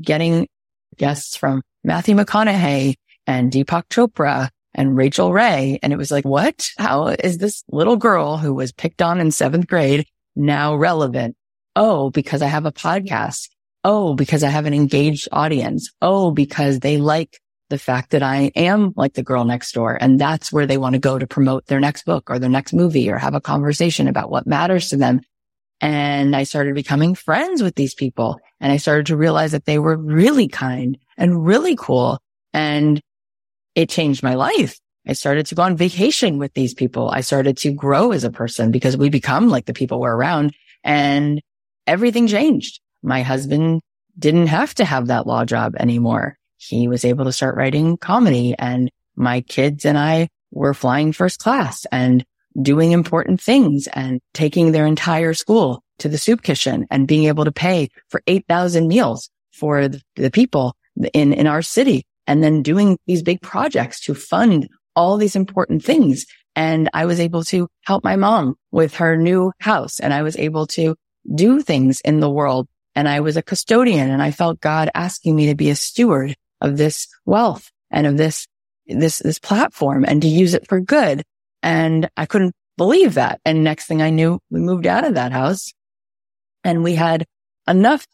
getting 0.00 0.48
guests 0.96 1.36
from 1.36 1.62
Matthew 1.84 2.14
McConaughey 2.14 2.94
and 3.26 3.50
Deepak 3.50 3.84
Chopra 3.88 4.50
and 4.74 4.96
Rachael 4.96 5.32
Ray. 5.32 5.78
And 5.82 5.92
it 5.92 5.96
was 5.96 6.10
like, 6.10 6.24
what? 6.24 6.70
How 6.78 7.08
is 7.08 7.38
this 7.38 7.62
little 7.68 7.96
girl 7.96 8.38
who 8.38 8.54
was 8.54 8.72
picked 8.72 9.02
on 9.02 9.20
in 9.20 9.30
seventh 9.30 9.66
grade 9.66 10.06
now 10.36 10.74
relevant? 10.74 11.36
Oh, 11.74 12.10
because 12.10 12.42
I 12.42 12.46
have 12.46 12.66
a 12.66 12.72
podcast. 12.72 13.48
Oh, 13.84 14.14
because 14.14 14.44
I 14.44 14.48
have 14.48 14.66
an 14.66 14.74
engaged 14.74 15.28
audience. 15.32 15.90
Oh, 16.00 16.30
because 16.30 16.80
they 16.80 16.98
like 16.98 17.40
the 17.68 17.78
fact 17.78 18.10
that 18.10 18.22
I 18.22 18.52
am 18.54 18.92
like 18.96 19.14
the 19.14 19.22
girl 19.22 19.44
next 19.44 19.72
door. 19.72 19.96
And 19.98 20.20
that's 20.20 20.52
where 20.52 20.66
they 20.66 20.76
want 20.76 20.92
to 20.92 21.00
go 21.00 21.18
to 21.18 21.26
promote 21.26 21.66
their 21.66 21.80
next 21.80 22.04
book 22.04 22.30
or 22.30 22.38
their 22.38 22.50
next 22.50 22.74
movie 22.74 23.10
or 23.10 23.16
have 23.16 23.34
a 23.34 23.40
conversation 23.40 24.08
about 24.08 24.30
what 24.30 24.46
matters 24.46 24.90
to 24.90 24.98
them. 24.98 25.22
And 25.80 26.36
I 26.36 26.42
started 26.44 26.74
becoming 26.74 27.14
friends 27.14 27.62
with 27.62 27.74
these 27.74 27.94
people 27.94 28.38
and 28.60 28.70
I 28.70 28.76
started 28.76 29.06
to 29.06 29.16
realize 29.16 29.52
that 29.52 29.64
they 29.64 29.78
were 29.78 29.96
really 29.96 30.48
kind 30.48 30.98
and 31.16 31.44
really 31.44 31.74
cool. 31.74 32.20
And 32.52 33.00
it 33.74 33.88
changed 33.88 34.22
my 34.22 34.34
life. 34.34 34.78
I 35.08 35.14
started 35.14 35.46
to 35.46 35.54
go 35.54 35.62
on 35.62 35.76
vacation 35.76 36.38
with 36.38 36.52
these 36.52 36.74
people. 36.74 37.08
I 37.08 37.22
started 37.22 37.56
to 37.58 37.72
grow 37.72 38.12
as 38.12 38.22
a 38.22 38.30
person 38.30 38.70
because 38.70 38.98
we 38.98 39.08
become 39.08 39.48
like 39.48 39.64
the 39.64 39.72
people 39.72 39.98
we're 39.98 40.14
around 40.14 40.54
and 40.84 41.40
everything 41.86 42.28
changed. 42.28 42.81
My 43.02 43.22
husband 43.22 43.82
didn't 44.18 44.48
have 44.48 44.74
to 44.74 44.84
have 44.84 45.06
that 45.08 45.26
law 45.26 45.44
job 45.44 45.74
anymore 45.78 46.36
he 46.68 46.88
was 46.88 47.04
able 47.04 47.24
to 47.24 47.32
start 47.32 47.56
writing 47.56 47.96
comedy 47.96 48.54
and 48.58 48.90
my 49.16 49.40
kids 49.40 49.84
and 49.84 49.98
I 49.98 50.28
were 50.52 50.74
flying 50.74 51.12
first 51.12 51.38
class 51.38 51.86
and 51.90 52.24
doing 52.60 52.92
important 52.92 53.40
things 53.40 53.88
and 53.88 54.20
taking 54.32 54.72
their 54.72 54.86
entire 54.86 55.34
school 55.34 55.82
to 55.98 56.08
the 56.08 56.18
soup 56.18 56.42
kitchen 56.42 56.86
and 56.90 57.08
being 57.08 57.24
able 57.24 57.44
to 57.44 57.52
pay 57.52 57.88
for 58.08 58.22
8,000 58.26 58.86
meals 58.86 59.30
for 59.52 59.88
the, 59.88 60.30
people 60.30 60.74
in, 61.14 61.32
in 61.32 61.46
our 61.46 61.62
city 61.62 62.04
and 62.26 62.42
then 62.42 62.62
doing 62.62 62.98
these 63.06 63.22
big 63.22 63.40
projects 63.40 64.00
to 64.04 64.14
fund 64.14 64.68
all 64.94 65.16
these 65.16 65.36
important 65.36 65.82
things. 65.82 66.26
And 66.54 66.90
I 66.92 67.06
was 67.06 67.18
able 67.18 67.44
to 67.44 67.68
help 67.84 68.04
my 68.04 68.16
mom 68.16 68.56
with 68.70 68.96
her 68.96 69.16
new 69.16 69.52
house 69.58 69.98
and 69.98 70.12
I 70.12 70.22
was 70.22 70.36
able 70.36 70.66
to 70.68 70.94
do 71.34 71.60
things 71.62 72.00
in 72.02 72.20
the 72.20 72.30
world 72.30 72.68
and 72.94 73.08
I 73.08 73.20
was 73.20 73.36
a 73.36 73.42
custodian 73.42 74.10
and 74.10 74.22
I 74.22 74.30
felt 74.30 74.60
God 74.60 74.90
asking 74.94 75.34
me 75.34 75.46
to 75.46 75.54
be 75.54 75.70
a 75.70 75.76
steward 75.76 76.36
of 76.60 76.76
this 76.76 77.08
wealth 77.24 77.70
and 77.90 78.06
of 78.06 78.16
this, 78.16 78.46
this, 78.86 79.18
this 79.18 79.38
platform 79.38 80.04
and 80.06 80.22
to 80.22 80.28
use 80.28 80.54
it 80.54 80.68
for 80.68 80.80
good. 80.80 81.22
And 81.62 82.10
I 82.16 82.26
couldn't 82.26 82.54
believe 82.76 83.14
that. 83.14 83.40
And 83.44 83.64
next 83.64 83.86
thing 83.86 84.02
I 84.02 84.10
knew, 84.10 84.38
we 84.50 84.60
moved 84.60 84.86
out 84.86 85.04
of 85.04 85.14
that 85.14 85.32
house 85.32 85.72
and 86.64 86.82
we 86.82 86.94
had 86.94 87.24
enough 87.68 88.06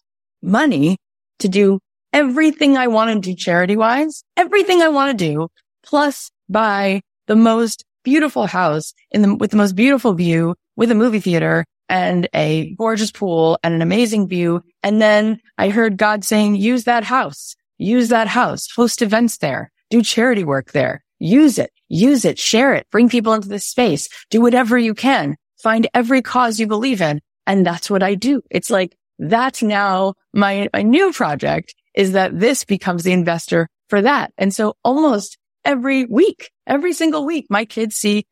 money 0.42 0.98
to 1.40 1.48
do 1.48 1.80
everything 2.12 2.76
I 2.76 2.88
want 2.88 3.10
to 3.10 3.20
do 3.20 3.34
charity 3.34 3.76
wise, 3.76 4.22
everything 4.36 4.82
I 4.82 4.88
want 4.88 5.16
to 5.18 5.24
do, 5.32 5.48
plus 5.82 6.30
buy 6.48 7.00
the 7.26 7.36
most 7.36 7.84
beautiful 8.04 8.46
house 8.46 8.94
in 9.10 9.22
the, 9.22 9.34
with 9.34 9.50
the 9.50 9.56
most 9.56 9.74
beautiful 9.74 10.14
view 10.14 10.54
with 10.76 10.90
a 10.90 10.94
movie 10.94 11.20
theater 11.20 11.64
and 11.88 12.28
a 12.34 12.74
gorgeous 12.74 13.10
pool 13.10 13.58
and 13.62 13.74
an 13.74 13.82
amazing 13.82 14.28
view. 14.28 14.62
And 14.82 15.00
then 15.00 15.40
I 15.56 15.70
heard 15.70 15.96
God 15.96 16.24
saying, 16.24 16.56
use 16.56 16.84
that 16.84 17.04
house, 17.04 17.56
use 17.78 18.08
that 18.08 18.28
house, 18.28 18.68
host 18.70 19.02
events 19.02 19.38
there, 19.38 19.70
do 19.90 20.02
charity 20.02 20.44
work 20.44 20.72
there, 20.72 21.02
use 21.18 21.58
it, 21.58 21.70
use 21.88 22.24
it, 22.24 22.38
share 22.38 22.74
it, 22.74 22.86
bring 22.90 23.08
people 23.08 23.32
into 23.32 23.48
this 23.48 23.66
space, 23.66 24.08
do 24.30 24.40
whatever 24.40 24.78
you 24.78 24.94
can, 24.94 25.36
find 25.62 25.88
every 25.94 26.22
cause 26.22 26.60
you 26.60 26.66
believe 26.66 27.00
in. 27.00 27.20
And 27.46 27.66
that's 27.66 27.90
what 27.90 28.02
I 28.02 28.14
do. 28.14 28.42
It's 28.50 28.70
like, 28.70 28.96
that's 29.18 29.62
now 29.62 30.14
my, 30.32 30.68
my 30.72 30.82
new 30.82 31.12
project 31.12 31.74
is 31.94 32.12
that 32.12 32.38
this 32.38 32.64
becomes 32.64 33.02
the 33.02 33.12
investor 33.12 33.68
for 33.88 34.02
that. 34.02 34.32
And 34.38 34.54
so 34.54 34.76
almost 34.84 35.38
every 35.64 36.04
week, 36.04 36.50
every 36.66 36.92
single 36.92 37.24
week, 37.24 37.46
my 37.50 37.64
kids 37.64 37.96
see 37.96 38.26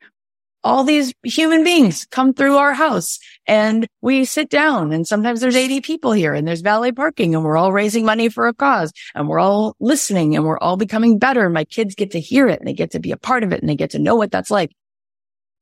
all 0.66 0.82
these 0.82 1.14
human 1.22 1.62
beings 1.62 2.08
come 2.10 2.34
through 2.34 2.56
our 2.56 2.74
house 2.74 3.20
and 3.46 3.86
we 4.02 4.24
sit 4.24 4.50
down 4.50 4.90
and 4.92 5.06
sometimes 5.06 5.40
there's 5.40 5.54
80 5.54 5.80
people 5.80 6.10
here 6.10 6.34
and 6.34 6.46
there's 6.46 6.60
valet 6.60 6.90
parking 6.90 7.36
and 7.36 7.44
we're 7.44 7.56
all 7.56 7.70
raising 7.70 8.04
money 8.04 8.28
for 8.28 8.48
a 8.48 8.52
cause 8.52 8.92
and 9.14 9.28
we're 9.28 9.38
all 9.38 9.76
listening 9.78 10.34
and 10.34 10.44
we're 10.44 10.58
all 10.58 10.76
becoming 10.76 11.20
better. 11.20 11.44
And 11.44 11.54
My 11.54 11.62
kids 11.62 11.94
get 11.94 12.10
to 12.10 12.20
hear 12.20 12.48
it 12.48 12.58
and 12.58 12.66
they 12.66 12.72
get 12.72 12.90
to 12.90 12.98
be 12.98 13.12
a 13.12 13.16
part 13.16 13.44
of 13.44 13.52
it 13.52 13.60
and 13.60 13.68
they 13.68 13.76
get 13.76 13.90
to 13.90 14.00
know 14.00 14.16
what 14.16 14.32
that's 14.32 14.50
like. 14.50 14.72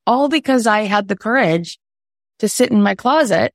All 0.06 0.30
because 0.30 0.66
I 0.66 0.84
had 0.84 1.08
the 1.08 1.16
courage 1.16 1.78
to 2.38 2.48
sit 2.48 2.70
in 2.70 2.80
my 2.80 2.94
closet 2.94 3.52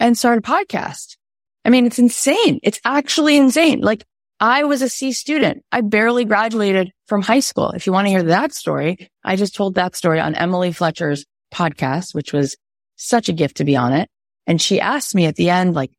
and 0.00 0.18
start 0.18 0.38
a 0.38 0.42
podcast. 0.42 1.16
I 1.64 1.70
mean, 1.70 1.86
it's 1.86 2.00
insane. 2.00 2.58
It's 2.64 2.80
actually 2.84 3.36
insane. 3.36 3.82
Like 3.82 4.04
I 4.42 4.64
was 4.64 4.82
a 4.82 4.88
C 4.88 5.12
student. 5.12 5.64
I 5.70 5.82
barely 5.82 6.24
graduated 6.24 6.90
from 7.06 7.22
high 7.22 7.38
school. 7.38 7.70
If 7.70 7.86
you 7.86 7.92
want 7.92 8.06
to 8.06 8.10
hear 8.10 8.24
that 8.24 8.52
story, 8.52 9.08
I 9.22 9.36
just 9.36 9.54
told 9.54 9.76
that 9.76 9.94
story 9.94 10.18
on 10.18 10.34
Emily 10.34 10.72
Fletcher's 10.72 11.24
podcast, 11.54 12.12
which 12.12 12.32
was 12.32 12.56
such 12.96 13.28
a 13.28 13.32
gift 13.32 13.58
to 13.58 13.64
be 13.64 13.76
on 13.76 13.92
it. 13.92 14.08
And 14.48 14.60
she 14.60 14.80
asked 14.80 15.14
me 15.14 15.26
at 15.26 15.36
the 15.36 15.48
end, 15.48 15.74
like 15.74 15.92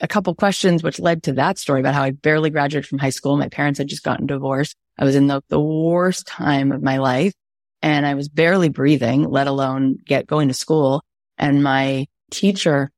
a 0.00 0.08
couple 0.08 0.34
questions, 0.34 0.82
which 0.82 0.98
led 0.98 1.24
to 1.24 1.34
that 1.34 1.58
story 1.58 1.80
about 1.80 1.94
how 1.94 2.04
I 2.04 2.12
barely 2.12 2.48
graduated 2.48 2.88
from 2.88 3.00
high 3.00 3.10
school. 3.10 3.36
My 3.36 3.50
parents 3.50 3.76
had 3.76 3.88
just 3.88 4.02
gotten 4.02 4.26
divorced. 4.26 4.74
I 4.98 5.04
was 5.04 5.14
in 5.14 5.26
the, 5.26 5.42
the 5.50 5.60
worst 5.60 6.26
time 6.26 6.72
of 6.72 6.82
my 6.82 6.96
life 6.96 7.34
and 7.82 8.06
I 8.06 8.14
was 8.14 8.30
barely 8.30 8.70
breathing, 8.70 9.28
let 9.28 9.46
alone 9.46 9.98
get 10.06 10.26
going 10.26 10.48
to 10.48 10.54
school. 10.54 11.02
And 11.36 11.62
my 11.62 12.06
teacher, 12.30 12.90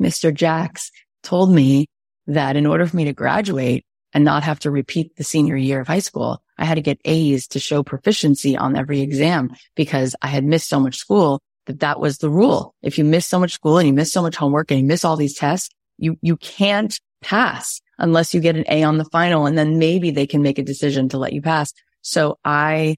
Mr. 0.00 0.32
Jacks, 0.32 0.90
told 1.22 1.52
me 1.52 1.88
that 2.26 2.56
in 2.56 2.66
order 2.66 2.86
for 2.86 2.96
me 2.96 3.04
to 3.04 3.12
graduate 3.12 3.84
and 4.12 4.24
not 4.24 4.42
have 4.42 4.58
to 4.60 4.70
repeat 4.70 5.16
the 5.16 5.24
senior 5.24 5.56
year 5.56 5.80
of 5.80 5.86
high 5.86 5.98
school, 5.98 6.42
I 6.58 6.64
had 6.64 6.74
to 6.74 6.82
get 6.82 7.00
A's 7.04 7.46
to 7.48 7.58
show 7.58 7.82
proficiency 7.82 8.56
on 8.56 8.76
every 8.76 9.00
exam 9.00 9.54
because 9.74 10.14
I 10.22 10.28
had 10.28 10.44
missed 10.44 10.68
so 10.68 10.78
much 10.78 10.96
school 10.96 11.40
that 11.66 11.80
that 11.80 12.00
was 12.00 12.18
the 12.18 12.30
rule. 12.30 12.74
If 12.82 12.98
you 12.98 13.04
miss 13.04 13.26
so 13.26 13.38
much 13.38 13.52
school 13.52 13.78
and 13.78 13.86
you 13.86 13.94
miss 13.94 14.12
so 14.12 14.22
much 14.22 14.36
homework 14.36 14.70
and 14.70 14.80
you 14.80 14.86
miss 14.86 15.04
all 15.04 15.16
these 15.16 15.34
tests, 15.34 15.70
you, 15.98 16.16
you 16.20 16.36
can't 16.36 16.98
pass 17.22 17.80
unless 17.98 18.34
you 18.34 18.40
get 18.40 18.56
an 18.56 18.64
A 18.68 18.82
on 18.82 18.98
the 18.98 19.04
final. 19.06 19.46
And 19.46 19.56
then 19.56 19.78
maybe 19.78 20.10
they 20.10 20.26
can 20.26 20.42
make 20.42 20.58
a 20.58 20.62
decision 20.62 21.08
to 21.10 21.18
let 21.18 21.32
you 21.32 21.40
pass. 21.40 21.72
So 22.02 22.38
I 22.44 22.96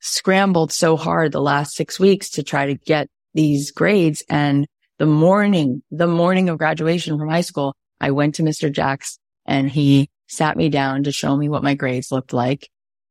scrambled 0.00 0.72
so 0.72 0.96
hard 0.96 1.32
the 1.32 1.40
last 1.40 1.74
six 1.74 2.00
weeks 2.00 2.30
to 2.30 2.42
try 2.42 2.66
to 2.66 2.74
get 2.74 3.08
these 3.34 3.70
grades. 3.70 4.22
And 4.28 4.66
the 4.98 5.06
morning, 5.06 5.82
the 5.90 6.06
morning 6.06 6.48
of 6.48 6.58
graduation 6.58 7.18
from 7.18 7.28
high 7.28 7.42
school, 7.42 7.74
I 8.00 8.10
went 8.10 8.36
to 8.36 8.42
Mr. 8.42 8.70
Jacks 8.70 9.18
and 9.46 9.70
he 9.70 10.10
sat 10.26 10.56
me 10.56 10.68
down 10.68 11.04
to 11.04 11.12
show 11.12 11.36
me 11.36 11.48
what 11.48 11.62
my 11.62 11.74
grades 11.74 12.12
looked 12.12 12.32
like. 12.32 12.68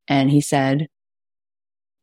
And 0.07 0.29
he 0.29 0.41
said, 0.41 0.87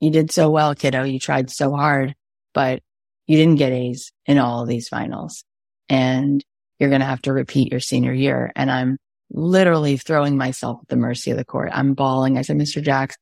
you 0.01 0.11
did 0.11 0.30
so 0.30 0.51
well, 0.51 0.74
kiddo. 0.74 1.05
You 1.05 1.18
tried 1.18 1.51
so 1.51 1.72
hard, 1.74 2.14
but 2.53 2.82
you 3.26 3.37
didn't 3.37 3.57
get 3.57 3.72
A's 3.72 4.12
in 4.26 4.39
all 4.39 4.62
of 4.62 4.68
these 4.68 4.89
finals 4.89 5.45
and 5.89 6.45
you're 6.78 6.91
going 6.91 7.01
to 7.01 7.07
have 7.07 7.22
to 7.22 7.32
repeat 7.32 7.70
your 7.70 7.80
senior 7.80 8.12
year. 8.12 8.53
And 8.57 8.70
I'm 8.70 8.99
literally 9.30 9.97
throwing 9.97 10.37
myself 10.37 10.80
at 10.82 10.89
the 10.89 10.97
mercy 10.97 11.30
of 11.30 11.37
the 11.37 11.45
court. 11.45 11.70
I'm 11.72 11.95
bawling. 11.95 12.37
I 12.37 12.43
said, 12.43 12.57
Mr. 12.57 12.82
Jacks, 12.82 13.16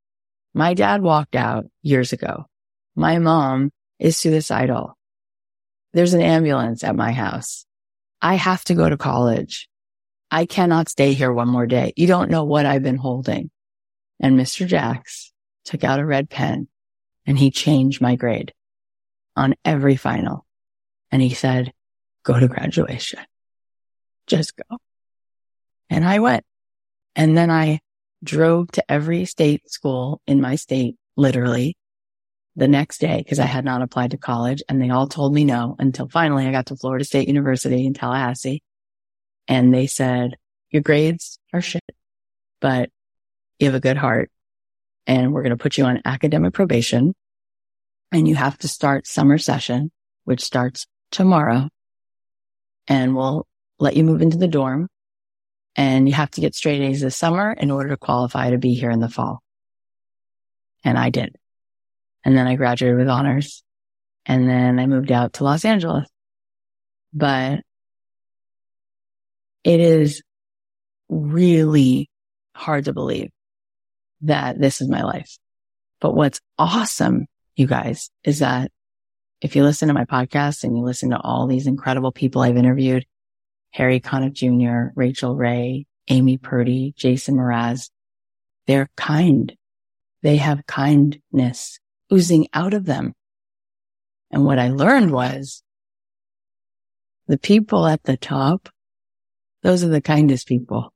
my 0.54 0.74
dad 0.74 1.02
walked 1.02 1.36
out 1.36 1.66
years 1.82 2.12
ago. 2.12 2.46
My 2.96 3.18
mom 3.18 3.70
is 3.98 4.16
suicidal. 4.16 4.96
There's 5.92 6.14
an 6.14 6.20
ambulance 6.20 6.84
at 6.84 6.96
my 6.96 7.12
house. 7.12 7.66
I 8.22 8.36
have 8.36 8.62
to 8.64 8.74
go 8.74 8.88
to 8.88 8.96
college. 8.96 9.68
I 10.30 10.46
cannot 10.46 10.88
stay 10.88 11.12
here 11.12 11.32
one 11.32 11.48
more 11.48 11.66
day. 11.66 11.92
You 11.96 12.06
don't 12.06 12.30
know 12.30 12.44
what 12.44 12.64
I've 12.64 12.82
been 12.82 12.96
holding. 12.96 13.50
And 14.20 14.38
Mr. 14.38 14.66
Jacks 14.66 15.32
took 15.64 15.82
out 15.82 15.98
a 15.98 16.06
red 16.06 16.30
pen 16.30 16.68
and 17.26 17.36
he 17.36 17.50
changed 17.50 18.00
my 18.00 18.14
grade 18.14 18.54
on 19.36 19.54
every 19.64 19.96
final. 19.96 20.46
And 21.10 21.20
he 21.20 21.34
said, 21.34 21.72
go 22.22 22.38
to 22.38 22.48
graduation. 22.48 23.20
Just 24.28 24.54
go. 24.56 24.78
And 25.90 26.04
I 26.04 26.20
went. 26.20 26.44
And 27.16 27.36
then 27.36 27.50
I 27.50 27.80
drove 28.24 28.70
to 28.72 28.90
every 28.90 29.24
state 29.24 29.68
school 29.70 30.22
in 30.26 30.40
my 30.40 30.54
state, 30.54 30.96
literally 31.16 31.76
the 32.56 32.68
next 32.68 32.98
day 33.00 33.18
because 33.18 33.38
I 33.38 33.46
had 33.46 33.64
not 33.64 33.82
applied 33.82 34.10
to 34.10 34.18
college 34.18 34.62
and 34.68 34.80
they 34.80 34.90
all 34.90 35.06
told 35.06 35.32
me 35.32 35.44
no 35.44 35.74
until 35.78 36.08
finally 36.08 36.46
I 36.46 36.52
got 36.52 36.66
to 36.66 36.76
Florida 36.76 37.04
State 37.04 37.28
University 37.28 37.86
in 37.86 37.94
Tallahassee 37.94 38.62
and 39.48 39.72
they 39.72 39.86
said, 39.86 40.36
your 40.70 40.82
grades 40.82 41.38
are 41.52 41.60
shit, 41.60 41.84
but 42.60 42.90
you 43.58 43.66
have 43.66 43.74
a 43.74 43.80
good 43.80 43.96
heart 43.96 44.30
and 45.06 45.32
we're 45.32 45.42
going 45.42 45.56
to 45.56 45.62
put 45.62 45.78
you 45.78 45.84
on 45.84 46.02
academic 46.04 46.52
probation 46.52 47.14
and 48.10 48.28
you 48.28 48.34
have 48.34 48.58
to 48.58 48.68
start 48.68 49.06
summer 49.06 49.38
session, 49.38 49.90
which 50.24 50.42
starts 50.42 50.86
tomorrow 51.10 51.68
and 52.86 53.16
we'll 53.16 53.46
let 53.78 53.96
you 53.96 54.04
move 54.04 54.20
into 54.20 54.36
the 54.36 54.48
dorm 54.48 54.88
and 55.74 56.06
you 56.06 56.14
have 56.14 56.30
to 56.32 56.40
get 56.40 56.54
straight 56.54 56.82
A's 56.82 57.00
this 57.00 57.16
summer 57.16 57.52
in 57.52 57.70
order 57.70 57.90
to 57.90 57.96
qualify 57.96 58.50
to 58.50 58.58
be 58.58 58.74
here 58.74 58.90
in 58.90 59.00
the 59.00 59.08
fall. 59.08 59.42
And 60.84 60.98
I 60.98 61.10
did. 61.10 61.36
And 62.24 62.36
then 62.36 62.46
I 62.46 62.56
graduated 62.56 62.98
with 62.98 63.08
honors. 63.08 63.62
And 64.26 64.48
then 64.48 64.78
I 64.78 64.86
moved 64.86 65.10
out 65.10 65.34
to 65.34 65.44
Los 65.44 65.64
Angeles. 65.64 66.08
But 67.12 67.60
it 69.64 69.80
is 69.80 70.22
really 71.08 72.08
hard 72.54 72.86
to 72.86 72.92
believe 72.92 73.30
that 74.22 74.60
this 74.60 74.80
is 74.80 74.88
my 74.88 75.02
life. 75.02 75.36
But 76.00 76.14
what's 76.14 76.40
awesome, 76.58 77.26
you 77.54 77.66
guys, 77.66 78.10
is 78.24 78.40
that 78.40 78.70
if 79.40 79.56
you 79.56 79.64
listen 79.64 79.88
to 79.88 79.94
my 79.94 80.04
podcast 80.04 80.64
and 80.64 80.76
you 80.76 80.84
listen 80.84 81.10
to 81.10 81.20
all 81.20 81.46
these 81.46 81.66
incredible 81.66 82.12
people 82.12 82.42
I've 82.42 82.56
interviewed, 82.56 83.04
Harry 83.70 84.00
Connick 84.00 84.32
Jr., 84.32 84.92
Rachael 84.94 85.36
Ray, 85.36 85.86
Amy 86.08 86.38
Purdy, 86.38 86.94
Jason 86.96 87.36
Mraz, 87.36 87.90
they're 88.66 88.88
kind. 88.96 89.54
They 90.22 90.36
have 90.36 90.66
kindness 90.66 91.80
oozing 92.12 92.48
out 92.52 92.74
of 92.74 92.84
them. 92.84 93.14
And 94.30 94.44
what 94.44 94.58
I 94.58 94.68
learned 94.68 95.10
was 95.12 95.62
the 97.28 97.38
people 97.38 97.86
at 97.86 98.02
the 98.04 98.16
top, 98.16 98.68
those 99.62 99.84
are 99.84 99.88
the 99.88 100.00
kindest 100.00 100.46
people. 100.46 100.92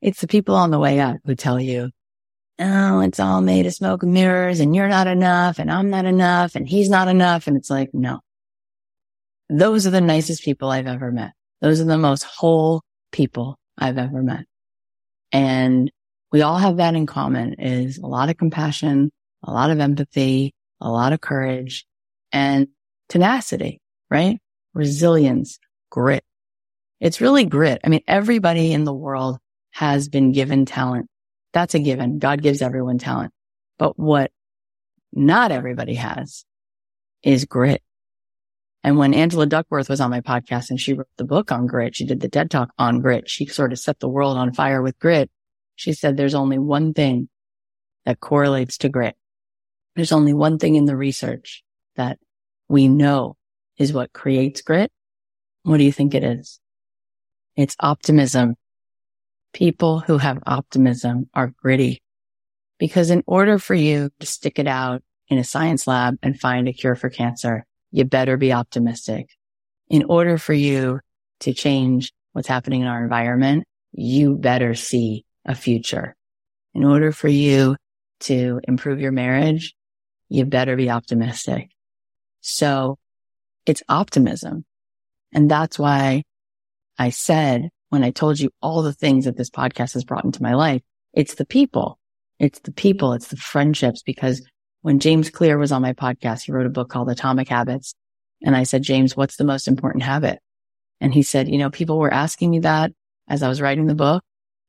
It's 0.00 0.20
the 0.20 0.26
people 0.26 0.54
on 0.54 0.70
the 0.70 0.78
way 0.78 1.00
up 1.00 1.16
who 1.24 1.34
tell 1.34 1.60
you, 1.60 1.90
oh, 2.58 3.00
it's 3.00 3.20
all 3.20 3.40
made 3.40 3.66
of 3.66 3.74
smoke 3.74 4.02
and 4.02 4.12
mirrors 4.12 4.60
and 4.60 4.74
you're 4.74 4.88
not 4.88 5.06
enough 5.06 5.58
and 5.58 5.70
I'm 5.70 5.90
not 5.90 6.04
enough 6.04 6.54
and 6.54 6.68
he's 6.68 6.90
not 6.90 7.08
enough. 7.08 7.46
And 7.46 7.56
it's 7.56 7.70
like, 7.70 7.90
no, 7.92 8.20
those 9.48 9.86
are 9.86 9.90
the 9.90 10.00
nicest 10.00 10.44
people 10.44 10.70
I've 10.70 10.86
ever 10.86 11.10
met. 11.10 11.32
Those 11.60 11.80
are 11.80 11.84
the 11.84 11.98
most 11.98 12.24
whole 12.24 12.82
people 13.12 13.58
I've 13.78 13.98
ever 13.98 14.22
met. 14.22 14.44
And 15.30 15.90
we 16.30 16.42
all 16.42 16.58
have 16.58 16.78
that 16.78 16.94
in 16.94 17.06
common 17.06 17.54
is 17.54 17.98
a 17.98 18.06
lot 18.06 18.28
of 18.28 18.36
compassion, 18.36 19.10
a 19.42 19.52
lot 19.52 19.70
of 19.70 19.80
empathy, 19.80 20.54
a 20.80 20.90
lot 20.90 21.12
of 21.12 21.20
courage 21.20 21.86
and 22.32 22.68
tenacity, 23.08 23.80
right? 24.10 24.38
Resilience, 24.74 25.58
grit. 25.90 26.24
It's 27.00 27.20
really 27.20 27.44
grit. 27.44 27.80
I 27.84 27.88
mean, 27.88 28.02
everybody 28.06 28.72
in 28.72 28.84
the 28.84 28.94
world 28.94 29.38
has 29.72 30.08
been 30.08 30.32
given 30.32 30.66
talent. 30.66 31.08
That's 31.52 31.74
a 31.74 31.78
given. 31.78 32.18
God 32.18 32.42
gives 32.42 32.62
everyone 32.62 32.98
talent. 32.98 33.32
But 33.78 33.98
what 33.98 34.30
not 35.12 35.52
everybody 35.52 35.94
has 35.94 36.44
is 37.22 37.44
grit. 37.44 37.82
And 38.84 38.98
when 38.98 39.14
Angela 39.14 39.46
Duckworth 39.46 39.88
was 39.88 40.00
on 40.00 40.10
my 40.10 40.20
podcast 40.20 40.70
and 40.70 40.80
she 40.80 40.92
wrote 40.92 41.06
the 41.16 41.24
book 41.24 41.52
on 41.52 41.66
grit, 41.66 41.94
she 41.94 42.04
did 42.04 42.20
the 42.20 42.28
TED 42.28 42.50
talk 42.50 42.70
on 42.78 43.00
grit. 43.00 43.28
She 43.30 43.46
sort 43.46 43.72
of 43.72 43.78
set 43.78 44.00
the 44.00 44.08
world 44.08 44.36
on 44.36 44.52
fire 44.52 44.82
with 44.82 44.98
grit. 44.98 45.30
She 45.76 45.92
said 45.92 46.16
there's 46.16 46.34
only 46.34 46.58
one 46.58 46.92
thing 46.92 47.28
that 48.04 48.20
correlates 48.20 48.78
to 48.78 48.88
grit. 48.88 49.16
There's 49.94 50.12
only 50.12 50.32
one 50.32 50.58
thing 50.58 50.76
in 50.76 50.86
the 50.86 50.96
research 50.96 51.62
that 51.96 52.18
we 52.68 52.88
know 52.88 53.36
is 53.78 53.92
what 53.92 54.12
creates 54.12 54.62
grit. 54.62 54.90
What 55.64 55.78
do 55.78 55.84
you 55.84 55.92
think 55.92 56.14
it 56.14 56.24
is? 56.24 56.60
It's 57.56 57.76
optimism. 57.78 58.56
People 59.52 60.00
who 60.00 60.18
have 60.18 60.42
optimism 60.46 61.28
are 61.34 61.52
gritty 61.62 62.02
because 62.78 63.10
in 63.10 63.22
order 63.26 63.58
for 63.58 63.74
you 63.74 64.10
to 64.18 64.26
stick 64.26 64.58
it 64.58 64.66
out 64.66 65.02
in 65.28 65.38
a 65.38 65.44
science 65.44 65.86
lab 65.86 66.16
and 66.22 66.40
find 66.40 66.66
a 66.68 66.72
cure 66.72 66.94
for 66.94 67.10
cancer, 67.10 67.64
you 67.90 68.04
better 68.04 68.36
be 68.36 68.52
optimistic. 68.52 69.28
in 69.88 70.04
order 70.04 70.38
for 70.38 70.54
you 70.54 70.98
to 71.40 71.52
change 71.52 72.12
what's 72.32 72.48
happening 72.48 72.80
in 72.80 72.86
our 72.86 73.02
environment, 73.02 73.64
you 73.92 74.36
better 74.36 74.74
see 74.74 75.24
a 75.44 75.54
future. 75.54 76.16
In 76.74 76.82
order 76.82 77.12
for 77.12 77.28
you 77.28 77.76
to 78.20 78.58
improve 78.66 79.00
your 79.00 79.12
marriage, 79.12 79.74
you 80.32 80.46
better 80.46 80.76
be 80.76 80.90
optimistic. 80.90 81.70
So 82.40 82.98
it's 83.66 83.82
optimism. 83.88 84.64
And 85.32 85.50
that's 85.50 85.78
why 85.78 86.24
I 86.98 87.10
said 87.10 87.68
when 87.90 88.02
I 88.02 88.10
told 88.10 88.40
you 88.40 88.50
all 88.62 88.82
the 88.82 88.94
things 88.94 89.26
that 89.26 89.36
this 89.36 89.50
podcast 89.50 89.92
has 89.92 90.04
brought 90.04 90.24
into 90.24 90.42
my 90.42 90.54
life, 90.54 90.82
it's 91.12 91.34
the 91.34 91.44
people. 91.44 91.98
It's 92.38 92.60
the 92.60 92.72
people. 92.72 93.12
It's 93.12 93.28
the 93.28 93.36
friendships 93.36 94.02
because 94.02 94.42
when 94.80 94.98
James 94.98 95.28
Clear 95.28 95.58
was 95.58 95.70
on 95.70 95.82
my 95.82 95.92
podcast, 95.92 96.44
he 96.44 96.52
wrote 96.52 96.66
a 96.66 96.70
book 96.70 96.88
called 96.88 97.10
Atomic 97.10 97.48
Habits. 97.48 97.94
And 98.42 98.56
I 98.56 98.62
said, 98.62 98.82
James, 98.82 99.16
what's 99.16 99.36
the 99.36 99.44
most 99.44 99.68
important 99.68 100.02
habit? 100.02 100.40
And 101.00 101.12
he 101.12 101.22
said, 101.22 101.48
you 101.48 101.58
know, 101.58 101.70
people 101.70 101.98
were 101.98 102.12
asking 102.12 102.50
me 102.50 102.60
that 102.60 102.90
as 103.28 103.42
I 103.42 103.48
was 103.48 103.60
writing 103.60 103.86
the 103.86 103.94
book 103.94 104.24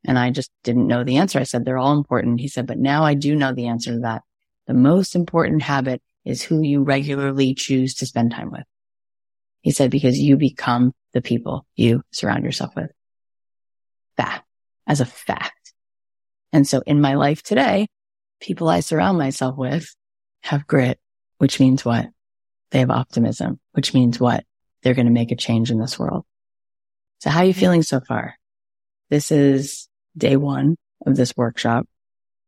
and 0.05 0.20
I 0.20 0.30
just 0.32 0.51
didn't 0.64 0.88
know 0.88 1.03
the 1.03 1.18
answer. 1.18 1.39
I 1.39 1.43
said, 1.43 1.64
they're 1.64 1.78
all 1.78 1.97
important. 1.97 2.41
He 2.41 2.49
said, 2.49 2.68
but 2.68 2.78
now 2.78 3.03
I 3.03 3.14
do 3.14 3.36
know 3.36 3.53
the 3.53 3.68
answer 3.68 3.93
to 3.93 3.99
that. 3.99 4.24
The 4.68 4.74
most 4.74 5.16
important 5.16 5.61
habit 5.61 6.01
is 6.26 6.41
who 6.41 6.61
you 6.61 6.84
regularly 6.84 7.53
choose 7.53 7.95
to 7.95 8.05
spend 8.05 8.32
time 8.32 8.51
with. 8.51 8.64
He 9.61 9.72
said, 9.72 9.91
because 9.91 10.20
you 10.20 10.38
become 10.38 10.93
the 11.14 11.22
people 11.22 11.66
you 11.76 12.03
surround 12.11 12.43
yourself 12.43 12.76
with. 12.76 12.91
Fact 14.18 14.45
as 14.88 15.01
a 15.01 15.05
fact. 15.05 15.74
And 16.51 16.68
so 16.68 16.82
in 16.86 17.01
my 17.01 17.16
life 17.16 17.41
today, 17.41 17.88
people 18.39 18.70
I 18.70 18.82
surround 18.82 19.18
myself 19.18 19.57
with 19.57 19.88
have 20.41 20.68
grit, 20.68 20.99
which 21.38 21.59
means 21.59 21.86
what? 21.86 22.07
They 22.72 22.80
have 22.80 22.91
optimism, 22.91 23.59
which 23.72 23.93
means 23.93 24.20
what? 24.20 24.43
They're 24.82 24.93
going 24.93 25.07
to 25.07 25.11
make 25.11 25.32
a 25.32 25.36
change 25.36 25.72
in 25.72 25.80
this 25.80 25.97
world. 25.97 26.26
So 27.20 27.30
how 27.30 27.39
are 27.39 27.45
you 27.45 27.51
mm-hmm. 27.51 27.59
feeling 27.59 27.84
so 27.84 28.01
far? 28.01 28.36
This 29.09 29.32
is 29.32 29.88
day 30.18 30.36
one 30.36 30.76
of 31.05 31.16
this 31.16 31.36
workshop. 31.38 31.88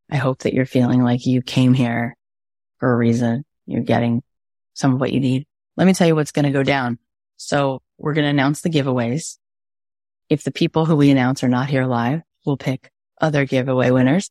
I 0.09 0.17
hope 0.17 0.39
that 0.39 0.53
you're 0.53 0.65
feeling 0.65 1.03
like 1.03 1.25
you 1.25 1.41
came 1.41 1.73
here 1.73 2.15
for 2.79 2.91
a 2.91 2.95
reason. 2.95 3.43
You're 3.65 3.81
getting 3.81 4.21
some 4.73 4.93
of 4.93 4.99
what 4.99 5.11
you 5.11 5.19
need. 5.19 5.45
Let 5.77 5.85
me 5.85 5.93
tell 5.93 6.07
you 6.07 6.15
what's 6.15 6.31
going 6.31 6.45
to 6.45 6.51
go 6.51 6.63
down. 6.63 6.99
So 7.37 7.81
we're 7.97 8.13
going 8.13 8.25
to 8.25 8.29
announce 8.29 8.61
the 8.61 8.69
giveaways. 8.69 9.37
If 10.29 10.43
the 10.43 10.51
people 10.51 10.85
who 10.85 10.95
we 10.95 11.11
announce 11.11 11.43
are 11.43 11.49
not 11.49 11.69
here 11.69 11.85
live, 11.85 12.21
we'll 12.45 12.57
pick 12.57 12.91
other 13.19 13.45
giveaway 13.45 13.91
winners. 13.91 14.29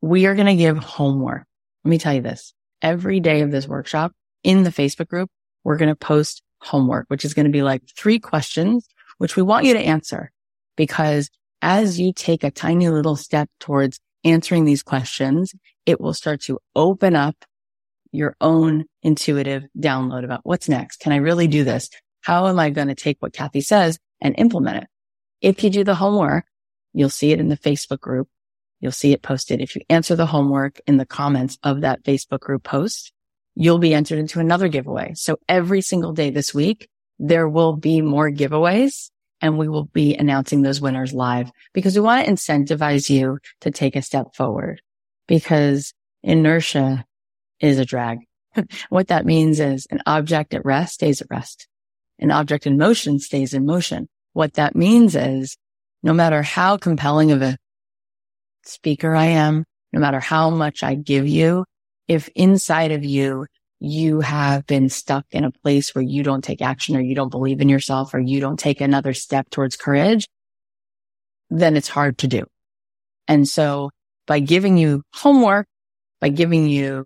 We 0.00 0.26
are 0.26 0.34
going 0.34 0.46
to 0.46 0.56
give 0.56 0.78
homework. 0.78 1.44
Let 1.84 1.90
me 1.90 1.98
tell 1.98 2.14
you 2.14 2.22
this. 2.22 2.54
Every 2.80 3.20
day 3.20 3.42
of 3.42 3.50
this 3.50 3.66
workshop 3.66 4.12
in 4.42 4.62
the 4.62 4.70
Facebook 4.70 5.08
group, 5.08 5.30
we're 5.64 5.76
going 5.76 5.88
to 5.88 5.96
post 5.96 6.42
homework, 6.60 7.06
which 7.08 7.24
is 7.24 7.34
going 7.34 7.46
to 7.46 7.52
be 7.52 7.62
like 7.62 7.82
three 7.96 8.18
questions, 8.18 8.86
which 9.18 9.36
we 9.36 9.42
want 9.42 9.64
you 9.66 9.74
to 9.74 9.80
answer 9.80 10.30
because 10.78 11.28
as 11.60 12.00
you 12.00 12.14
take 12.14 12.44
a 12.44 12.50
tiny 12.50 12.88
little 12.88 13.16
step 13.16 13.50
towards 13.60 14.00
answering 14.24 14.64
these 14.64 14.82
questions, 14.82 15.54
it 15.86 16.00
will 16.00 16.14
start 16.14 16.42
to 16.42 16.58
open 16.74 17.16
up 17.16 17.36
your 18.12 18.36
own 18.40 18.84
intuitive 19.02 19.64
download 19.78 20.24
about 20.24 20.40
what's 20.44 20.68
next. 20.68 21.00
Can 21.00 21.12
I 21.12 21.16
really 21.16 21.46
do 21.46 21.64
this? 21.64 21.90
How 22.20 22.46
am 22.48 22.58
I 22.58 22.70
going 22.70 22.88
to 22.88 22.94
take 22.94 23.18
what 23.20 23.32
Cathy 23.32 23.60
says 23.60 23.98
and 24.20 24.34
implement 24.38 24.78
it? 24.78 24.88
If 25.40 25.62
you 25.62 25.70
do 25.70 25.84
the 25.84 25.94
homework, 25.94 26.44
you'll 26.92 27.10
see 27.10 27.32
it 27.32 27.40
in 27.40 27.48
the 27.48 27.56
Facebook 27.56 28.00
group. 28.00 28.28
You'll 28.80 28.92
see 28.92 29.12
it 29.12 29.22
posted. 29.22 29.60
If 29.60 29.74
you 29.74 29.82
answer 29.88 30.16
the 30.16 30.26
homework 30.26 30.80
in 30.86 30.96
the 30.96 31.06
comments 31.06 31.58
of 31.62 31.82
that 31.82 32.04
Facebook 32.04 32.40
group 32.40 32.64
post, 32.64 33.12
you'll 33.54 33.78
be 33.78 33.94
entered 33.94 34.18
into 34.18 34.40
another 34.40 34.68
giveaway. 34.68 35.12
So 35.14 35.38
every 35.48 35.80
single 35.80 36.12
day 36.12 36.30
this 36.30 36.54
week, 36.54 36.88
there 37.18 37.48
will 37.48 37.74
be 37.74 38.00
more 38.00 38.30
giveaways 38.30 39.10
and 39.40 39.58
we 39.58 39.68
will 39.68 39.84
be 39.84 40.14
announcing 40.14 40.62
those 40.62 40.80
winners 40.80 41.12
live 41.12 41.50
because 41.72 41.94
we 41.94 42.00
want 42.00 42.24
to 42.24 42.32
incentivize 42.32 43.08
you 43.08 43.38
to 43.60 43.70
take 43.70 43.96
a 43.96 44.02
step 44.02 44.34
forward 44.34 44.80
because 45.26 45.94
inertia 46.22 47.04
is 47.60 47.78
a 47.78 47.84
drag. 47.84 48.18
what 48.88 49.08
that 49.08 49.26
means 49.26 49.60
is 49.60 49.86
an 49.90 50.00
object 50.06 50.54
at 50.54 50.64
rest 50.64 50.94
stays 50.94 51.20
at 51.20 51.28
rest. 51.30 51.68
An 52.18 52.30
object 52.30 52.66
in 52.66 52.76
motion 52.76 53.18
stays 53.20 53.54
in 53.54 53.64
motion. 53.64 54.08
What 54.32 54.54
that 54.54 54.74
means 54.74 55.14
is 55.14 55.56
no 56.02 56.12
matter 56.12 56.42
how 56.42 56.76
compelling 56.76 57.30
of 57.32 57.42
a 57.42 57.56
speaker 58.64 59.14
I 59.14 59.26
am, 59.26 59.64
no 59.92 60.00
matter 60.00 60.20
how 60.20 60.50
much 60.50 60.82
I 60.82 60.94
give 60.94 61.26
you, 61.26 61.64
if 62.06 62.28
inside 62.34 62.92
of 62.92 63.04
you, 63.04 63.46
you 63.80 64.20
have 64.20 64.66
been 64.66 64.88
stuck 64.88 65.26
in 65.30 65.44
a 65.44 65.50
place 65.50 65.94
where 65.94 66.02
you 66.02 66.22
don't 66.22 66.42
take 66.42 66.60
action 66.60 66.96
or 66.96 67.00
you 67.00 67.14
don't 67.14 67.30
believe 67.30 67.60
in 67.60 67.68
yourself 67.68 68.12
or 68.12 68.18
you 68.18 68.40
don't 68.40 68.58
take 68.58 68.80
another 68.80 69.14
step 69.14 69.48
towards 69.50 69.76
courage, 69.76 70.26
then 71.50 71.76
it's 71.76 71.88
hard 71.88 72.18
to 72.18 72.26
do. 72.26 72.44
And 73.28 73.48
so 73.48 73.90
by 74.26 74.40
giving 74.40 74.76
you 74.76 75.02
homework, 75.14 75.66
by 76.20 76.28
giving 76.28 76.68
you 76.68 77.04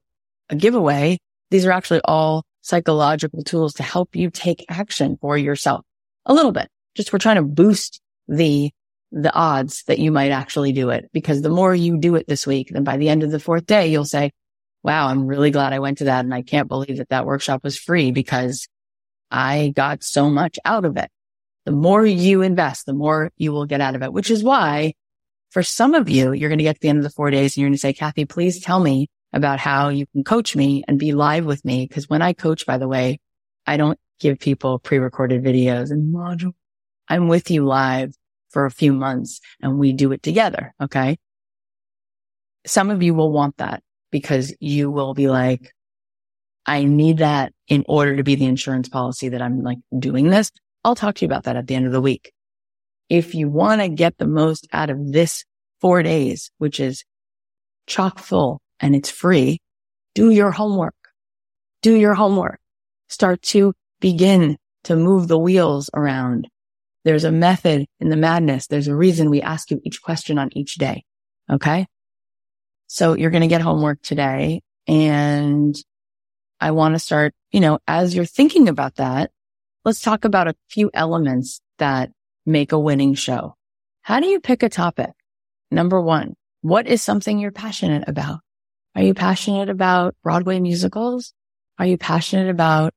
a 0.48 0.56
giveaway, 0.56 1.18
these 1.50 1.66
are 1.66 1.72
actually 1.72 2.00
all 2.04 2.44
psychological 2.62 3.42
tools 3.42 3.74
to 3.74 3.82
help 3.82 4.16
you 4.16 4.30
take 4.30 4.64
action 4.68 5.18
for 5.20 5.36
yourself 5.36 5.84
a 6.24 6.32
little 6.32 6.52
bit. 6.52 6.68
Just 6.94 7.12
we're 7.12 7.18
trying 7.18 7.36
to 7.36 7.42
boost 7.42 8.00
the, 8.28 8.70
the 9.10 9.32
odds 9.34 9.82
that 9.84 9.98
you 9.98 10.10
might 10.10 10.30
actually 10.30 10.72
do 10.72 10.90
it 10.90 11.10
because 11.12 11.42
the 11.42 11.50
more 11.50 11.74
you 11.74 11.98
do 11.98 12.14
it 12.14 12.26
this 12.28 12.46
week, 12.46 12.70
then 12.70 12.84
by 12.84 12.96
the 12.96 13.08
end 13.08 13.22
of 13.22 13.30
the 13.30 13.40
fourth 13.40 13.66
day, 13.66 13.88
you'll 13.88 14.04
say, 14.04 14.30
wow, 14.82 15.08
I'm 15.08 15.26
really 15.26 15.50
glad 15.50 15.72
I 15.72 15.78
went 15.78 15.98
to 15.98 16.04
that. 16.04 16.24
And 16.24 16.34
I 16.34 16.42
can't 16.42 16.68
believe 16.68 16.98
that 16.98 17.10
that 17.10 17.26
workshop 17.26 17.62
was 17.62 17.78
free 17.78 18.10
because 18.10 18.68
I 19.30 19.72
got 19.74 20.02
so 20.02 20.28
much 20.28 20.58
out 20.64 20.84
of 20.84 20.96
it. 20.96 21.10
The 21.64 21.72
more 21.72 22.04
you 22.04 22.42
invest, 22.42 22.86
the 22.86 22.92
more 22.92 23.30
you 23.36 23.52
will 23.52 23.66
get 23.66 23.80
out 23.80 23.94
of 23.94 24.02
it, 24.02 24.12
which 24.12 24.30
is 24.30 24.42
why 24.42 24.94
for 25.50 25.62
some 25.62 25.94
of 25.94 26.08
you, 26.08 26.32
you're 26.32 26.48
going 26.48 26.58
to 26.58 26.64
get 26.64 26.76
to 26.76 26.80
the 26.80 26.88
end 26.88 26.98
of 26.98 27.04
the 27.04 27.10
four 27.10 27.30
days 27.30 27.56
and 27.56 27.62
you're 27.62 27.68
going 27.68 27.74
to 27.74 27.80
say, 27.80 27.92
Cathy, 27.92 28.24
please 28.24 28.60
tell 28.60 28.80
me 28.80 29.08
about 29.32 29.60
how 29.60 29.88
you 29.88 30.06
can 30.08 30.24
coach 30.24 30.56
me 30.56 30.82
and 30.88 30.98
be 30.98 31.12
live 31.12 31.44
with 31.44 31.64
me. 31.64 31.86
Cause 31.86 32.08
when 32.08 32.20
I 32.20 32.32
coach, 32.32 32.66
by 32.66 32.78
the 32.78 32.88
way, 32.88 33.20
I 33.66 33.76
don't 33.76 33.98
give 34.18 34.38
people 34.38 34.78
pre-recorded 34.78 35.42
videos 35.42 35.90
and 35.90 36.12
module. 36.14 36.52
I'm 37.08 37.28
with 37.28 37.50
you 37.50 37.64
live 37.64 38.14
for 38.50 38.66
a 38.66 38.70
few 38.70 38.92
months 38.92 39.40
and 39.60 39.78
we 39.78 39.92
do 39.92 40.12
it 40.12 40.22
together. 40.22 40.74
Okay. 40.80 41.18
Some 42.66 42.90
of 42.90 43.02
you 43.02 43.14
will 43.14 43.30
want 43.30 43.56
that 43.58 43.82
because 44.12 44.54
you 44.60 44.92
will 44.92 45.14
be 45.14 45.28
like, 45.28 45.72
I 46.64 46.84
need 46.84 47.18
that 47.18 47.52
in 47.66 47.84
order 47.88 48.16
to 48.16 48.22
be 48.22 48.36
the 48.36 48.44
insurance 48.44 48.88
policy 48.88 49.30
that 49.30 49.42
I'm 49.42 49.62
like 49.62 49.78
doing 49.98 50.30
this. 50.30 50.52
I'll 50.84 50.94
talk 50.94 51.16
to 51.16 51.24
you 51.24 51.26
about 51.26 51.44
that 51.44 51.56
at 51.56 51.66
the 51.66 51.74
end 51.74 51.86
of 51.86 51.92
the 51.92 52.00
week. 52.00 52.32
If 53.08 53.34
you 53.34 53.48
want 53.48 53.80
to 53.80 53.88
get 53.88 54.18
the 54.18 54.26
most 54.26 54.68
out 54.72 54.90
of 54.90 55.12
this 55.12 55.44
four 55.80 56.04
days, 56.04 56.52
which 56.58 56.78
is 56.78 57.04
chock 57.88 58.20
full 58.20 58.60
and 58.78 58.94
it's 58.94 59.10
free, 59.10 59.60
do 60.14 60.30
your 60.30 60.52
homework. 60.52 60.94
Do 61.82 61.94
your 61.96 62.14
homework. 62.14 62.60
Start 63.08 63.42
to 63.42 63.74
begin 64.00 64.56
to 64.84 64.94
move 64.94 65.28
the 65.28 65.38
wheels 65.38 65.90
around. 65.94 66.48
There's 67.04 67.24
a 67.24 67.32
method 67.32 67.86
in 67.98 68.08
the 68.08 68.16
madness. 68.16 68.68
There's 68.68 68.88
a 68.88 68.94
reason 68.94 69.30
we 69.30 69.42
ask 69.42 69.70
you 69.70 69.80
each 69.84 70.00
question 70.02 70.38
on 70.38 70.50
each 70.52 70.76
day. 70.76 71.04
Okay. 71.50 71.86
So 72.92 73.16
you're 73.16 73.30
going 73.30 73.40
to 73.40 73.46
get 73.46 73.62
homework 73.62 74.02
today 74.02 74.60
and 74.86 75.74
I 76.60 76.72
want 76.72 76.94
to 76.94 76.98
start, 76.98 77.32
you 77.50 77.60
know, 77.60 77.78
as 77.88 78.14
you're 78.14 78.26
thinking 78.26 78.68
about 78.68 78.96
that, 78.96 79.30
let's 79.82 80.02
talk 80.02 80.26
about 80.26 80.46
a 80.46 80.54
few 80.68 80.90
elements 80.92 81.62
that 81.78 82.10
make 82.44 82.70
a 82.70 82.78
winning 82.78 83.14
show. 83.14 83.54
How 84.02 84.20
do 84.20 84.26
you 84.26 84.40
pick 84.40 84.62
a 84.62 84.68
topic? 84.68 85.08
Number 85.70 86.02
one, 86.02 86.34
what 86.60 86.86
is 86.86 87.00
something 87.00 87.38
you're 87.38 87.50
passionate 87.50 88.06
about? 88.06 88.40
Are 88.94 89.02
you 89.02 89.14
passionate 89.14 89.70
about 89.70 90.14
Broadway 90.22 90.60
musicals? 90.60 91.32
Are 91.78 91.86
you 91.86 91.96
passionate 91.96 92.50
about 92.50 92.92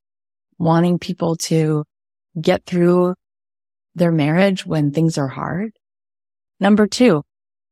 wanting 0.58 1.00
people 1.00 1.38
to 1.38 1.86
get 2.40 2.66
through 2.66 3.16
their 3.96 4.12
marriage 4.12 4.66
when 4.66 4.92
things 4.92 5.18
are 5.18 5.30
hard? 5.30 5.72
Number 6.60 6.86
two, 6.86 7.24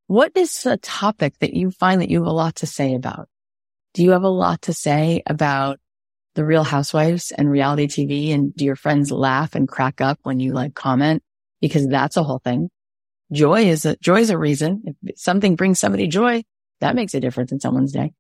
what 0.07 0.31
is 0.35 0.65
a 0.65 0.77
topic 0.77 1.37
that 1.39 1.53
you 1.53 1.71
find 1.71 2.01
that 2.01 2.09
you 2.09 2.19
have 2.19 2.27
a 2.27 2.33
lot 2.33 2.55
to 2.57 2.65
say 2.65 2.93
about? 2.93 3.29
Do 3.93 4.03
you 4.03 4.11
have 4.11 4.23
a 4.23 4.29
lot 4.29 4.63
to 4.63 4.73
say 4.73 5.21
about 5.27 5.79
the 6.35 6.43
real 6.43 6.63
housewives 6.63 7.31
and 7.31 7.49
reality 7.49 7.87
TV? 7.87 8.33
And 8.33 8.55
do 8.55 8.65
your 8.65 8.75
friends 8.75 9.11
laugh 9.11 9.55
and 9.55 9.67
crack 9.67 10.01
up 10.01 10.19
when 10.23 10.39
you 10.39 10.53
like 10.53 10.73
comment? 10.73 11.23
Because 11.61 11.87
that's 11.87 12.17
a 12.17 12.23
whole 12.23 12.39
thing. 12.39 12.69
Joy 13.31 13.65
is 13.65 13.85
a, 13.85 13.95
joy 13.97 14.19
is 14.19 14.29
a 14.29 14.37
reason. 14.37 14.95
If 15.03 15.19
something 15.19 15.55
brings 15.55 15.79
somebody 15.79 16.07
joy, 16.07 16.43
that 16.81 16.95
makes 16.95 17.13
a 17.13 17.19
difference 17.19 17.51
in 17.51 17.59
someone's 17.59 17.91
day. 17.91 18.11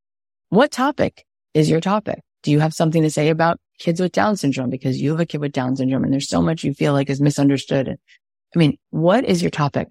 What 0.49 0.71
topic 0.71 1.25
is 1.53 1.69
your 1.69 1.81
topic? 1.81 2.21
Do 2.43 2.51
you 2.51 2.59
have 2.59 2.73
something 2.73 3.03
to 3.03 3.09
say 3.09 3.29
about 3.29 3.59
kids 3.79 3.99
with 3.99 4.11
Down 4.11 4.37
syndrome? 4.37 4.69
Because 4.69 5.01
you 5.01 5.11
have 5.11 5.19
a 5.19 5.25
kid 5.25 5.41
with 5.41 5.51
Down 5.51 5.75
syndrome 5.75 6.03
and 6.03 6.13
there's 6.13 6.29
so 6.29 6.41
much 6.41 6.63
you 6.63 6.73
feel 6.73 6.93
like 6.93 7.09
is 7.09 7.21
misunderstood. 7.21 7.89
I 7.89 8.59
mean, 8.59 8.77
what 8.91 9.25
is 9.25 9.41
your 9.41 9.51
topic? 9.51 9.87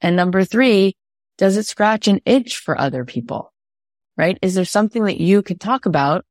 And 0.00 0.16
number 0.16 0.44
three, 0.44 0.96
does 1.36 1.56
it 1.56 1.66
scratch 1.66 2.08
an 2.08 2.20
itch 2.24 2.58
for 2.58 2.78
other 2.78 3.04
people? 3.04 3.52
Right? 4.16 4.38
Is 4.42 4.54
there 4.54 4.64
something 4.64 5.04
that 5.04 5.20
you 5.20 5.42
could 5.42 5.60
talk 5.60 5.86
about 5.86 6.24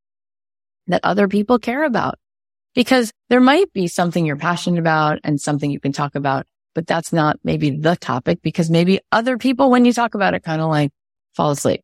that 0.87 1.01
other 1.03 1.27
people 1.27 1.59
care 1.59 1.83
about? 1.83 2.15
because 2.77 3.11
there 3.29 3.39
might 3.39 3.73
be 3.73 3.87
something 3.87 4.23
you're 4.23 4.35
passionate 4.35 4.79
about 4.79 5.17
and 5.23 5.41
something 5.41 5.71
you 5.71 5.79
can 5.79 5.91
talk 5.91 6.13
about, 6.13 6.45
but 6.75 6.85
that's 6.85 7.11
not 7.11 7.39
maybe 7.43 7.71
the 7.71 7.95
topic 7.95 8.39
because 8.43 8.69
maybe 8.69 8.99
other 9.11 9.39
people, 9.39 9.71
when 9.71 9.83
you 9.83 9.91
talk 9.91 10.13
about 10.13 10.35
it, 10.35 10.43
kind 10.43 10.61
of 10.61 10.69
like 10.69 10.91
fall 11.33 11.49
asleep. 11.49 11.81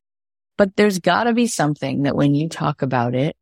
But 0.55 0.75
there's 0.75 0.99
gotta 0.99 1.34
be 1.34 1.47
something 1.47 2.03
that 2.03 2.15
when 2.15 2.36
you 2.36 2.47
talk 2.47 2.84
about 2.84 3.15
it, 3.15 3.36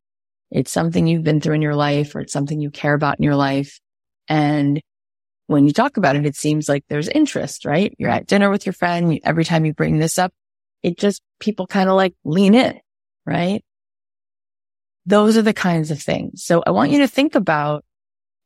it's 0.50 0.72
something 0.72 1.06
you've 1.06 1.24
been 1.24 1.42
through 1.42 1.56
in 1.56 1.60
your 1.60 1.74
life 1.74 2.14
or 2.14 2.20
it's 2.20 2.32
something 2.32 2.58
you 2.58 2.70
care 2.70 2.94
about 2.94 3.18
in 3.18 3.22
your 3.22 3.36
life. 3.36 3.80
And 4.28 4.80
when 5.46 5.66
you 5.66 5.72
talk 5.72 5.96
about 5.96 6.16
it, 6.16 6.26
it 6.26 6.36
seems 6.36 6.68
like 6.68 6.84
there's 6.88 7.08
interest, 7.08 7.64
right? 7.64 7.94
You're 7.98 8.10
mm-hmm. 8.10 8.18
at 8.18 8.26
dinner 8.26 8.50
with 8.50 8.66
your 8.66 8.72
friend. 8.72 9.18
Every 9.24 9.44
time 9.44 9.64
you 9.64 9.74
bring 9.74 9.98
this 9.98 10.18
up, 10.18 10.32
it 10.82 10.98
just 10.98 11.22
people 11.40 11.66
kind 11.66 11.88
of 11.88 11.96
like 11.96 12.14
lean 12.24 12.54
in, 12.54 12.80
right? 13.26 13.64
Those 15.06 15.36
are 15.36 15.42
the 15.42 15.54
kinds 15.54 15.90
of 15.90 16.00
things. 16.00 16.44
So 16.44 16.62
I 16.66 16.70
want 16.70 16.90
you 16.90 16.98
to 16.98 17.08
think 17.08 17.34
about 17.34 17.84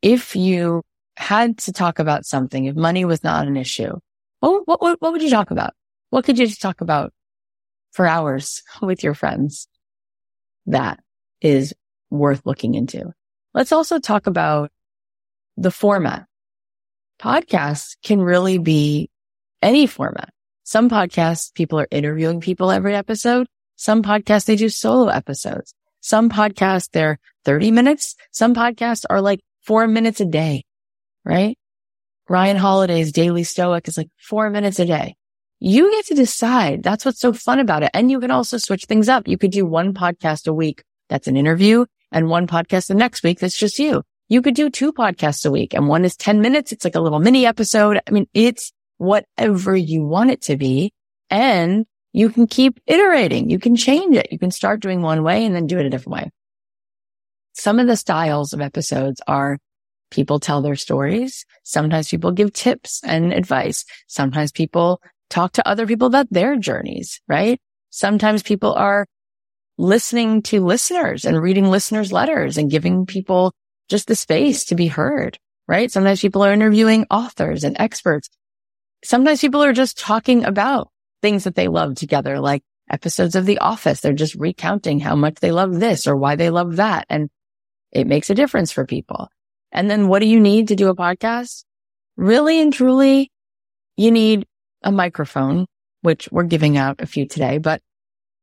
if 0.02 0.36
you 0.36 0.82
had 1.16 1.58
to 1.58 1.72
talk 1.72 1.98
about 1.98 2.24
something, 2.24 2.64
if 2.64 2.76
money 2.76 3.04
was 3.04 3.24
not 3.24 3.46
an 3.46 3.56
issue, 3.56 3.92
what, 4.40 4.62
what, 4.66 5.00
what, 5.00 5.12
would 5.12 5.22
you 5.22 5.30
talk 5.30 5.50
about? 5.50 5.74
What 6.10 6.24
could 6.24 6.38
you 6.38 6.48
talk 6.48 6.80
about 6.80 7.12
for 7.92 8.06
hours 8.06 8.62
with 8.82 9.02
your 9.02 9.14
friends? 9.14 9.68
That 10.66 11.00
is 11.40 11.74
worth 12.10 12.42
looking 12.44 12.74
into. 12.74 13.12
Let's 13.54 13.72
also 13.72 13.98
talk 13.98 14.26
about 14.26 14.70
the 15.56 15.70
format. 15.70 16.26
Podcasts 17.20 17.96
can 18.02 18.20
really 18.20 18.58
be 18.58 19.10
any 19.62 19.86
format. 19.86 20.30
Some 20.64 20.90
podcasts, 20.90 21.54
people 21.54 21.78
are 21.80 21.88
interviewing 21.90 22.40
people 22.40 22.70
every 22.70 22.94
episode. 22.94 23.46
Some 23.76 24.02
podcasts, 24.02 24.46
they 24.46 24.56
do 24.56 24.68
solo 24.68 25.08
episodes. 25.08 25.74
Some 26.00 26.28
podcasts, 26.28 26.90
they're 26.90 27.18
30 27.44 27.70
minutes. 27.70 28.16
Some 28.32 28.54
podcasts 28.54 29.04
are 29.08 29.20
like 29.20 29.40
four 29.62 29.86
minutes 29.86 30.20
a 30.20 30.24
day, 30.24 30.64
right? 31.24 31.56
Ryan 32.28 32.56
Holiday's 32.56 33.12
Daily 33.12 33.44
Stoic 33.44 33.86
is 33.88 33.96
like 33.96 34.10
four 34.18 34.50
minutes 34.50 34.78
a 34.78 34.86
day. 34.86 35.16
You 35.58 35.90
get 35.90 36.06
to 36.06 36.14
decide. 36.14 36.82
That's 36.82 37.04
what's 37.04 37.20
so 37.20 37.32
fun 37.32 37.60
about 37.60 37.82
it. 37.82 37.90
And 37.94 38.10
you 38.10 38.20
can 38.20 38.30
also 38.30 38.58
switch 38.58 38.84
things 38.84 39.08
up. 39.08 39.26
You 39.26 39.38
could 39.38 39.52
do 39.52 39.64
one 39.64 39.94
podcast 39.94 40.46
a 40.46 40.52
week. 40.52 40.82
That's 41.08 41.28
an 41.28 41.36
interview 41.36 41.86
and 42.12 42.28
one 42.28 42.46
podcast 42.46 42.88
the 42.88 42.94
next 42.94 43.22
week. 43.22 43.38
That's 43.38 43.56
just 43.56 43.78
you. 43.78 44.02
You 44.28 44.42
could 44.42 44.54
do 44.54 44.70
two 44.70 44.92
podcasts 44.92 45.46
a 45.46 45.50
week 45.50 45.74
and 45.74 45.88
one 45.88 46.04
is 46.04 46.16
10 46.16 46.40
minutes. 46.40 46.72
It's 46.72 46.84
like 46.84 46.94
a 46.94 47.00
little 47.00 47.20
mini 47.20 47.46
episode. 47.46 48.00
I 48.06 48.10
mean, 48.10 48.26
it's 48.34 48.72
whatever 48.98 49.76
you 49.76 50.04
want 50.04 50.30
it 50.30 50.42
to 50.42 50.56
be. 50.56 50.92
And 51.30 51.86
you 52.12 52.30
can 52.30 52.46
keep 52.46 52.80
iterating. 52.86 53.50
You 53.50 53.58
can 53.58 53.76
change 53.76 54.16
it. 54.16 54.32
You 54.32 54.38
can 54.38 54.50
start 54.50 54.80
doing 54.80 55.02
one 55.02 55.22
way 55.22 55.44
and 55.44 55.54
then 55.54 55.66
do 55.66 55.78
it 55.78 55.86
a 55.86 55.90
different 55.90 56.14
way. 56.14 56.30
Some 57.52 57.78
of 57.78 57.86
the 57.86 57.96
styles 57.96 58.52
of 58.52 58.60
episodes 58.60 59.20
are 59.26 59.58
people 60.10 60.40
tell 60.40 60.62
their 60.62 60.76
stories. 60.76 61.44
Sometimes 61.62 62.08
people 62.08 62.32
give 62.32 62.52
tips 62.52 63.00
and 63.04 63.32
advice. 63.32 63.84
Sometimes 64.06 64.52
people 64.52 65.00
talk 65.30 65.52
to 65.52 65.68
other 65.68 65.86
people 65.86 66.06
about 66.06 66.26
their 66.30 66.56
journeys, 66.56 67.20
right? 67.28 67.60
Sometimes 67.90 68.42
people 68.42 68.72
are 68.72 69.06
listening 69.78 70.42
to 70.42 70.64
listeners 70.64 71.24
and 71.24 71.40
reading 71.40 71.66
listeners 71.66 72.12
letters 72.12 72.56
and 72.56 72.70
giving 72.70 73.06
people 73.06 73.52
just 73.88 74.08
the 74.08 74.16
space 74.16 74.64
to 74.66 74.74
be 74.74 74.86
heard, 74.86 75.38
right? 75.68 75.90
Sometimes 75.90 76.20
people 76.20 76.44
are 76.44 76.52
interviewing 76.52 77.06
authors 77.10 77.64
and 77.64 77.76
experts. 77.78 78.28
Sometimes 79.04 79.40
people 79.40 79.62
are 79.62 79.72
just 79.72 79.98
talking 79.98 80.44
about 80.44 80.90
things 81.22 81.44
that 81.44 81.54
they 81.54 81.68
love 81.68 81.94
together, 81.94 82.40
like 82.40 82.62
episodes 82.90 83.34
of 83.34 83.46
The 83.46 83.58
Office. 83.58 84.00
They're 84.00 84.12
just 84.12 84.34
recounting 84.34 85.00
how 85.00 85.16
much 85.16 85.36
they 85.36 85.52
love 85.52 85.78
this 85.78 86.06
or 86.06 86.16
why 86.16 86.36
they 86.36 86.50
love 86.50 86.76
that. 86.76 87.06
And 87.08 87.30
it 87.92 88.06
makes 88.06 88.30
a 88.30 88.34
difference 88.34 88.72
for 88.72 88.86
people. 88.86 89.28
And 89.72 89.90
then 89.90 90.08
what 90.08 90.20
do 90.20 90.26
you 90.26 90.40
need 90.40 90.68
to 90.68 90.76
do 90.76 90.88
a 90.88 90.96
podcast? 90.96 91.64
Really 92.16 92.60
and 92.60 92.72
truly, 92.72 93.30
you 93.96 94.10
need 94.10 94.46
a 94.82 94.92
microphone, 94.92 95.66
which 96.02 96.28
we're 96.30 96.44
giving 96.44 96.76
out 96.76 97.00
a 97.00 97.06
few 97.06 97.26
today, 97.26 97.58
but 97.58 97.82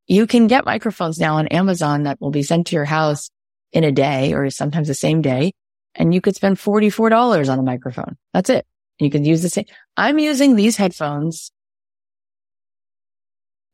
you 0.08 0.28
can 0.28 0.48
get 0.48 0.66
microphones 0.66 1.20
now 1.20 1.38
on 1.38 1.48
Amazon 1.48 2.04
that 2.04 2.20
will 2.20 2.32
be 2.32 2.44
sent 2.44 2.68
to 2.68 2.76
your 2.76 2.86
house 2.86 3.30
in 3.74 3.84
a 3.84 3.92
day 3.92 4.34
or 4.34 4.50
sometimes 4.50 4.88
the 4.88 4.94
same 4.94 5.22
day. 5.22 5.52
And 5.96 6.14
you 6.14 6.22
could 6.22 6.36
spend 6.36 6.58
$44 6.58 7.50
on 7.52 7.60
a 7.60 7.64
microphone. 7.64 8.18
That's 8.34 8.50
it. 8.50 8.66
You 9.00 9.10
can 9.10 9.26
use 9.26 9.42
the 9.42 9.50
same. 9.50 9.66
I'm 9.98 10.18
using 10.18 10.56
these 10.56 10.78
headphones 10.78 11.52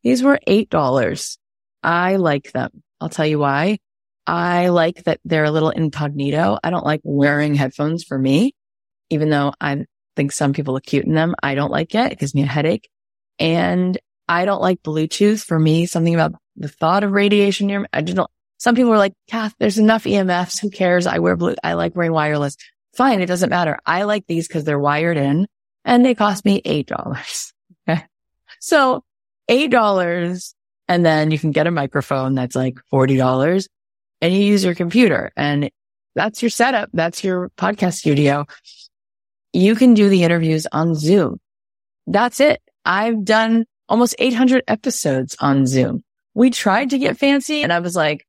these 0.04 0.24
were 0.24 0.39
$8. 0.47 1.38
I 1.84 2.16
like 2.16 2.52
them. 2.52 2.84
I'll 3.02 3.10
tell 3.10 3.26
you 3.26 3.39
why. 3.39 3.80
I 4.28 4.70
like 4.70 5.04
that 5.04 5.20
they're 5.26 5.45
a 5.45 5.52
little 5.52 5.72
incognito. 5.72 6.58
I 6.64 6.70
don't 6.70 6.86
like 6.86 7.02
wearing 7.04 7.56
headphones 7.56 8.04
for 8.04 8.18
me, 8.18 8.54
even 9.10 9.30
though 9.30 9.54
I 9.60 9.86
think 10.16 10.32
some 10.32 10.54
people 10.54 10.74
look 10.74 10.86
cute 10.86 11.06
in 11.06 11.14
them. 11.14 11.36
I 11.41 11.56
don't 11.56 11.72
like 11.72 11.95
it. 11.95 12.12
It 12.14 12.20
gives 12.20 12.36
me 12.36 12.43
a 12.43 12.47
headache. 12.47 12.89
And 13.39 13.97
I 14.28 14.45
don't 14.45 14.62
like 14.62 14.84
Bluetooth 14.84 15.43
for 15.43 15.58
me. 15.58 15.86
Something 15.86 16.14
about 16.14 16.34
the 16.56 16.68
thought 16.68 17.04
of 17.04 17.12
radiation 17.12 17.68
near 17.68 17.82
me. 17.82 17.88
I 17.91 18.02
just 18.02 18.18
don't. 18.18 18.30
Some 18.60 18.76
people 18.76 18.93
are 18.93 18.97
like, 18.97 19.14
Kath, 19.28 19.55
there's 19.57 19.78
enough 19.78 20.03
EMFs. 20.03 20.60
Who 20.60 20.70
cares? 20.70 21.07
I 21.07 21.20
wear 21.20 21.36
blue. 21.36 21.55
I 21.64 21.74
like 21.74 21.95
wearing 21.95 22.12
wireless. 22.12 22.57
Fine. 22.93 23.22
It 23.22 23.28
doesn't 23.28 23.49
matter. 23.49 23.80
I 23.86 24.03
like 24.03 24.28
these 24.28 24.47
because 24.47 24.66
they're 24.66 24.78
wired 24.78 25.18
in 25.18 25.47
and 25.86 26.05
they 26.05 26.14
cost 26.14 26.45
me 26.45 26.62
$8. 26.62 27.51
Okay. 27.88 28.03
So 28.60 29.03
$8 29.49 30.53
and 30.89 31.05
then 31.05 31.32
you 31.32 31.39
can 31.39 31.51
get 31.51 31.66
a 31.66 31.72
microphone 31.72 32.36
that's 32.36 32.55
like 32.55 32.78
$40 32.91 33.68
and 34.22 34.34
you 34.34 34.41
use 34.41 34.64
your 34.64 34.76
computer 34.76 35.32
and 35.38 35.72
that's 36.14 36.43
your 36.43 36.49
setup. 36.49 36.89
That's 36.93 37.24
your 37.24 37.49
podcast 37.57 37.93
studio. 37.93 38.45
You 39.53 39.76
can 39.76 39.93
do 39.93 40.10
the 40.10 40.24
interviews 40.24 40.68
on 40.72 40.93
Zoom. 40.93 41.39
That's 42.05 42.39
it. 42.41 42.62
I've 42.86 43.24
done 43.24 43.66
almost 43.88 44.16
800 44.20 44.64
episodes 44.68 45.36
on 45.39 45.66
Zoom. 45.66 46.03
We 46.34 46.49
tried 46.49 46.91
to 46.91 46.99
get 46.99 47.18
fancy 47.18 47.64
and 47.64 47.72
I 47.72 47.80
was 47.80 47.95
like, 47.95 48.28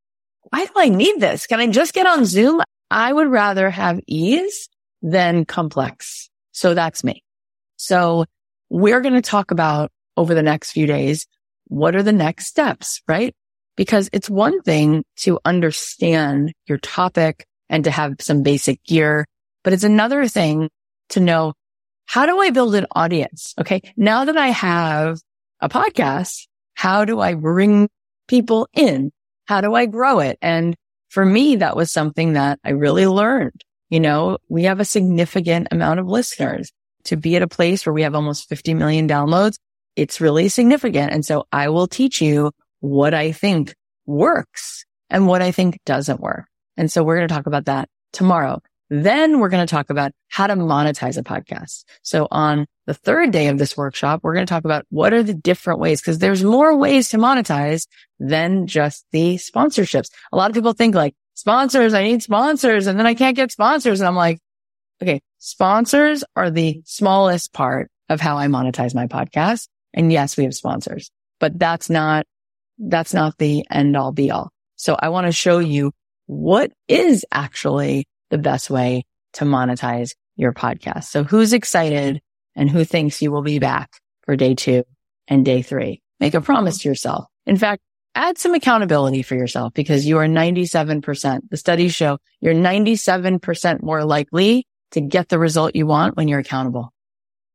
why 0.48 0.64
do 0.64 0.72
I 0.76 0.88
need 0.88 1.20
this? 1.20 1.46
Can 1.46 1.60
I 1.60 1.66
just 1.68 1.92
get 1.92 2.06
on 2.06 2.24
Zoom? 2.24 2.60
I 2.90 3.12
would 3.12 3.28
rather 3.28 3.70
have 3.70 4.00
ease 4.06 4.68
than 5.02 5.44
complex. 5.44 6.28
So 6.52 6.74
that's 6.74 7.04
me. 7.04 7.22
So 7.76 8.24
we're 8.68 9.00
going 9.00 9.14
to 9.14 9.22
talk 9.22 9.50
about 9.50 9.90
over 10.16 10.34
the 10.34 10.42
next 10.42 10.72
few 10.72 10.86
days, 10.86 11.26
what 11.68 11.94
are 11.94 12.02
the 12.02 12.12
next 12.12 12.46
steps, 12.46 13.00
right? 13.06 13.34
Because 13.76 14.10
it's 14.12 14.28
one 14.28 14.60
thing 14.62 15.04
to 15.16 15.38
understand 15.44 16.52
your 16.66 16.78
topic 16.78 17.46
and 17.68 17.84
to 17.84 17.90
have 17.90 18.16
some 18.20 18.42
basic 18.42 18.82
gear, 18.84 19.26
but 19.62 19.72
it's 19.72 19.84
another 19.84 20.26
thing 20.26 20.68
to 21.10 21.20
know 21.20 21.54
how 22.06 22.26
do 22.26 22.40
I 22.40 22.50
build 22.50 22.74
an 22.74 22.86
audience? 22.94 23.54
Okay. 23.60 23.82
Now 23.96 24.24
that 24.24 24.36
I 24.36 24.48
have 24.48 25.20
a 25.60 25.68
podcast, 25.68 26.48
how 26.74 27.04
do 27.04 27.20
I 27.20 27.34
bring 27.34 27.88
people 28.26 28.68
in? 28.74 29.12
How 29.50 29.60
do 29.60 29.74
I 29.74 29.86
grow 29.86 30.20
it? 30.20 30.38
And 30.40 30.76
for 31.08 31.26
me, 31.26 31.56
that 31.56 31.76
was 31.76 31.92
something 31.92 32.34
that 32.34 32.58
I 32.64 32.70
really 32.70 33.06
learned. 33.06 33.60
You 33.90 34.00
know, 34.00 34.38
we 34.48 34.62
have 34.62 34.80
a 34.80 34.84
significant 34.84 35.68
amount 35.70 36.00
of 36.00 36.06
listeners 36.06 36.70
to 37.04 37.16
be 37.16 37.34
at 37.34 37.42
a 37.42 37.48
place 37.48 37.84
where 37.84 37.92
we 37.92 38.02
have 38.02 38.14
almost 38.14 38.48
50 38.48 38.74
million 38.74 39.08
downloads 39.08 39.56
it's 39.96 40.20
really 40.20 40.48
significant. 40.48 41.12
And 41.12 41.24
so 41.24 41.44
I 41.52 41.68
will 41.68 41.86
teach 41.86 42.22
you 42.22 42.52
what 42.80 43.12
I 43.14 43.32
think 43.32 43.74
works 44.06 44.84
and 45.10 45.26
what 45.26 45.42
I 45.42 45.50
think 45.52 45.78
doesn't 45.84 46.20
work. 46.20 46.46
And 46.76 46.90
so 46.90 47.02
we're 47.02 47.16
going 47.16 47.28
to 47.28 47.34
talk 47.34 47.46
about 47.46 47.66
that 47.66 47.88
tomorrow. 48.12 48.60
Then 48.90 49.38
we're 49.38 49.48
going 49.48 49.64
to 49.64 49.70
talk 49.70 49.88
about 49.88 50.10
how 50.28 50.48
to 50.48 50.56
monetize 50.56 51.16
a 51.16 51.22
podcast. 51.22 51.84
So 52.02 52.26
on 52.32 52.66
the 52.86 52.94
third 52.94 53.30
day 53.30 53.46
of 53.46 53.56
this 53.56 53.76
workshop, 53.76 54.20
we're 54.22 54.34
going 54.34 54.46
to 54.46 54.50
talk 54.50 54.64
about 54.64 54.84
what 54.90 55.12
are 55.12 55.22
the 55.22 55.32
different 55.32 55.78
ways 55.78 56.00
because 56.00 56.18
there's 56.18 56.42
more 56.42 56.76
ways 56.76 57.08
to 57.10 57.16
monetize 57.16 57.86
than 58.18 58.66
just 58.66 59.06
the 59.12 59.36
sponsorships. 59.36 60.10
A 60.32 60.36
lot 60.36 60.50
of 60.50 60.54
people 60.54 60.72
think 60.72 60.96
like 60.96 61.14
sponsors, 61.34 61.94
I 61.94 62.02
need 62.02 62.20
sponsors 62.22 62.88
and 62.88 62.98
then 62.98 63.06
I 63.06 63.14
can't 63.14 63.36
get 63.36 63.52
sponsors. 63.52 64.00
And 64.00 64.08
I'm 64.08 64.16
like, 64.16 64.40
okay, 65.00 65.20
sponsors 65.38 66.24
are 66.34 66.50
the 66.50 66.82
smallest 66.84 67.52
part 67.52 67.90
of 68.08 68.20
how 68.20 68.38
I 68.38 68.48
monetize 68.48 68.92
my 68.92 69.06
podcast. 69.06 69.68
And 69.94 70.12
yes, 70.12 70.36
we 70.36 70.42
have 70.44 70.54
sponsors, 70.54 71.12
but 71.38 71.56
that's 71.56 71.90
not, 71.90 72.26
that's 72.76 73.14
not 73.14 73.38
the 73.38 73.64
end 73.70 73.96
all 73.96 74.10
be 74.10 74.32
all. 74.32 74.50
So 74.74 74.96
I 74.98 75.10
want 75.10 75.28
to 75.28 75.32
show 75.32 75.60
you 75.60 75.92
what 76.26 76.72
is 76.88 77.24
actually 77.30 78.06
the 78.30 78.38
best 78.38 78.70
way 78.70 79.04
to 79.34 79.44
monetize 79.44 80.14
your 80.36 80.52
podcast. 80.52 81.04
So 81.04 81.24
who's 81.24 81.52
excited 81.52 82.20
and 82.56 82.70
who 82.70 82.84
thinks 82.84 83.22
you 83.22 83.30
will 83.30 83.42
be 83.42 83.58
back 83.58 83.90
for 84.22 84.36
day 84.36 84.54
two 84.54 84.84
and 85.28 85.44
day 85.44 85.62
three? 85.62 86.02
Make 86.18 86.34
a 86.34 86.40
promise 86.40 86.78
to 86.78 86.88
yourself. 86.88 87.26
In 87.46 87.56
fact, 87.56 87.82
add 88.14 88.38
some 88.38 88.54
accountability 88.54 89.22
for 89.22 89.34
yourself 89.34 89.72
because 89.74 90.06
you 90.06 90.18
are 90.18 90.26
97%. 90.26 91.40
The 91.50 91.56
studies 91.56 91.94
show 91.94 92.18
you're 92.40 92.54
97% 92.54 93.82
more 93.82 94.04
likely 94.04 94.66
to 94.92 95.00
get 95.00 95.28
the 95.28 95.38
result 95.38 95.76
you 95.76 95.86
want 95.86 96.16
when 96.16 96.28
you're 96.28 96.40
accountable. 96.40 96.92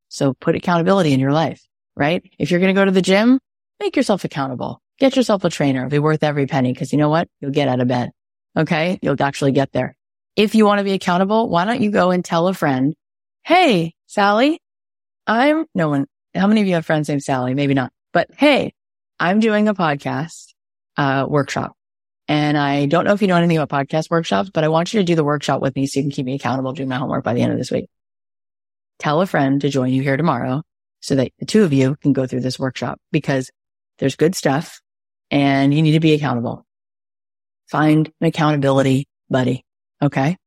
So 0.09 0.33
put 0.33 0.55
accountability 0.55 1.11
in 1.11 1.19
your 1.19 1.33
life 1.33 1.61
right? 1.95 2.23
If 2.37 2.51
you're 2.51 2.59
going 2.59 2.73
to 2.73 2.79
go 2.79 2.85
to 2.85 2.91
the 2.91 3.01
gym, 3.01 3.39
make 3.79 3.95
yourself 3.95 4.23
accountable. 4.23 4.81
Get 4.99 5.15
yourself 5.15 5.43
a 5.43 5.49
trainer. 5.49 5.81
It'll 5.81 5.89
be 5.89 5.99
worth 5.99 6.23
every 6.23 6.47
penny 6.47 6.73
because 6.73 6.91
you 6.91 6.97
know 6.97 7.09
what? 7.09 7.27
You'll 7.39 7.51
get 7.51 7.67
out 7.67 7.81
of 7.81 7.87
bed. 7.87 8.11
Okay. 8.57 8.99
You'll 9.01 9.21
actually 9.21 9.51
get 9.51 9.71
there. 9.71 9.95
If 10.35 10.55
you 10.55 10.65
want 10.65 10.79
to 10.79 10.83
be 10.83 10.93
accountable, 10.93 11.49
why 11.49 11.65
don't 11.65 11.81
you 11.81 11.91
go 11.91 12.11
and 12.11 12.23
tell 12.23 12.47
a 12.47 12.53
friend, 12.53 12.95
Hey, 13.43 13.93
Sally, 14.07 14.61
I'm 15.27 15.65
no 15.75 15.89
one. 15.89 16.07
How 16.33 16.47
many 16.47 16.61
of 16.61 16.67
you 16.67 16.73
have 16.73 16.85
friends 16.85 17.09
named 17.09 17.23
Sally? 17.23 17.53
Maybe 17.53 17.73
not, 17.73 17.91
but 18.13 18.29
Hey, 18.35 18.73
I'm 19.19 19.39
doing 19.39 19.67
a 19.67 19.73
podcast, 19.73 20.53
uh, 20.97 21.25
workshop 21.27 21.75
and 22.27 22.57
I 22.57 22.87
don't 22.87 23.05
know 23.05 23.13
if 23.13 23.21
you 23.21 23.27
know 23.27 23.35
anything 23.35 23.57
about 23.57 23.87
podcast 23.87 24.09
workshops, 24.09 24.49
but 24.49 24.63
I 24.63 24.67
want 24.67 24.93
you 24.93 24.99
to 24.99 25.05
do 25.05 25.15
the 25.15 25.23
workshop 25.23 25.61
with 25.61 25.75
me 25.75 25.85
so 25.85 25.99
you 25.99 26.03
can 26.05 26.11
keep 26.11 26.25
me 26.25 26.35
accountable 26.35 26.73
doing 26.73 26.89
my 26.89 26.97
homework 26.97 27.23
by 27.23 27.33
the 27.33 27.41
end 27.41 27.51
of 27.51 27.57
this 27.57 27.71
week. 27.71 27.87
Tell 28.97 29.21
a 29.21 29.27
friend 29.27 29.61
to 29.61 29.69
join 29.69 29.91
you 29.91 30.01
here 30.01 30.17
tomorrow 30.17 30.63
so 31.01 31.15
that 31.15 31.31
the 31.39 31.45
two 31.45 31.63
of 31.63 31.73
you 31.73 31.95
can 32.01 32.13
go 32.13 32.25
through 32.25 32.39
this 32.39 32.57
workshop 32.57 32.99
because 33.11 33.51
there's 33.99 34.15
good 34.15 34.35
stuff 34.35 34.81
and 35.29 35.73
you 35.73 35.81
need 35.81 35.91
to 35.91 35.99
be 35.99 36.13
accountable. 36.13 36.65
Find 37.69 38.11
an 38.19 38.27
accountability 38.27 39.07
buddy. 39.29 39.64
Okay. 40.05 40.37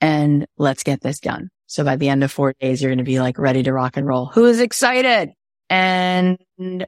And 0.00 0.46
let's 0.58 0.82
get 0.82 1.00
this 1.00 1.20
done. 1.20 1.50
So 1.66 1.84
by 1.84 1.96
the 1.96 2.08
end 2.08 2.24
of 2.24 2.32
four 2.32 2.54
days, 2.60 2.82
you're 2.82 2.90
going 2.90 2.98
to 2.98 3.04
be 3.04 3.20
like 3.20 3.38
ready 3.38 3.62
to 3.62 3.72
rock 3.72 3.96
and 3.96 4.06
roll. 4.06 4.26
Who 4.26 4.46
is 4.46 4.58
excited? 4.60 5.30
And 5.68 6.38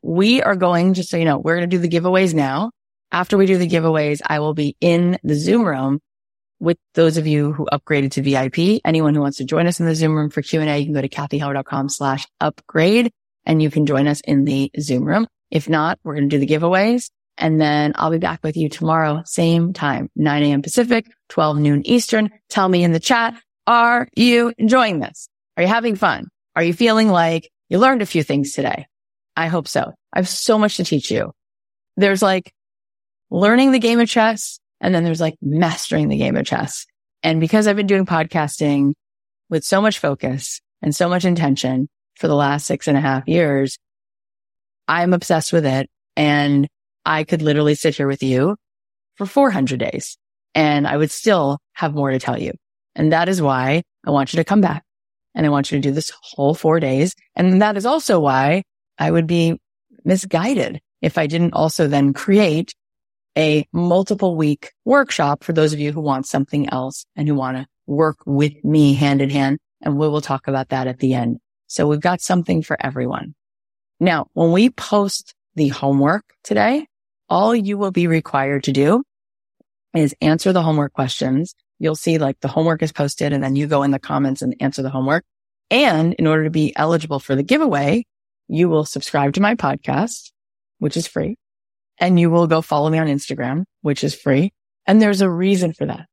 we 0.02 0.42
are 0.42 0.56
going, 0.56 0.94
just 0.94 1.08
so 1.10 1.16
you 1.16 1.24
know, 1.24 1.38
we're 1.38 1.56
going 1.56 1.70
to 1.70 1.76
do 1.76 1.80
the 1.80 1.88
giveaways 1.88 2.34
now. 2.34 2.72
After 3.12 3.38
we 3.38 3.46
do 3.46 3.58
the 3.58 3.68
giveaways, 3.68 4.20
I 4.26 4.40
will 4.40 4.54
be 4.54 4.76
in 4.80 5.18
the 5.22 5.36
Zoom 5.36 5.64
room 5.64 6.00
with 6.58 6.78
those 6.94 7.16
of 7.16 7.26
you 7.26 7.52
who 7.52 7.68
upgraded 7.72 8.12
to 8.12 8.22
VIP. 8.22 8.80
Anyone 8.84 9.14
who 9.14 9.20
wants 9.20 9.36
to 9.36 9.44
join 9.44 9.68
us 9.68 9.78
in 9.78 9.86
the 9.86 9.94
Zoom 9.94 10.16
room 10.16 10.30
for 10.30 10.42
Q&A, 10.42 10.78
you 10.78 10.84
can 10.84 10.94
go 10.94 11.02
to 11.02 11.08
cathyheller.com 11.08 11.88
slash 11.88 12.26
upgrade 12.40 13.12
and 13.46 13.62
you 13.62 13.70
can 13.70 13.86
join 13.86 14.08
us 14.08 14.20
in 14.22 14.44
the 14.44 14.70
Zoom 14.80 15.04
room. 15.04 15.28
If 15.50 15.68
not, 15.68 16.00
we're 16.02 16.14
going 16.14 16.28
to 16.28 16.36
do 16.36 16.44
the 16.44 16.52
giveaways 16.52 17.10
and 17.38 17.60
then 17.60 17.92
I'll 17.96 18.10
be 18.10 18.18
back 18.18 18.42
with 18.42 18.56
you 18.56 18.68
tomorrow, 18.68 19.22
same 19.24 19.72
time, 19.72 20.10
9 20.16 20.42
a.m. 20.42 20.62
Pacific, 20.62 21.06
12 21.30 21.58
noon 21.58 21.86
Eastern. 21.86 22.30
Tell 22.48 22.68
me 22.68 22.84
in 22.84 22.92
the 22.92 23.00
chat, 23.00 23.34
are 23.66 24.08
you 24.14 24.52
enjoying 24.58 25.00
this? 25.00 25.28
Are 25.56 25.62
you 25.62 25.68
having 25.68 25.96
fun? 25.96 26.28
Are 26.54 26.62
you 26.62 26.72
feeling 26.72 27.08
like 27.08 27.50
you 27.68 27.78
learned 27.78 28.02
a 28.02 28.06
few 28.06 28.22
things 28.22 28.52
today? 28.52 28.86
I 29.36 29.46
hope 29.46 29.66
so. 29.66 29.92
I 30.12 30.18
have 30.18 30.28
so 30.28 30.58
much 30.58 30.76
to 30.76 30.84
teach 30.84 31.10
you. 31.10 31.32
There's 31.96 32.22
like 32.22 32.52
learning 33.30 33.72
the 33.72 33.78
game 33.78 34.00
of 34.00 34.08
chess 34.08 34.60
and 34.80 34.94
then 34.94 35.04
there's 35.04 35.20
like 35.20 35.36
mastering 35.40 36.08
the 36.08 36.18
game 36.18 36.36
of 36.36 36.44
chess. 36.44 36.86
And 37.22 37.40
because 37.40 37.66
I've 37.66 37.76
been 37.76 37.86
doing 37.86 38.04
podcasting 38.04 38.92
with 39.48 39.64
so 39.64 39.80
much 39.80 39.98
focus 39.98 40.60
and 40.82 40.94
so 40.94 41.08
much 41.08 41.24
intention 41.24 41.88
for 42.16 42.28
the 42.28 42.34
last 42.34 42.66
six 42.66 42.88
and 42.88 42.96
a 42.96 43.00
half 43.00 43.26
years, 43.28 43.78
I'm 44.88 45.14
obsessed 45.14 45.52
with 45.52 45.64
it. 45.64 45.88
And 46.16 46.68
I 47.04 47.24
could 47.24 47.42
literally 47.42 47.74
sit 47.74 47.96
here 47.96 48.06
with 48.06 48.22
you 48.22 48.56
for 49.16 49.26
400 49.26 49.78
days 49.78 50.16
and 50.54 50.86
I 50.86 50.96
would 50.96 51.10
still 51.10 51.58
have 51.74 51.94
more 51.94 52.10
to 52.10 52.18
tell 52.18 52.40
you. 52.40 52.52
And 52.94 53.12
that 53.12 53.28
is 53.28 53.40
why 53.40 53.82
I 54.06 54.10
want 54.10 54.32
you 54.32 54.38
to 54.38 54.44
come 54.44 54.60
back 54.60 54.84
and 55.34 55.46
I 55.46 55.48
want 55.48 55.70
you 55.70 55.78
to 55.78 55.88
do 55.88 55.92
this 55.92 56.12
whole 56.22 56.54
four 56.54 56.80
days. 56.80 57.14
And 57.34 57.62
that 57.62 57.76
is 57.76 57.86
also 57.86 58.20
why 58.20 58.64
I 58.98 59.10
would 59.10 59.26
be 59.26 59.58
misguided 60.04 60.80
if 61.00 61.18
I 61.18 61.26
didn't 61.26 61.54
also 61.54 61.88
then 61.88 62.12
create 62.12 62.74
a 63.36 63.66
multiple 63.72 64.36
week 64.36 64.72
workshop 64.84 65.42
for 65.42 65.52
those 65.52 65.72
of 65.72 65.80
you 65.80 65.92
who 65.92 66.00
want 66.00 66.26
something 66.26 66.68
else 66.68 67.06
and 67.16 67.26
who 67.26 67.34
want 67.34 67.56
to 67.56 67.66
work 67.86 68.18
with 68.26 68.52
me 68.64 68.94
hand 68.94 69.22
in 69.22 69.30
hand. 69.30 69.58
And 69.80 69.98
we 69.98 70.08
will 70.08 70.20
talk 70.20 70.48
about 70.48 70.68
that 70.68 70.86
at 70.86 70.98
the 70.98 71.14
end. 71.14 71.38
So 71.66 71.88
we've 71.88 72.00
got 72.00 72.20
something 72.20 72.62
for 72.62 72.76
everyone. 72.84 73.34
Now, 73.98 74.26
when 74.34 74.52
we 74.52 74.70
post 74.70 75.34
the 75.54 75.68
homework 75.68 76.24
today, 76.44 76.86
all 77.32 77.54
you 77.54 77.78
will 77.78 77.90
be 77.90 78.06
required 78.06 78.62
to 78.62 78.72
do 78.72 79.02
is 79.94 80.14
answer 80.20 80.52
the 80.52 80.62
homework 80.62 80.92
questions. 80.92 81.54
You'll 81.78 81.96
see 81.96 82.18
like 82.18 82.38
the 82.40 82.48
homework 82.48 82.82
is 82.82 82.92
posted 82.92 83.32
and 83.32 83.42
then 83.42 83.56
you 83.56 83.66
go 83.66 83.82
in 83.84 83.90
the 83.90 83.98
comments 83.98 84.42
and 84.42 84.54
answer 84.60 84.82
the 84.82 84.90
homework. 84.90 85.24
And 85.70 86.12
in 86.12 86.26
order 86.26 86.44
to 86.44 86.50
be 86.50 86.76
eligible 86.76 87.20
for 87.20 87.34
the 87.34 87.42
giveaway, 87.42 88.04
you 88.48 88.68
will 88.68 88.84
subscribe 88.84 89.32
to 89.32 89.40
my 89.40 89.54
podcast, 89.54 90.30
which 90.78 90.94
is 90.94 91.06
free 91.06 91.36
and 91.96 92.20
you 92.20 92.30
will 92.30 92.46
go 92.46 92.60
follow 92.60 92.90
me 92.90 92.98
on 92.98 93.06
Instagram, 93.06 93.64
which 93.80 94.04
is 94.04 94.14
free. 94.14 94.52
And 94.86 95.00
there's 95.00 95.22
a 95.22 95.30
reason 95.30 95.72
for 95.72 95.86
that. 95.86 96.04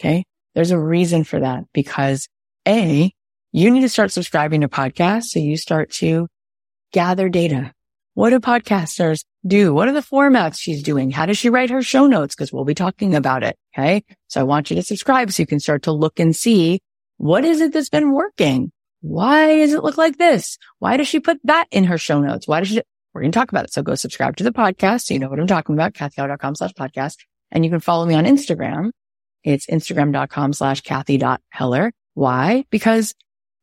Okay. 0.00 0.24
There's 0.54 0.70
a 0.70 0.78
reason 0.78 1.24
for 1.24 1.38
that 1.40 1.64
because 1.74 2.28
A, 2.66 3.12
you 3.52 3.70
need 3.70 3.82
to 3.82 3.90
start 3.90 4.10
subscribing 4.10 4.62
to 4.62 4.68
podcasts. 4.68 5.24
So 5.24 5.38
you 5.38 5.58
start 5.58 5.90
to 6.00 6.28
gather 6.94 7.28
data. 7.28 7.74
What 8.14 8.30
do 8.30 8.40
podcasters 8.40 9.24
do? 9.46 9.72
What 9.72 9.88
are 9.88 9.92
the 9.92 10.00
formats 10.00 10.58
she's 10.58 10.82
doing? 10.82 11.10
How 11.10 11.26
does 11.26 11.38
she 11.38 11.48
write 11.48 11.70
her 11.70 11.82
show 11.82 12.06
notes? 12.06 12.34
Cause 12.34 12.52
we'll 12.52 12.64
be 12.64 12.74
talking 12.74 13.14
about 13.14 13.42
it. 13.42 13.56
Okay. 13.74 14.04
So 14.28 14.40
I 14.40 14.44
want 14.44 14.70
you 14.70 14.76
to 14.76 14.82
subscribe 14.82 15.32
so 15.32 15.42
you 15.42 15.46
can 15.46 15.60
start 15.60 15.84
to 15.84 15.92
look 15.92 16.20
and 16.20 16.36
see 16.36 16.80
what 17.16 17.44
is 17.44 17.60
it 17.60 17.72
that's 17.72 17.88
been 17.88 18.12
working? 18.12 18.70
Why 19.00 19.56
does 19.56 19.72
it 19.72 19.82
look 19.82 19.96
like 19.96 20.18
this? 20.18 20.58
Why 20.78 20.96
does 20.96 21.08
she 21.08 21.20
put 21.20 21.38
that 21.44 21.66
in 21.70 21.84
her 21.84 21.98
show 21.98 22.20
notes? 22.20 22.46
Why 22.46 22.60
does 22.60 22.68
she, 22.68 22.82
we're 23.14 23.22
going 23.22 23.32
to 23.32 23.38
talk 23.38 23.50
about 23.50 23.64
it. 23.64 23.72
So 23.72 23.82
go 23.82 23.94
subscribe 23.94 24.36
to 24.36 24.44
the 24.44 24.52
podcast. 24.52 25.02
So 25.02 25.14
you 25.14 25.20
know 25.20 25.28
what 25.28 25.38
I'm 25.38 25.46
talking 25.46 25.74
about, 25.74 25.94
cathyheller.com 25.94 26.54
slash 26.56 26.72
podcast. 26.72 27.16
And 27.50 27.64
you 27.64 27.70
can 27.70 27.80
follow 27.80 28.06
me 28.06 28.14
on 28.14 28.24
Instagram. 28.24 28.90
It's 29.44 29.66
instagram.com 29.66 30.52
slash 30.52 30.80
cathy.heller. 30.80 31.92
Why? 32.14 32.64
Because 32.70 33.14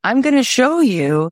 I'm 0.04 0.22
going 0.22 0.36
to 0.36 0.44
show 0.44 0.80
you 0.80 1.32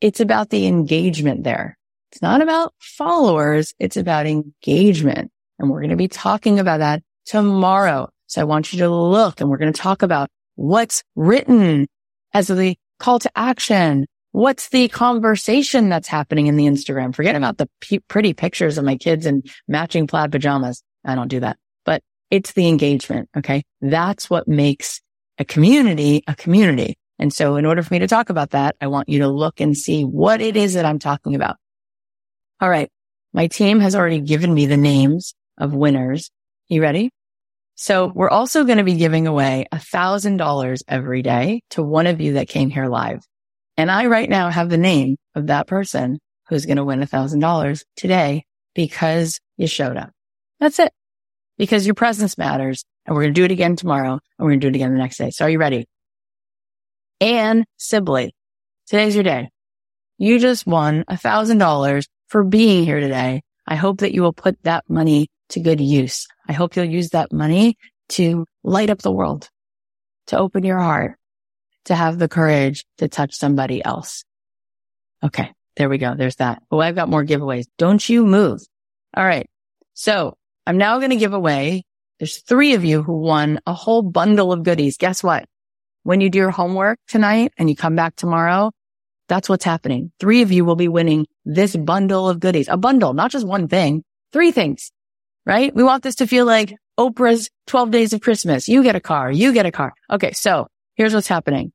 it's 0.00 0.20
about 0.20 0.50
the 0.50 0.66
engagement 0.66 1.44
there. 1.44 1.77
It's 2.12 2.22
not 2.22 2.42
about 2.42 2.74
followers. 2.78 3.74
It's 3.78 3.96
about 3.96 4.26
engagement. 4.26 5.30
And 5.58 5.70
we're 5.70 5.80
going 5.80 5.90
to 5.90 5.96
be 5.96 6.08
talking 6.08 6.58
about 6.58 6.78
that 6.78 7.02
tomorrow. 7.26 8.08
So 8.26 8.40
I 8.40 8.44
want 8.44 8.72
you 8.72 8.78
to 8.80 8.90
look 8.90 9.40
and 9.40 9.50
we're 9.50 9.58
going 9.58 9.72
to 9.72 9.80
talk 9.80 10.02
about 10.02 10.28
what's 10.54 11.02
written 11.16 11.86
as 12.32 12.48
the 12.48 12.76
call 12.98 13.18
to 13.20 13.30
action, 13.36 14.06
What's 14.32 14.68
the 14.68 14.88
conversation 14.88 15.88
that's 15.88 16.06
happening 16.06 16.48
in 16.48 16.56
the 16.56 16.66
Instagram? 16.66 17.14
Forget 17.14 17.34
about 17.34 17.56
the 17.56 17.68
p- 17.80 18.00
pretty 18.00 18.34
pictures 18.34 18.76
of 18.76 18.84
my 18.84 18.96
kids 18.96 19.24
in 19.24 19.42
matching 19.66 20.06
plaid 20.06 20.30
pajamas. 20.30 20.82
I 21.04 21.14
don't 21.14 21.28
do 21.28 21.40
that, 21.40 21.56
but 21.84 22.02
it's 22.30 22.52
the 22.52 22.68
engagement. 22.68 23.30
Okay. 23.36 23.64
That's 23.80 24.28
what 24.28 24.46
makes 24.46 25.00
a 25.38 25.44
community 25.44 26.24
a 26.26 26.34
community. 26.34 26.98
And 27.18 27.32
so 27.32 27.56
in 27.56 27.64
order 27.64 27.82
for 27.82 27.92
me 27.92 27.98
to 28.00 28.06
talk 28.06 28.28
about 28.30 28.50
that, 28.50 28.76
I 28.80 28.86
want 28.86 29.08
you 29.08 29.20
to 29.20 29.28
look 29.28 29.60
and 29.60 29.76
see 29.76 30.04
what 30.04 30.40
it 30.40 30.56
is 30.56 30.74
that 30.74 30.84
I'm 30.84 30.98
talking 30.98 31.34
about. 31.34 31.56
All 32.60 32.68
right. 32.68 32.90
My 33.32 33.46
team 33.46 33.80
has 33.80 33.94
already 33.94 34.20
given 34.20 34.52
me 34.52 34.66
the 34.66 34.76
names 34.76 35.34
of 35.56 35.74
winners. 35.74 36.30
You 36.68 36.82
ready? 36.82 37.10
So 37.76 38.10
we're 38.12 38.30
also 38.30 38.64
going 38.64 38.78
to 38.78 38.84
be 38.84 38.96
giving 38.96 39.28
away 39.28 39.66
a 39.70 39.78
thousand 39.78 40.38
dollars 40.38 40.82
every 40.88 41.22
day 41.22 41.62
to 41.70 41.82
one 41.82 42.08
of 42.08 42.20
you 42.20 42.32
that 42.34 42.48
came 42.48 42.70
here 42.70 42.88
live. 42.88 43.22
And 43.76 43.90
I 43.90 44.06
right 44.06 44.28
now 44.28 44.50
have 44.50 44.68
the 44.68 44.76
name 44.76 45.16
of 45.36 45.46
that 45.46 45.68
person 45.68 46.18
who's 46.48 46.66
going 46.66 46.78
to 46.78 46.84
win 46.84 47.02
a 47.02 47.06
thousand 47.06 47.38
dollars 47.38 47.84
today 47.94 48.44
because 48.74 49.38
you 49.56 49.68
showed 49.68 49.96
up. 49.96 50.10
That's 50.58 50.80
it. 50.80 50.92
Because 51.56 51.86
your 51.86 51.94
presence 51.94 52.36
matters. 52.36 52.84
And 53.06 53.14
we're 53.14 53.22
going 53.22 53.34
to 53.34 53.40
do 53.40 53.44
it 53.44 53.52
again 53.52 53.76
tomorrow 53.76 54.12
and 54.12 54.20
we're 54.38 54.50
going 54.50 54.60
to 54.60 54.64
do 54.64 54.74
it 54.74 54.76
again 54.76 54.92
the 54.92 54.98
next 54.98 55.18
day. 55.18 55.30
So 55.30 55.44
are 55.44 55.50
you 55.50 55.58
ready? 55.58 55.86
Anne 57.20 57.64
Sibley. 57.76 58.34
Today's 58.88 59.14
your 59.14 59.24
day. 59.24 59.50
You 60.18 60.40
just 60.40 60.66
won 60.66 61.04
a 61.06 61.16
thousand 61.16 61.58
dollars 61.58 62.08
for 62.28 62.44
being 62.44 62.84
here 62.84 63.00
today. 63.00 63.42
I 63.66 63.74
hope 63.76 63.98
that 63.98 64.12
you 64.12 64.22
will 64.22 64.32
put 64.32 64.62
that 64.62 64.84
money 64.88 65.28
to 65.50 65.60
good 65.60 65.80
use. 65.80 66.26
I 66.48 66.52
hope 66.52 66.76
you'll 66.76 66.84
use 66.84 67.10
that 67.10 67.32
money 67.32 67.76
to 68.10 68.46
light 68.62 68.90
up 68.90 69.00
the 69.00 69.12
world, 69.12 69.48
to 70.28 70.38
open 70.38 70.64
your 70.64 70.78
heart, 70.78 71.16
to 71.86 71.94
have 71.94 72.18
the 72.18 72.28
courage 72.28 72.84
to 72.98 73.08
touch 73.08 73.34
somebody 73.34 73.84
else. 73.84 74.24
Okay. 75.22 75.52
There 75.76 75.88
we 75.88 75.98
go. 75.98 76.14
There's 76.16 76.36
that. 76.36 76.60
Oh, 76.72 76.80
I've 76.80 76.96
got 76.96 77.08
more 77.08 77.24
giveaways. 77.24 77.66
Don't 77.78 78.06
you 78.08 78.26
move. 78.26 78.60
All 79.16 79.24
right. 79.24 79.48
So 79.94 80.36
I'm 80.66 80.76
now 80.76 80.98
going 80.98 81.10
to 81.10 81.16
give 81.16 81.34
away. 81.34 81.84
There's 82.18 82.38
three 82.38 82.74
of 82.74 82.84
you 82.84 83.04
who 83.04 83.16
won 83.18 83.60
a 83.64 83.72
whole 83.72 84.02
bundle 84.02 84.52
of 84.52 84.64
goodies. 84.64 84.96
Guess 84.96 85.22
what? 85.22 85.44
When 86.02 86.20
you 86.20 86.30
do 86.30 86.38
your 86.38 86.50
homework 86.50 86.98
tonight 87.06 87.52
and 87.58 87.70
you 87.70 87.76
come 87.76 87.94
back 87.94 88.16
tomorrow, 88.16 88.72
that's 89.28 89.48
what's 89.48 89.64
happening. 89.64 90.10
Three 90.18 90.42
of 90.42 90.50
you 90.50 90.64
will 90.64 90.76
be 90.76 90.88
winning 90.88 91.26
this 91.44 91.76
bundle 91.76 92.28
of 92.28 92.40
goodies, 92.40 92.68
a 92.68 92.76
bundle, 92.76 93.12
not 93.12 93.30
just 93.30 93.46
one 93.46 93.68
thing, 93.68 94.02
three 94.32 94.52
things, 94.52 94.90
right? 95.46 95.74
We 95.74 95.84
want 95.84 96.02
this 96.02 96.16
to 96.16 96.26
feel 96.26 96.46
like 96.46 96.74
Oprah's 96.98 97.50
12 97.68 97.90
days 97.90 98.12
of 98.12 98.20
Christmas. 98.20 98.68
You 98.68 98.82
get 98.82 98.96
a 98.96 99.00
car. 99.00 99.30
You 99.30 99.52
get 99.52 99.66
a 99.66 99.72
car. 99.72 99.92
Okay. 100.10 100.32
So 100.32 100.66
here's 100.96 101.14
what's 101.14 101.28
happening. 101.28 101.72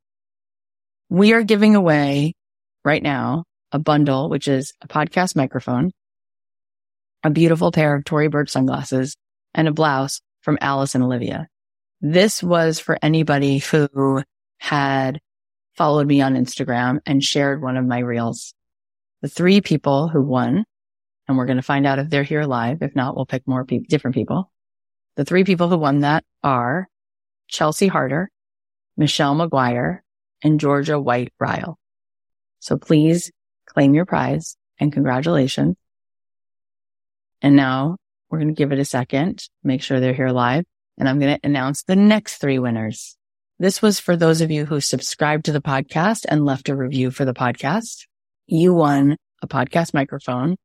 We 1.10 1.34
are 1.34 1.44
giving 1.44 1.76
away 1.76 2.34
right 2.84 3.02
now 3.02 3.46
a 3.72 3.80
bundle, 3.80 4.30
which 4.30 4.48
is 4.48 4.74
a 4.82 4.88
podcast 4.88 5.36
microphone, 5.36 5.92
a 7.24 7.30
beautiful 7.30 7.72
pair 7.72 7.96
of 7.96 8.04
Tory 8.04 8.28
Burch 8.28 8.50
sunglasses 8.50 9.16
and 9.54 9.68
a 9.68 9.72
blouse 9.72 10.22
from 10.42 10.58
Alice 10.60 10.96
and 10.96 11.04
Olivia. 11.04 11.48
This 12.02 12.44
was 12.44 12.80
for 12.80 12.98
anybody 13.02 13.60
who 13.60 14.24
had 14.58 15.20
followed 15.76 16.08
me 16.08 16.22
on 16.22 16.36
Instagram 16.36 17.00
and 17.06 17.24
shared 17.24 17.62
one 17.62 17.78
of 17.78 17.86
my 17.86 18.00
reels. 18.00 18.54
The 19.22 19.30
three 19.30 19.62
people 19.62 20.08
who 20.08 20.22
won, 20.22 20.66
and 21.28 21.38
we're 21.38 21.46
going 21.46 21.58
to 21.58 21.64
find 21.64 21.88
out 21.88 22.00
if 22.00 22.10
they're 22.10 22.24
here 22.24 22.44
live. 22.44 22.82
If 22.82 22.96
not, 22.96 23.16
we'll 23.16 23.26
pick 23.26 23.48
more 23.48 23.66
people, 23.66 23.86
different 23.90 24.16
people. 24.16 24.52
The 25.16 25.26
three 25.26 25.44
people 25.44 25.70
who 25.70 25.78
won 25.78 26.00
that 26.00 26.26
are 26.44 26.88
Chelsea 27.48 27.88
Harder, 27.88 28.30
Michelle 28.98 29.36
McGuire, 29.36 30.00
and 30.44 30.60
Georgia 30.60 31.00
White 31.00 31.32
Ryle. 31.40 31.80
So 32.60 32.78
please 32.78 33.32
claim 33.66 33.94
your 33.94 34.06
prize 34.06 34.58
and 34.80 34.92
congratulations. 34.92 35.76
And 37.42 37.56
now 37.56 37.98
we're 38.30 38.40
going 38.40 38.54
to 38.54 38.58
give 38.58 38.72
it 38.72 38.80
a 38.80 38.86
second, 38.86 39.48
make 39.64 39.82
sure 39.82 40.00
they're 40.00 40.14
here 40.14 40.30
live, 40.30 40.64
and 40.98 41.08
I'm 41.08 41.20
going 41.20 41.36
to 41.36 41.46
announce 41.46 41.84
the 41.84 41.96
next 41.96 42.38
three 42.38 42.60
winners. 42.60 43.18
This 43.60 43.82
was 43.82 44.00
for 44.00 44.16
those 44.16 44.42
of 44.42 44.52
you 44.52 44.66
who 44.66 44.82
subscribed 44.82 45.46
to 45.46 45.52
the 45.52 45.62
podcast 45.62 46.26
and 46.28 46.46
left 46.46 46.70
a 46.70 46.76
review 46.76 47.12
for 47.12 47.24
the 47.24 47.34
podcast. 47.34 48.08
You 48.48 48.74
won 48.74 49.18
a 49.42 49.48
podcast 49.48 49.94
microphone, 49.94 50.58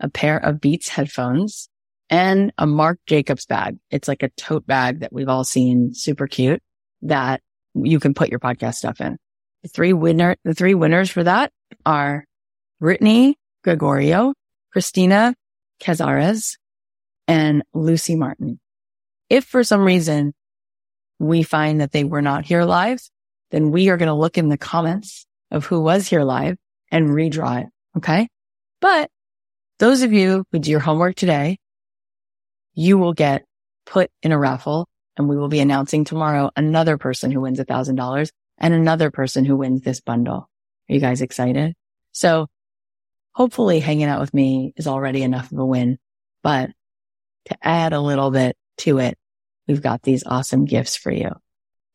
a 0.00 0.08
pair 0.08 0.38
of 0.38 0.60
Beats 0.60 0.88
headphones, 0.88 1.68
and 2.08 2.52
a 2.58 2.66
Marc 2.66 2.98
Jacobs 3.06 3.46
bag. 3.46 3.78
It's 3.90 4.08
like 4.08 4.22
a 4.22 4.30
tote 4.30 4.66
bag 4.66 5.00
that 5.00 5.12
we've 5.12 5.28
all 5.28 5.44
seen, 5.44 5.92
super 5.94 6.26
cute, 6.26 6.62
that 7.02 7.42
you 7.74 8.00
can 8.00 8.14
put 8.14 8.30
your 8.30 8.40
podcast 8.40 8.76
stuff 8.76 9.00
in. 9.00 9.18
The 9.62 9.68
three 9.68 9.92
winner, 9.92 10.36
the 10.44 10.54
three 10.54 10.74
winners 10.74 11.10
for 11.10 11.22
that 11.22 11.52
are 11.84 12.24
Brittany 12.80 13.36
Gregorio, 13.62 14.32
Christina 14.72 15.34
Cazares, 15.80 16.56
and 17.28 17.62
Lucy 17.74 18.16
Martin. 18.16 18.58
If 19.28 19.44
for 19.44 19.62
some 19.62 19.82
reason 19.82 20.34
we 21.20 21.42
find 21.42 21.80
that 21.80 21.92
they 21.92 22.02
were 22.02 22.22
not 22.22 22.46
here 22.46 22.64
live, 22.64 23.00
then 23.50 23.70
we 23.70 23.90
are 23.90 23.96
going 23.96 24.08
to 24.08 24.14
look 24.14 24.38
in 24.38 24.48
the 24.48 24.58
comments 24.58 25.26
of 25.50 25.66
who 25.66 25.80
was 25.80 26.08
here 26.08 26.24
live 26.24 26.56
and 26.90 27.10
redraw 27.10 27.62
it. 27.62 27.68
Okay. 27.96 28.28
But 28.80 29.10
those 29.78 30.02
of 30.02 30.12
you 30.12 30.44
who 30.50 30.58
do 30.58 30.70
your 30.70 30.80
homework 30.80 31.14
today, 31.14 31.58
you 32.74 32.98
will 32.98 33.12
get 33.12 33.44
put 33.84 34.10
in 34.22 34.32
a 34.32 34.38
raffle 34.38 34.88
and 35.16 35.28
we 35.28 35.36
will 35.36 35.48
be 35.48 35.60
announcing 35.60 36.04
tomorrow 36.04 36.50
another 36.56 36.96
person 36.96 37.30
who 37.30 37.42
wins 37.42 37.60
a 37.60 37.64
thousand 37.64 37.96
dollars 37.96 38.32
and 38.56 38.72
another 38.72 39.10
person 39.10 39.44
who 39.44 39.56
wins 39.56 39.82
this 39.82 40.00
bundle. 40.00 40.48
Are 40.88 40.94
you 40.94 41.00
guys 41.00 41.20
excited? 41.20 41.74
So 42.12 42.46
hopefully 43.34 43.80
hanging 43.80 44.06
out 44.06 44.20
with 44.20 44.32
me 44.32 44.72
is 44.76 44.86
already 44.86 45.22
enough 45.22 45.52
of 45.52 45.58
a 45.58 45.66
win, 45.66 45.98
but 46.42 46.70
to 47.46 47.56
add 47.62 47.92
a 47.92 48.00
little 48.00 48.30
bit 48.30 48.56
to 48.78 48.98
it, 48.98 49.18
we've 49.70 49.80
got 49.80 50.02
these 50.02 50.24
awesome 50.26 50.64
gifts 50.64 50.96
for 50.96 51.12
you. 51.12 51.30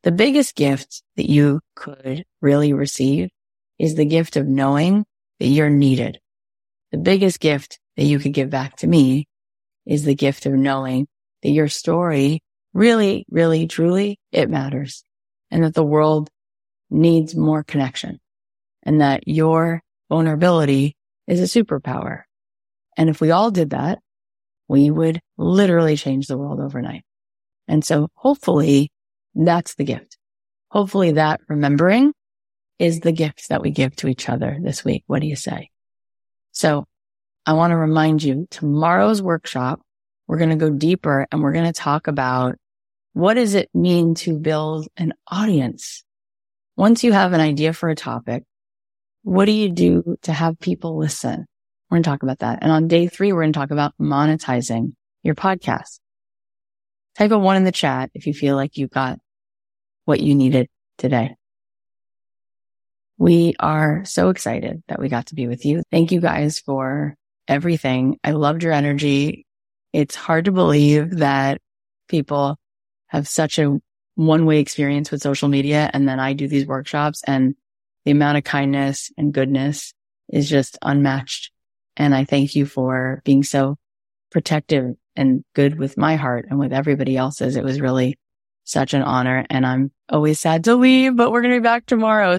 The 0.03 0.13
biggest 0.13 0.55
gift 0.55 1.03
that 1.17 1.29
you 1.29 1.59
could 1.75 2.23
really 2.41 2.71
receive 2.71 3.29
is 3.77 3.95
the 3.95 4.05
gift 4.05 4.37
of 4.37 4.47
knowing 4.47 5.05
that 5.39 5.47
you're 5.47 5.69
needed. 5.69 6.19
The 6.91 6.97
biggest 6.97 7.41
gift 7.41 7.79
that 7.97 8.05
you 8.05 8.17
could 8.17 8.33
give 8.33 8.49
back 8.49 8.77
to 8.77 8.87
me 8.87 9.27
is 9.85 10.05
the 10.05 10.15
gift 10.15 10.45
of 10.45 10.53
knowing 10.53 11.07
that 11.43 11.49
your 11.49 11.67
story 11.67 12.41
really, 12.73 13.25
really, 13.29 13.67
truly, 13.67 14.19
it 14.31 14.49
matters 14.49 15.03
and 15.51 15.65
that 15.65 15.73
the 15.73 15.83
world 15.83 16.29
needs 16.89 17.35
more 17.35 17.63
connection 17.63 18.19
and 18.83 19.01
that 19.01 19.27
your 19.27 19.81
vulnerability 20.07 20.95
is 21.27 21.41
a 21.41 21.63
superpower. 21.63 22.21
And 22.95 23.09
if 23.09 23.19
we 23.19 23.31
all 23.31 23.51
did 23.51 23.71
that, 23.71 23.99
we 24.69 24.89
would 24.89 25.19
literally 25.37 25.97
change 25.97 26.27
the 26.27 26.37
world 26.37 26.61
overnight. 26.61 27.03
And 27.67 27.83
so 27.83 28.09
hopefully 28.15 28.91
that's 29.33 29.75
the 29.75 29.83
gift. 29.83 30.17
Hopefully 30.69 31.13
that 31.13 31.41
remembering 31.47 32.13
is 32.79 32.99
the 32.99 33.11
gift 33.11 33.49
that 33.49 33.61
we 33.61 33.71
give 33.71 33.95
to 33.97 34.07
each 34.07 34.29
other 34.29 34.57
this 34.61 34.83
week. 34.83 35.03
What 35.07 35.21
do 35.21 35.27
you 35.27 35.35
say? 35.35 35.69
So 36.51 36.85
I 37.45 37.53
want 37.53 37.71
to 37.71 37.77
remind 37.77 38.23
you 38.23 38.47
tomorrow's 38.49 39.21
workshop, 39.21 39.81
we're 40.27 40.37
going 40.37 40.49
to 40.49 40.55
go 40.55 40.69
deeper 40.69 41.27
and 41.31 41.41
we're 41.41 41.53
going 41.53 41.65
to 41.65 41.73
talk 41.73 42.07
about 42.07 42.55
what 43.13 43.35
does 43.35 43.53
it 43.53 43.69
mean 43.73 44.15
to 44.15 44.37
build 44.37 44.87
an 44.97 45.13
audience? 45.31 46.03
Once 46.75 47.03
you 47.03 47.13
have 47.13 47.31
an 47.31 47.39
idea 47.39 47.71
for 47.71 47.89
a 47.89 47.95
topic, 47.95 48.43
what 49.23 49.45
do 49.45 49.53
you 49.53 49.69
do 49.69 50.17
to 50.23 50.33
have 50.33 50.59
people 50.59 50.97
listen? 50.97 51.45
We're 51.89 51.95
going 51.95 52.03
to 52.03 52.09
talk 52.09 52.23
about 52.23 52.39
that. 52.39 52.59
And 52.61 52.71
on 52.71 52.87
day 52.87 53.07
three, 53.07 53.31
we're 53.31 53.43
going 53.43 53.53
to 53.53 53.59
talk 53.59 53.71
about 53.71 53.93
monetizing 54.01 54.93
your 55.23 55.35
podcast. 55.35 55.99
Type 57.17 57.31
a 57.31 57.39
one 57.39 57.55
in 57.55 57.63
the 57.63 57.71
chat 57.71 58.11
if 58.13 58.27
you 58.27 58.33
feel 58.33 58.55
like 58.55 58.77
you 58.77 58.87
got 58.87 59.19
what 60.03 60.19
you 60.19 60.35
needed 60.35 60.67
today. 60.97 61.35
We 63.17 63.55
are 63.59 64.03
so 64.03 64.29
excited 64.29 64.83
that 64.87 64.99
we 64.99 65.07
got 65.07 65.27
to 65.27 65.35
be 65.35 65.47
with 65.47 65.65
you. 65.65 65.83
Thank 65.91 66.11
you 66.11 66.19
guys 66.19 66.59
for 66.59 67.15
everything. 67.47 68.19
I 68.23 68.31
loved 68.31 68.63
your 68.63 68.73
energy. 68.73 69.45
It's 69.93 70.15
hard 70.15 70.45
to 70.45 70.51
believe 70.51 71.17
that 71.17 71.61
people 72.09 72.57
have 73.07 73.27
such 73.27 73.59
a 73.59 73.79
one 74.15 74.45
way 74.45 74.59
experience 74.59 75.11
with 75.11 75.21
social 75.21 75.47
media. 75.47 75.89
And 75.93 76.07
then 76.07 76.19
I 76.19 76.33
do 76.33 76.47
these 76.47 76.65
workshops 76.65 77.21
and 77.25 77.55
the 78.03 78.11
amount 78.11 78.37
of 78.37 78.43
kindness 78.43 79.11
and 79.17 79.33
goodness 79.33 79.93
is 80.29 80.49
just 80.49 80.77
unmatched. 80.81 81.51
And 81.95 82.13
I 82.13 82.25
thank 82.25 82.55
you 82.55 82.65
for 82.65 83.21
being 83.23 83.43
so 83.43 83.77
protective 84.31 84.95
and 85.15 85.43
good 85.53 85.77
with 85.77 85.97
my 85.97 86.15
heart 86.15 86.47
and 86.49 86.59
with 86.59 86.73
everybody 86.73 87.17
else's. 87.17 87.55
It 87.55 87.63
was 87.63 87.81
really 87.81 88.17
such 88.65 88.93
an 88.93 89.01
honor. 89.03 89.45
And 89.49 89.65
I'm 89.65 89.91
always 90.09 90.39
sad 90.39 90.63
to 90.65 90.75
leave, 90.75 91.15
but 91.15 91.31
we're 91.31 91.41
going 91.41 91.53
to 91.53 91.59
be 91.59 91.63
back 91.63 91.85
tomorrow. 91.85 92.33